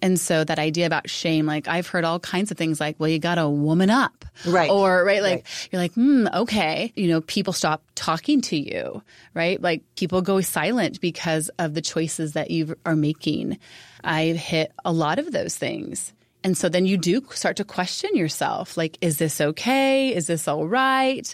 [0.02, 3.10] And so that idea about shame, like I've heard all kinds of things like, well,
[3.10, 4.26] you got to woman up.
[4.45, 4.69] Right.
[4.69, 5.69] Or, right, like right.
[5.72, 6.94] you're like, hmm, okay.
[6.95, 9.02] You know, people stop talking to you,
[9.34, 9.61] right?
[9.61, 13.57] Like people go silent because of the choices that you are making.
[14.03, 16.14] I've hit a lot of those things.
[16.44, 20.15] And so then you do start to question yourself, like, is this okay?
[20.15, 21.34] Is this all right?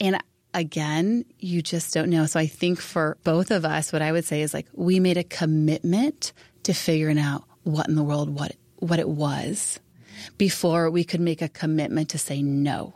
[0.00, 0.18] And
[0.54, 2.26] again, you just don't know.
[2.26, 5.18] So I think for both of us, what I would say is like we made
[5.18, 6.32] a commitment
[6.64, 9.78] to figuring out what in the world what what it was
[10.36, 12.94] before we could make a commitment to say no.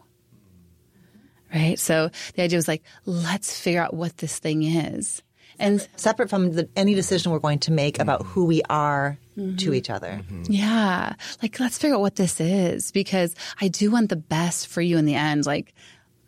[1.54, 1.78] Right?
[1.78, 5.22] So the idea was like, let's figure out what this thing is.
[5.58, 9.56] And separate from the, any decision we're going to make about who we are mm-hmm.
[9.56, 10.22] to each other.
[10.22, 10.44] Mm-hmm.
[10.48, 11.14] Yeah.
[11.42, 14.96] Like, let's figure out what this is because I do want the best for you
[14.96, 15.44] in the end.
[15.44, 15.74] Like,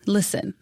[0.06, 0.54] listen,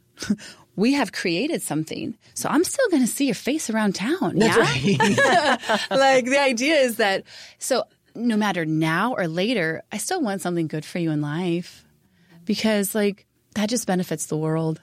[0.77, 2.17] we have created something.
[2.35, 4.39] So I'm still going to see your face around town.
[4.39, 5.57] That's yeah?
[5.61, 5.91] right.
[5.91, 7.25] like the idea is that,
[7.59, 7.85] so
[8.15, 11.85] no matter now or later, I still want something good for you in life
[12.45, 14.81] because like that just benefits the world.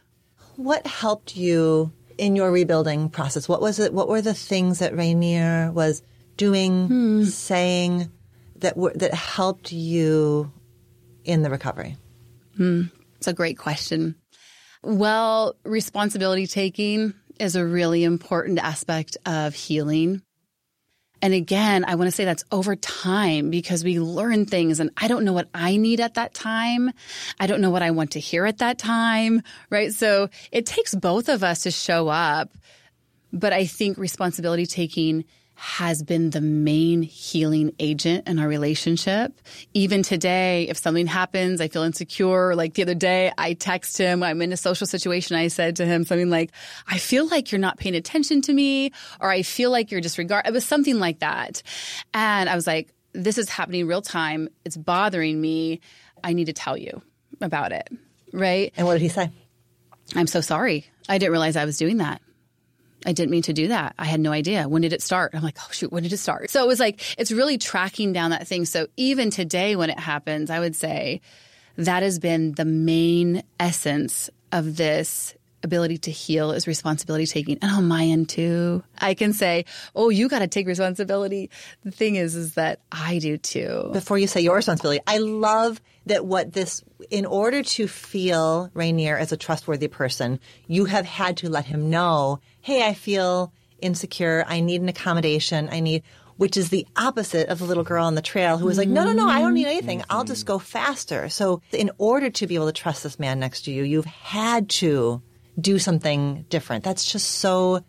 [0.56, 3.48] What helped you in your rebuilding process?
[3.48, 3.94] What was it?
[3.94, 6.04] What were the things that Rainier was
[6.38, 7.24] doing, hmm.
[7.24, 8.12] saying
[8.58, 10.52] that were, that helped you
[11.24, 11.98] in the recovery?
[12.58, 12.84] Hmm.
[13.18, 14.16] It's a great question.
[14.82, 20.22] Well, responsibility taking is a really important aspect of healing.
[21.22, 25.10] And again, I want to say that's over time because we learn things and I
[25.10, 26.92] don't know what I need at that time.
[27.40, 29.94] I don't know what I want to hear at that time, right?
[29.94, 32.52] So it takes both of us to show up.
[33.34, 35.26] But I think responsibility taking
[35.60, 39.38] has been the main healing agent in our relationship.
[39.74, 42.56] Even today, if something happens, I feel insecure.
[42.56, 45.36] Like the other day, I text him, I'm in a social situation.
[45.36, 46.52] I said to him something like,
[46.88, 50.48] I feel like you're not paying attention to me, or I feel like you're disregard.
[50.48, 51.62] It was something like that.
[52.14, 54.48] And I was like, this is happening real time.
[54.64, 55.82] It's bothering me.
[56.24, 57.02] I need to tell you
[57.42, 57.90] about it.
[58.32, 58.72] Right.
[58.78, 59.30] And what did he say?
[60.16, 60.86] I'm so sorry.
[61.10, 62.22] I didn't realize I was doing that.
[63.06, 63.96] I didn't mean to do that.
[63.98, 64.68] I had no idea.
[64.68, 65.34] When did it start?
[65.34, 66.50] I'm like, oh shoot, when did it start?
[66.50, 68.66] So it was like, it's really tracking down that thing.
[68.66, 71.22] So even today when it happens, I would say
[71.78, 77.70] that has been the main essence of this ability to heal is responsibility taking and
[77.70, 81.50] on my end too i can say oh you got to take responsibility
[81.84, 85.82] the thing is is that i do too Before you say your responsibility, I love
[86.06, 91.38] that what this, in order to feel Rainier as a trustworthy person, you have had
[91.38, 92.40] to let him know,
[92.70, 93.52] hey, I feel
[93.82, 94.46] insecure.
[94.48, 95.70] I need an accommodation.
[95.72, 96.04] I need,
[96.38, 99.04] which is the opposite of the little girl on the trail who was like, no,
[99.04, 100.04] no, no, I don't need anything.
[100.08, 101.30] I'll just go faster.
[101.30, 104.70] So in order to be able to trust this man next to you, you've had
[104.82, 105.20] to
[105.60, 106.84] do something different.
[106.84, 107.84] That's just so,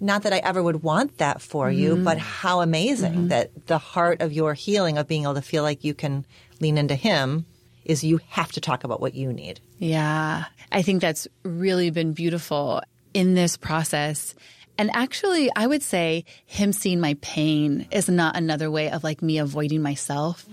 [0.00, 2.02] not that I ever would want that for you, mm-hmm.
[2.02, 3.28] but how amazing mm-hmm.
[3.28, 6.26] that the heart of your healing of being able to feel like you can
[6.58, 7.46] lean into him
[7.84, 9.60] is you have to talk about what you need.
[9.78, 12.82] Yeah, I think that's really been beautiful
[13.14, 14.34] in this process.
[14.76, 19.22] And actually, I would say him seeing my pain is not another way of like
[19.22, 20.44] me avoiding myself.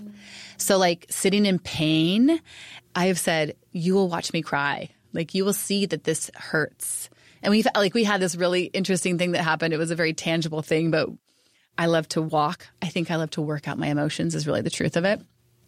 [0.56, 2.40] So, like sitting in pain,
[2.94, 4.90] I have said, You will watch me cry.
[5.12, 7.10] Like, you will see that this hurts.
[7.42, 9.74] And we've like, we had this really interesting thing that happened.
[9.74, 11.08] It was a very tangible thing, but
[11.76, 12.68] I love to walk.
[12.80, 15.20] I think I love to work out my emotions, is really the truth of it.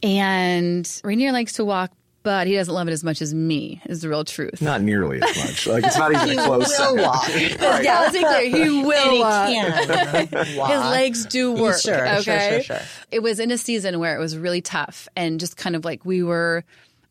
[0.03, 1.91] And Rainier likes to walk,
[2.25, 4.61] but he doesn't love it as much as me, is the real truth.
[4.61, 5.67] Not nearly as much.
[5.69, 6.77] Like it's not even close.
[6.77, 7.29] will walk.
[7.35, 8.49] Yeah, let's be clear.
[8.49, 9.49] He will walk.
[9.55, 11.79] And he can His legs do work.
[11.81, 12.63] Sure, sure, okay?
[12.67, 12.87] sure, sure.
[13.13, 16.05] It was in a season where it was really tough and just kind of like
[16.05, 16.65] we were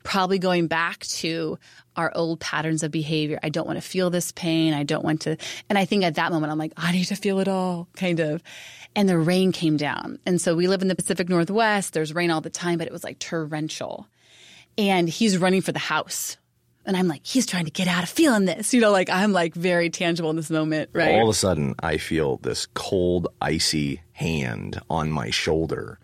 [0.04, 1.58] probably going back to
[1.96, 3.40] our old patterns of behavior.
[3.44, 4.74] I don't want to feel this pain.
[4.74, 5.38] I don't want to.
[5.70, 8.20] And I think at that moment, I'm like, I need to feel it all, kind
[8.20, 8.42] of.
[8.96, 10.18] And the rain came down.
[10.26, 11.94] And so we live in the Pacific Northwest.
[11.94, 14.08] There's rain all the time, but it was like torrential.
[14.78, 16.38] And he's running for the house.
[16.86, 18.74] And I'm like, he's trying to get out of feeling this.
[18.74, 21.16] You know, like I'm like very tangible in this moment, right?
[21.16, 26.00] All of a sudden, I feel this cold, icy hand on my shoulder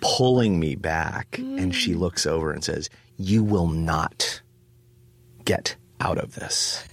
[0.00, 1.38] pulling me back.
[1.38, 1.98] And she mm.
[1.98, 4.40] looks over and says, You will not
[5.44, 6.84] get out of this.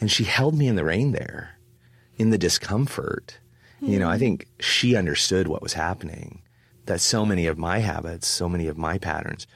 [0.00, 1.58] And she held me in the rain there,
[2.16, 3.38] in the discomfort.
[3.80, 4.20] You know, I hmm.
[4.20, 6.42] think she understood what was happening,
[6.86, 9.46] that so many of my habits, so many of my patterns,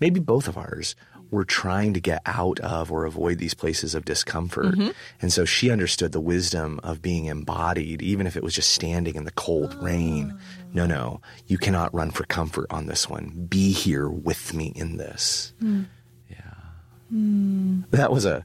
[0.00, 0.94] maybe both of ours,
[1.30, 4.66] were trying to get out of or avoid these places of discomfort.
[4.66, 4.90] Mm-hmm.
[5.20, 9.16] And so she understood the wisdom of being embodied, even if it was just standing
[9.16, 10.32] in the cold rain.
[10.32, 10.40] Oh.
[10.72, 13.46] No, no, you cannot run for comfort on this one.
[13.48, 15.52] Be here with me in this.
[15.60, 15.82] Hmm.
[16.30, 16.54] Yeah.
[17.08, 17.80] Hmm.
[17.90, 18.44] That was a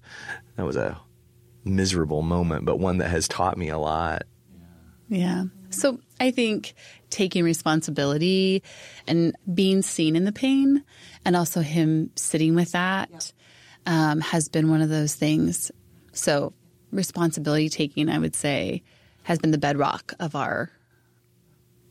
[0.56, 1.00] that was a
[1.64, 4.24] miserable moment, but one that has taught me a lot.
[5.08, 5.46] Yeah.
[5.70, 6.74] So I think
[7.10, 8.64] taking responsibility
[9.08, 10.84] and being seen in the pain
[11.26, 13.32] and also him sitting with that
[13.86, 15.72] um, has been one of those things.
[16.14, 16.54] So
[16.92, 18.84] responsibility taking, I would say,
[19.24, 20.72] has been the bedrock of our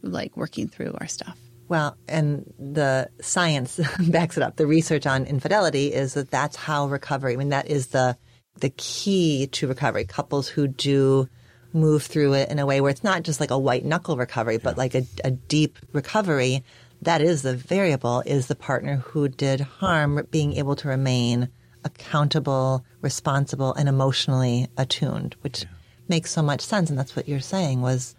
[0.03, 1.39] like working through our stuff.
[1.69, 3.79] Well, and the science
[4.09, 4.57] backs it up.
[4.57, 7.35] The research on infidelity is that that's how recovery.
[7.35, 8.17] I mean, that is the
[8.61, 10.05] the key to recovery.
[10.05, 11.29] Couples who do
[11.73, 14.59] move through it in a way where it's not just like a white knuckle recovery,
[14.59, 16.65] but like a, a deep recovery.
[17.03, 18.23] That is the variable.
[18.27, 21.49] Is the partner who did harm being able to remain
[21.85, 25.65] accountable, responsible, and emotionally attuned, which
[26.09, 26.91] makes so much sense.
[26.91, 28.15] And that's what you're saying was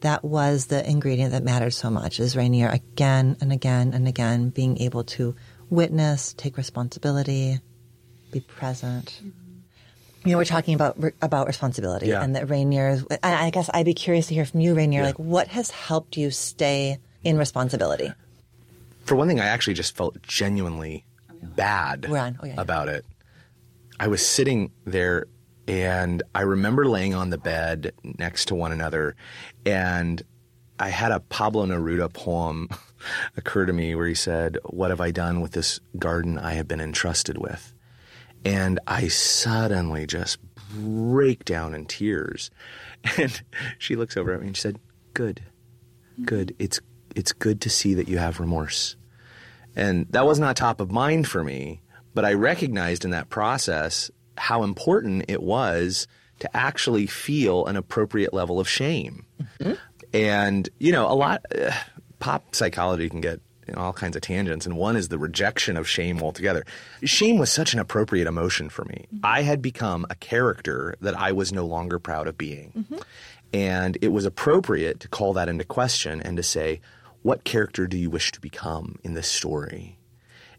[0.00, 4.50] that was the ingredient that mattered so much is Rainier again and again and again
[4.50, 5.34] being able to
[5.70, 7.60] witness, take responsibility,
[8.30, 9.20] be present.
[9.24, 9.30] Mm-hmm.
[10.24, 12.22] You know, we're talking about about responsibility Yeah.
[12.22, 13.00] and that Rainier.
[13.22, 15.04] I guess I'd be curious to hear from you, Rainier.
[15.04, 18.12] Like, what has helped you stay in responsibility?
[19.04, 21.04] For one thing, I actually just felt genuinely
[21.42, 22.38] bad on.
[22.40, 22.60] Oh, yeah, yeah.
[22.60, 23.04] about it.
[23.98, 25.26] I was sitting there
[25.66, 29.16] and I remember laying on the bed next to one another
[29.64, 30.22] and
[30.78, 32.68] I had a Pablo Neruda poem
[33.36, 36.68] occur to me where he said, What have I done with this garden I have
[36.68, 37.72] been entrusted with?
[38.44, 40.38] And I suddenly just
[40.74, 42.50] break down in tears.
[43.18, 43.40] And
[43.78, 44.78] she looks over at me and she said,
[45.14, 45.40] Good.
[46.24, 46.56] Good.
[46.58, 46.80] It's
[47.16, 48.94] it's good to see that you have remorse.
[49.74, 51.80] And that was not top of mind for me,
[52.14, 56.06] but I recognized in that process how important it was
[56.38, 59.24] to actually feel an appropriate level of shame.
[59.58, 59.72] Mm-hmm.
[60.12, 61.72] And, you know, a lot, uh,
[62.18, 65.88] pop psychology can get in all kinds of tangents, and one is the rejection of
[65.88, 66.64] shame altogether.
[67.02, 69.06] Shame was such an appropriate emotion for me.
[69.08, 69.26] Mm-hmm.
[69.26, 72.72] I had become a character that I was no longer proud of being.
[72.76, 72.98] Mm-hmm.
[73.52, 76.80] And it was appropriate to call that into question and to say,
[77.26, 79.98] what character do you wish to become in this story?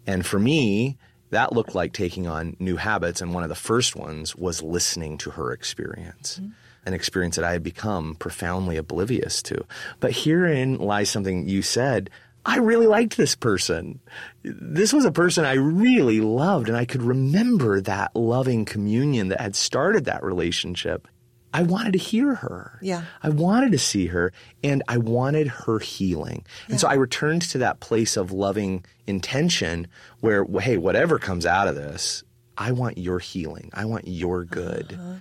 [0.06, 0.98] And for me,
[1.30, 3.22] that looked like taking on new habits.
[3.22, 6.42] And one of the first ones was listening to her experience,
[6.86, 9.64] an experience that I had become profoundly oblivious to.
[10.02, 12.10] But herein lies something you said.
[12.46, 14.02] I really liked this person.
[14.44, 19.40] This was a person I really loved, and I could remember that loving communion that
[19.40, 21.08] had started that relationship.
[21.54, 22.78] I wanted to hear her.
[22.82, 23.04] Yeah.
[23.24, 24.34] I wanted to see her,
[24.64, 26.46] and I wanted her healing.
[26.68, 29.88] And so I returned to that place of loving intention
[30.20, 32.24] where, hey, whatever comes out of this,
[32.58, 33.70] I want your healing.
[33.74, 34.94] I want your good.
[34.94, 35.16] Uh-huh.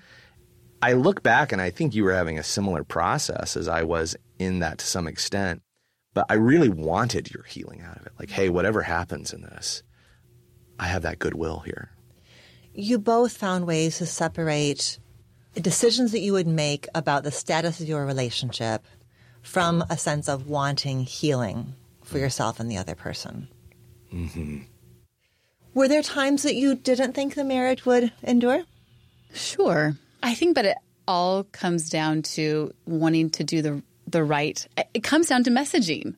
[0.83, 4.17] I look back and I think you were having a similar process as I was
[4.39, 5.63] in that to some extent.
[6.13, 8.13] But I really wanted your healing out of it.
[8.19, 9.83] Like, hey, whatever happens in this,
[10.79, 11.91] I have that goodwill here.
[12.75, 14.99] You both found ways to separate
[15.61, 18.85] decisions that you would make about the status of your relationship
[19.43, 23.49] from a sense of wanting healing for yourself and the other person.
[24.13, 24.59] Mm-hmm.
[25.75, 28.63] Were there times that you didn't think the marriage would endure?
[29.35, 29.97] Sure.
[30.23, 34.67] I think that it all comes down to wanting to do the the right.
[34.95, 36.15] It comes down to messaging.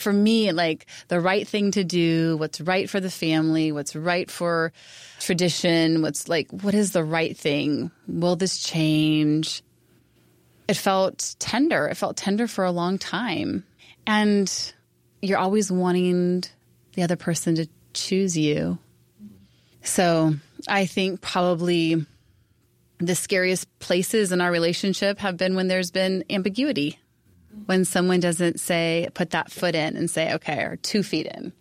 [0.00, 4.30] For me, like the right thing to do, what's right for the family, what's right
[4.30, 4.72] for
[5.18, 7.90] tradition, what's like what is the right thing?
[8.08, 9.62] Will this change?
[10.68, 11.88] It felt tender.
[11.88, 13.64] It felt tender for a long time.
[14.06, 14.72] And
[15.20, 16.44] you're always wanting
[16.94, 18.78] the other person to choose you.
[19.82, 20.34] So,
[20.68, 22.06] I think probably
[22.98, 26.99] the scariest places in our relationship have been when there's been ambiguity.
[27.66, 31.52] When someone doesn't say, put that foot in and say, okay, or two feet in.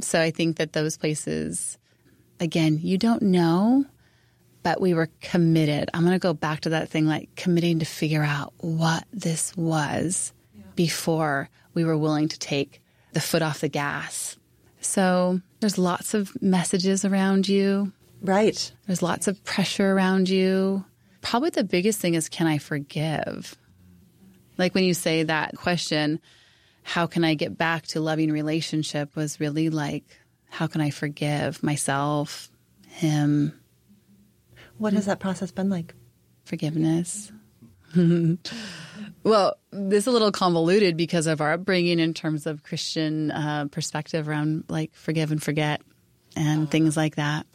[0.00, 1.78] So I think that those places,
[2.40, 3.84] again, you don't know,
[4.62, 5.90] but we were committed.
[5.92, 9.56] I'm going to go back to that thing like committing to figure out what this
[9.56, 10.32] was
[10.76, 12.80] before we were willing to take
[13.12, 14.36] the foot off the gas.
[14.80, 17.92] So there's lots of messages around you.
[18.20, 18.72] Right.
[18.86, 20.84] There's lots of pressure around you.
[21.20, 23.56] Probably the biggest thing is can I forgive?
[24.58, 26.20] Like when you say that question,
[26.82, 30.04] how can I get back to loving relationship was really like
[30.50, 32.50] how can I forgive myself,
[32.88, 33.58] him,
[34.76, 35.94] What has that process been like?
[36.44, 37.32] forgiveness.
[39.22, 43.66] well, this is a little convoluted because of our upbringing in terms of Christian uh,
[43.70, 45.80] perspective around like forgive and forget
[46.36, 47.46] and things like that.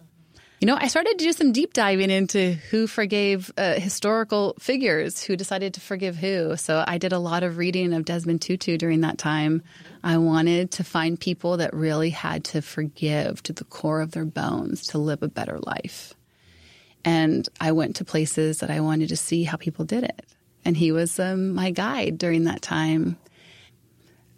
[0.59, 5.21] You know, I started to do some deep diving into who forgave uh, historical figures,
[5.21, 6.57] who decided to forgive who.
[6.57, 9.61] So I did a lot of reading of Desmond Tutu during that time.
[10.03, 14.25] I wanted to find people that really had to forgive to the core of their
[14.25, 16.15] bones to live a better life.
[17.05, 20.25] And I went to places that I wanted to see how people did it.
[20.65, 23.19] And he was um, my guide during that time.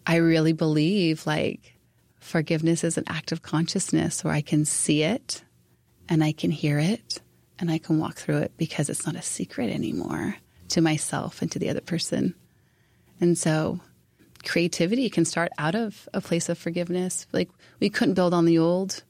[0.05, 1.75] I really believe like
[2.19, 5.43] forgiveness is an act of consciousness where I can see it
[6.09, 7.21] and I can hear it
[7.59, 10.35] and I can walk through it because it's not a secret anymore
[10.69, 12.33] to myself and to the other person.
[13.21, 13.79] And so
[14.43, 17.27] creativity can start out of a place of forgiveness.
[17.31, 17.49] Like
[17.79, 19.03] we couldn't build on the old.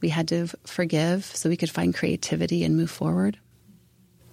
[0.00, 3.38] We had to forgive so we could find creativity and move forward.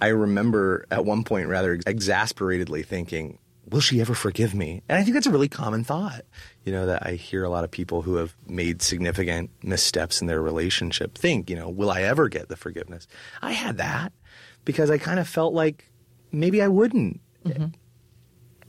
[0.02, 3.38] I remember at one point rather exasperatedly thinking,
[3.70, 4.82] will she ever forgive me?
[4.90, 6.22] And I think that's a really common thought.
[6.70, 10.28] You know, that I hear a lot of people who have made significant missteps in
[10.28, 13.08] their relationship think, you know, will I ever get the forgiveness?
[13.42, 14.14] I had that
[14.66, 15.90] because I kind of felt like
[16.32, 17.22] maybe I wouldn't.
[17.44, 17.70] Mm-hmm.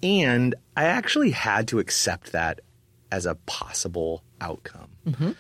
[0.03, 2.63] And I actually had to accept that
[3.13, 4.89] as a possible outcome.
[5.07, 5.33] Mm-hmm.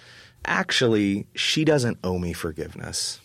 [0.45, 3.23] Actually, she doesn't owe me forgiveness.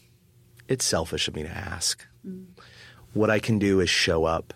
[0.69, 2.07] It's selfish of me to ask.
[2.25, 2.45] Mm.
[3.11, 4.53] What I can do is show up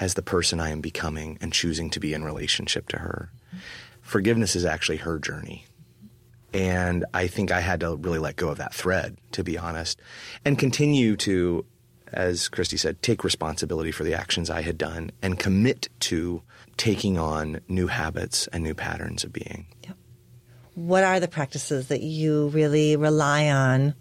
[0.00, 3.30] as the person I am becoming and choosing to be in relationship to her.
[3.48, 3.58] Mm-hmm.
[4.12, 5.64] Forgiveness is actually her journey.
[6.52, 10.02] And I think I had to really let go of that thread, to be honest,
[10.44, 11.64] and continue to,
[12.12, 16.42] as Kristi said, take responsibility for the actions I had done and commit to
[16.76, 19.66] taking on new habits and new patterns of being.
[19.84, 19.96] Yep.
[20.74, 23.94] What are the practices that you really rely on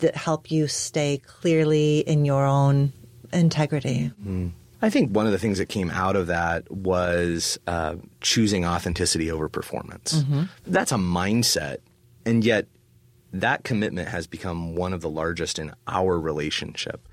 [0.00, 2.92] that help you stay clearly in your own
[3.32, 4.08] integrity?
[4.22, 4.48] Hmm.
[4.82, 9.30] I think one of the things that came out of that was uh, choosing authenticity
[9.30, 10.24] over performance.
[10.66, 11.78] That's a mindset,
[12.26, 12.66] and yet
[13.32, 17.08] that commitment has become one of the largest in our relationship.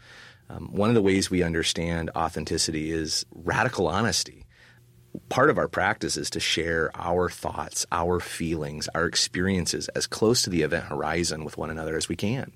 [0.49, 4.45] Um, one of the ways we understand authenticity is radical honesty.
[5.29, 10.41] Part of our practice is to share our thoughts, our feelings, our experiences as close
[10.43, 12.51] to the event horizon with one another as we can.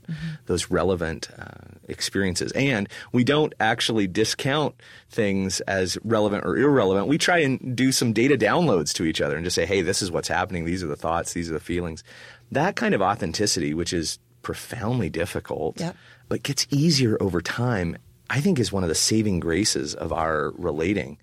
[0.45, 2.51] Those relevant uh, experiences.
[2.53, 4.75] And we don't actually discount
[5.09, 7.07] things as relevant or irrelevant.
[7.07, 10.01] We try and do some data downloads to each other and just say, hey, this
[10.01, 10.63] is what's happening.
[10.65, 11.33] These are the thoughts.
[11.33, 12.03] These are the feelings.
[12.51, 15.95] That kind of authenticity, which is profoundly difficult, Yep.
[16.29, 17.97] but gets easier over time,
[18.29, 21.17] I think is one of the saving graces of our relating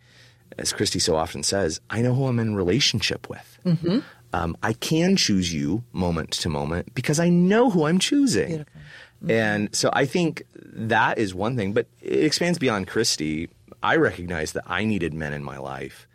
[0.58, 3.58] as Kristi so often says, I know who I'm in relationship with.
[3.64, 4.00] Mm-hmm.
[4.32, 8.60] Um, I can choose you moment to moment because I know who I'm choosing.
[8.60, 9.30] Mm-hmm.
[9.30, 13.48] And so I think that is one thing, but it expands beyond Kristi.
[13.82, 16.06] I recognize that I needed men in my life.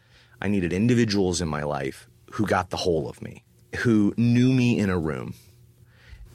[0.41, 3.43] I needed individuals in my life who got the whole of me,
[3.77, 5.33] who knew me in a room.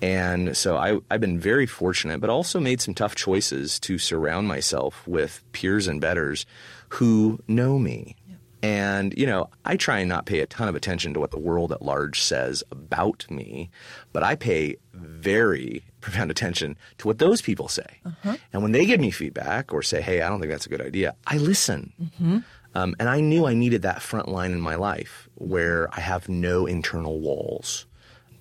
[0.01, 4.49] And so I, have been very fortunate, but also made some tough choices to surround
[4.49, 6.45] myself with peers and betters
[6.93, 8.15] who know me.
[8.63, 11.39] And, you know, I try and not pay a ton of attention to what the
[11.39, 13.71] world at large says about me,
[14.13, 17.87] but I pay very profound attention to what those people say.
[18.05, 18.37] Uh-huh.
[18.53, 20.83] And when they give me feedback or say, hey, I don't think that's a good
[20.83, 21.95] idea, I listen.
[22.01, 22.39] Mm-hmm.
[22.75, 26.29] Um, and I knew I needed that front line in my life where I have
[26.29, 27.87] no internal walls.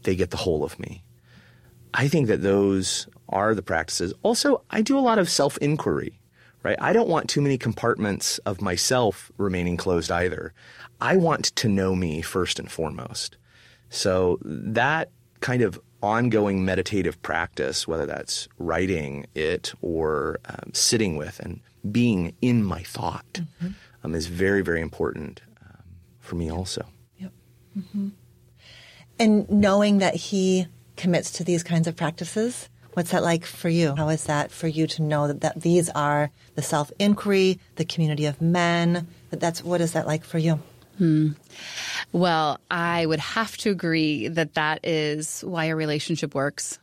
[0.04, 1.04] They get the whole of me.
[1.94, 4.14] I think that those are the practices.
[4.24, 6.21] Also, I do a lot of self inquiry
[6.64, 6.78] right?
[6.80, 10.54] I don't want too many compartments of myself remaining closed either.
[11.00, 13.38] I want to know me first and foremost.
[13.90, 15.10] So that
[15.40, 21.60] kind of ongoing meditative practice, whether that's writing it or um, sitting with and
[21.92, 23.70] being in my thought, mm-hmm.
[24.04, 25.84] um, is very, very important um,
[26.20, 26.86] for me also.
[27.18, 27.32] Yep.
[27.78, 28.10] Mm-hmm.
[29.20, 33.96] And knowing that he commits to these kinds of practices What's that like for you?
[33.96, 37.86] How is that for you to know that, that these are the self inquiry, the
[37.86, 39.08] community of men?
[39.30, 40.60] That that's what is that like for you?
[40.98, 41.30] Hmm.
[42.12, 46.80] Well, I would have to agree that that is why a relationship works.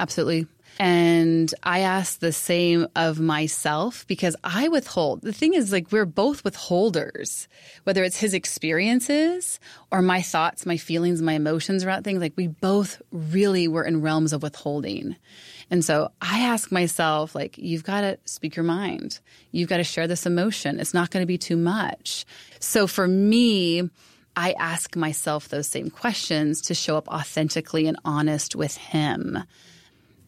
[0.00, 0.46] Absolutely.
[0.78, 5.22] And I ask the same of myself because I withhold.
[5.22, 7.48] The thing is, like, we're both withholders,
[7.84, 9.58] whether it's his experiences
[9.90, 12.20] or my thoughts, my feelings, my emotions around things.
[12.20, 15.16] Like, we both really were in realms of withholding.
[15.70, 19.18] And so I ask myself, like, you've got to speak your mind.
[19.52, 20.78] You've got to share this emotion.
[20.78, 22.26] It's not going to be too much.
[22.60, 23.88] So for me,
[24.36, 29.42] I ask myself those same questions to show up authentically and honest with him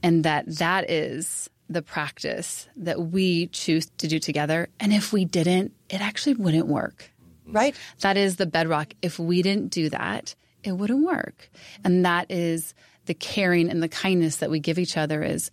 [0.02, 4.68] and that that is the practice that we choose to do together.
[4.80, 7.10] And if we didn't, it actually wouldn't work.
[7.46, 7.74] Right.
[8.00, 8.94] That is the bedrock.
[9.02, 11.50] If we didn't do that, it wouldn't work.
[11.84, 12.74] And that is
[13.06, 15.50] the caring and the kindness that we give each other is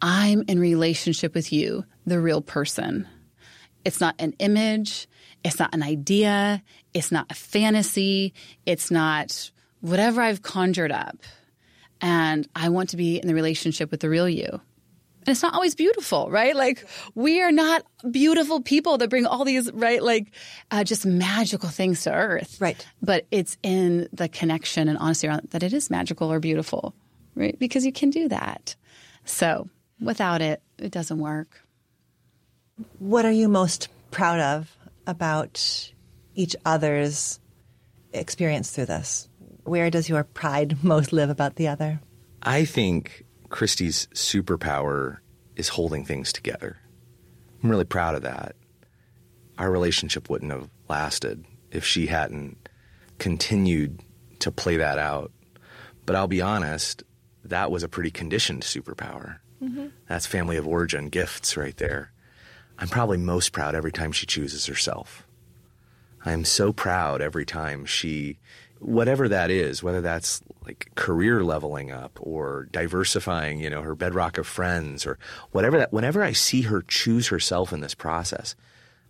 [0.00, 3.06] I'm in relationship with you, the real person.
[3.84, 5.06] It's not an image.
[5.44, 6.62] It's not an idea.
[6.94, 8.32] It's not a fantasy.
[8.64, 9.50] It's not
[9.80, 11.18] whatever I've conjured up
[12.04, 14.46] and I want to be in the relationship with the real you.
[14.50, 16.54] And it's not always beautiful, right?
[16.54, 20.02] Like we are not beautiful people that bring all these, right?
[20.02, 20.30] Like
[20.70, 22.60] uh, just magical things to earth.
[22.60, 22.86] Right.
[23.00, 26.94] But it's in the connection and honesty around that it is magical or beautiful,
[27.34, 27.58] right?
[27.58, 28.76] Because you can do that.
[29.24, 31.62] So without it, it doesn't work.
[32.98, 34.76] What are you most proud of
[35.06, 35.90] about
[36.34, 37.40] each other's
[38.12, 39.26] experience through this?
[39.64, 42.00] Where does your pride most live about the other?
[42.42, 45.18] I think Kristi's superpower
[45.56, 46.76] is holding things together.
[47.62, 48.56] I'm really proud of that.
[49.58, 52.68] Our relationship wouldn't have lasted if she hadn't
[53.18, 54.00] continued
[54.40, 55.32] to play that out.
[56.04, 57.02] But I'll be honest,
[57.44, 59.38] that was a pretty conditioned superpower.
[59.62, 59.86] Mm-hmm.
[60.08, 62.12] That's family of origin gifts right there.
[62.78, 65.26] I'm probably most proud every time she chooses herself.
[66.24, 68.38] I am so proud every time she
[68.84, 74.38] whatever that is, whether that's like career leveling up or diversifying, you know, her bedrock
[74.38, 75.18] of friends or
[75.52, 78.54] whatever that, whenever I see her choose herself in this process,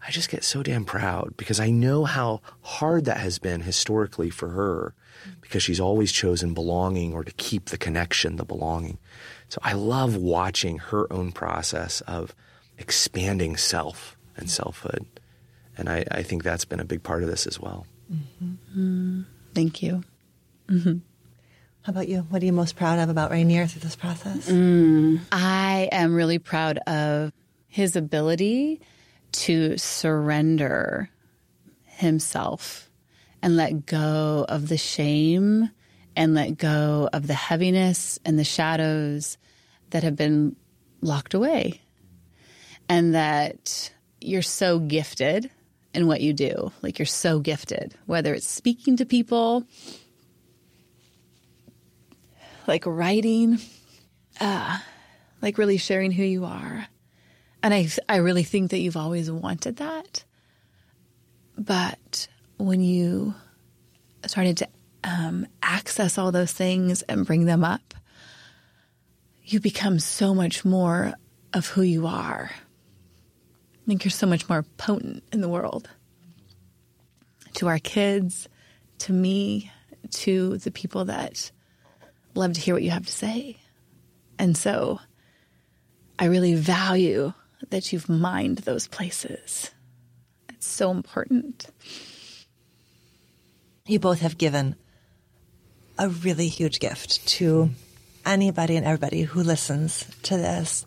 [0.06, 4.30] I just get so damn proud because I know how hard that has been historically
[4.30, 4.94] for her
[5.40, 8.98] because she's always chosen belonging or to keep the connection, the belonging.
[9.48, 12.34] So I love watching her own process of
[12.78, 15.06] expanding self and selfhood.
[15.76, 17.86] And I, I think that's been a big part of this as well.
[18.12, 18.52] Mm-hmm.
[18.78, 19.22] Mm-hmm.
[19.54, 20.02] Thank you.
[20.68, 20.98] Mm-hmm.
[21.82, 22.20] How about you?
[22.30, 24.48] What are you most proud of about Rainier through this process?
[24.48, 27.32] Mm, I am really proud of
[27.68, 28.80] his ability
[29.32, 31.10] to surrender
[31.84, 32.88] himself
[33.42, 35.70] and let go of the shame
[36.16, 39.36] and let go of the heaviness and the shadows
[39.90, 40.56] that have been
[41.00, 41.82] locked away.
[42.88, 45.50] And that you're so gifted
[45.94, 46.72] in what you do.
[46.82, 49.64] Like you're so gifted, whether it's speaking to people,
[52.66, 53.58] like writing,
[54.40, 54.78] uh,
[55.40, 56.86] like really sharing who you are.
[57.62, 60.24] And I, I really think that you've always wanted that.
[61.56, 63.34] But when you
[64.26, 64.68] started to
[65.04, 67.94] um, access all those things and bring them up,
[69.44, 71.14] you become so much more
[71.52, 72.50] of who you are.
[73.84, 75.90] I think you're so much more potent in the world.
[77.54, 78.48] to our kids,
[78.98, 79.70] to me,
[80.10, 81.50] to the people that
[82.34, 83.56] love to hear what you have to say.
[84.38, 85.00] And so
[86.18, 87.32] I really value
[87.70, 89.70] that you've mined those places.
[90.48, 91.66] It's so important.
[93.86, 94.76] You both have given
[95.98, 97.70] a really huge gift to
[98.26, 100.84] anybody and everybody who listens to this.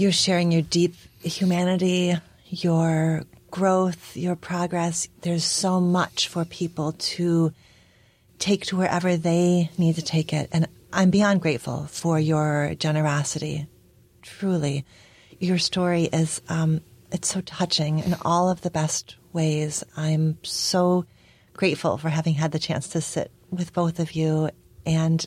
[0.00, 2.16] You're sharing your deep humanity,
[2.48, 5.06] your growth, your progress.
[5.20, 7.52] There's so much for people to
[8.38, 10.48] take to wherever they need to take it.
[10.52, 13.66] And I'm beyond grateful for your generosity.
[14.22, 14.86] Truly.
[15.38, 16.80] Your story is, um,
[17.12, 19.84] it's so touching in all of the best ways.
[19.98, 21.04] I'm so
[21.52, 24.48] grateful for having had the chance to sit with both of you
[24.86, 25.26] and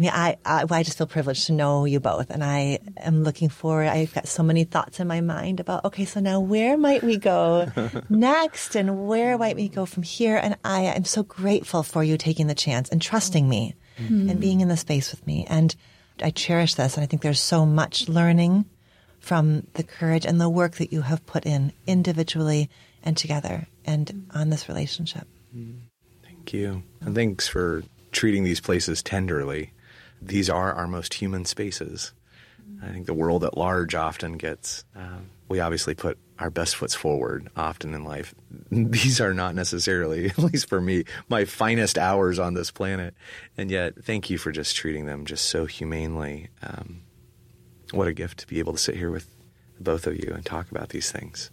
[0.00, 3.22] I mean, I, I, I, just feel privileged to know you both, and I am
[3.22, 3.86] looking forward.
[3.86, 7.18] I've got so many thoughts in my mind about, okay, so now where might we
[7.18, 7.70] go
[8.08, 10.40] next, and where might we go from here?
[10.42, 14.30] And I am so grateful for you taking the chance and trusting me, mm-hmm.
[14.30, 15.44] and being in the space with me.
[15.50, 15.76] And
[16.22, 18.64] I cherish this, and I think there's so much learning
[19.18, 22.70] from the courage and the work that you have put in individually
[23.02, 25.28] and together, and on this relationship.
[26.24, 29.74] Thank you, and thanks for treating these places tenderly
[30.20, 32.12] these are our most human spaces.
[32.82, 36.94] I think the world at large often gets, um, we obviously put our best foots
[36.94, 38.34] forward often in life.
[38.70, 43.14] These are not necessarily, at least for me, my finest hours on this planet.
[43.58, 46.48] And yet, thank you for just treating them just so humanely.
[46.62, 47.02] Um,
[47.92, 49.26] what a gift to be able to sit here with
[49.78, 51.50] both of you and talk about these things.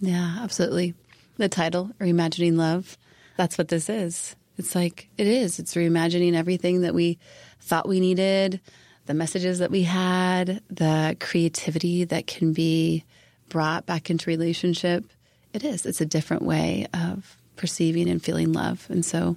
[0.00, 0.94] Yeah, absolutely.
[1.38, 2.96] The title, Reimagining Love,
[3.36, 4.36] that's what this is.
[4.58, 5.58] It's like, it is.
[5.58, 7.18] It's reimagining everything that we
[7.60, 8.60] thought we needed,
[9.06, 13.04] the messages that we had, the creativity that can be
[13.48, 15.04] brought back into relationship.
[15.52, 15.84] It is.
[15.86, 18.86] It's a different way of perceiving and feeling love.
[18.88, 19.36] And so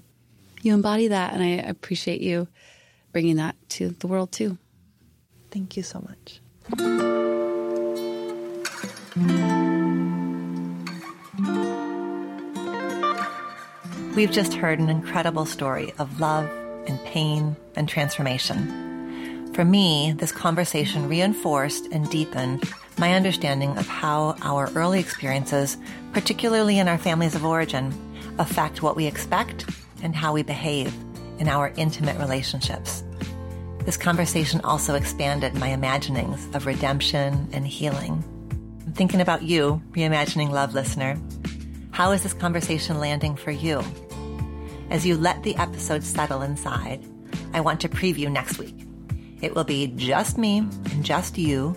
[0.62, 1.34] you embody that.
[1.34, 2.48] And I appreciate you
[3.12, 4.58] bringing that to the world too.
[5.52, 6.40] Thank you so much.
[14.16, 16.50] We've just heard an incredible story of love
[16.88, 19.52] and pain and transformation.
[19.54, 22.64] For me, this conversation reinforced and deepened
[22.98, 25.78] my understanding of how our early experiences,
[26.12, 27.94] particularly in our families of origin,
[28.40, 29.70] affect what we expect
[30.02, 30.94] and how we behave
[31.40, 33.04] in our intimate relationships.
[33.86, 38.24] This conversation also expanded my imaginings of redemption and healing.
[38.86, 41.20] I'm thinking about you, reimagining love listener.
[41.92, 43.84] How is this conversation landing for you?
[44.90, 47.04] As you let the episode settle inside,
[47.54, 48.76] I want to preview next week.
[49.42, 51.72] It will be just me and just you,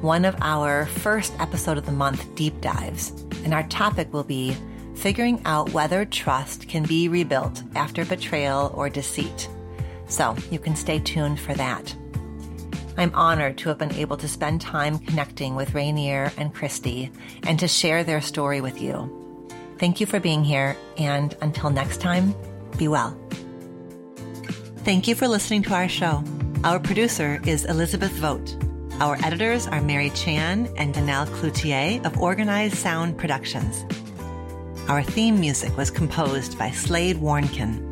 [0.00, 3.10] one of our first episode of the month deep dives.
[3.44, 4.56] And our topic will be
[4.94, 9.48] figuring out whether trust can be rebuilt after betrayal or deceit.
[10.08, 11.94] So you can stay tuned for that.
[12.96, 17.12] I'm honored to have been able to spend time connecting with Rainier and Kristi
[17.44, 19.46] and to share their story with you.
[19.78, 22.34] Thank you for being here, and until next time,
[22.76, 23.18] be well.
[24.84, 26.24] Thank you for listening to our show.
[26.64, 28.56] Our producer is Elizabeth Vogt.
[29.00, 33.84] Our editors are Mary Chan and Danelle Cloutier of Organized Sound Productions.
[34.88, 37.84] Our theme music was composed by Slade Warnkin.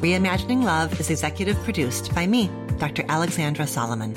[0.00, 3.04] Reimagining Love is executive produced by me, Dr.
[3.08, 4.14] Alexandra Solomon.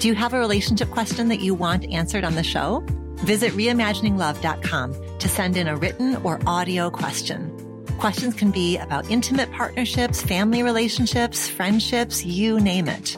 [0.00, 2.82] Do you have a relationship question that you want answered on the show?
[3.18, 7.61] Visit reimagininglove.com to send in a written or audio question.
[8.02, 13.16] Questions can be about intimate partnerships, family relationships, friendships, you name it.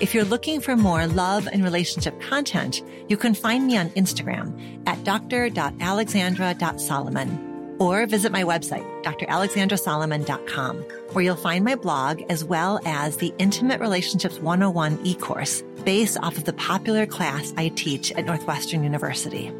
[0.00, 4.82] If you're looking for more love and relationship content, you can find me on Instagram
[4.88, 10.76] at dr.alexandra.solomon or visit my website, dralexandrasolomon.com,
[11.12, 16.36] where you'll find my blog as well as the Intimate Relationships 101 e-course based off
[16.36, 19.52] of the popular class I teach at Northwestern University.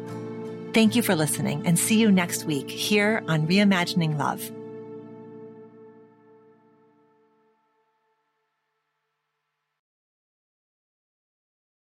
[0.73, 4.51] Thank you for listening and see you next week here on Reimagining Love.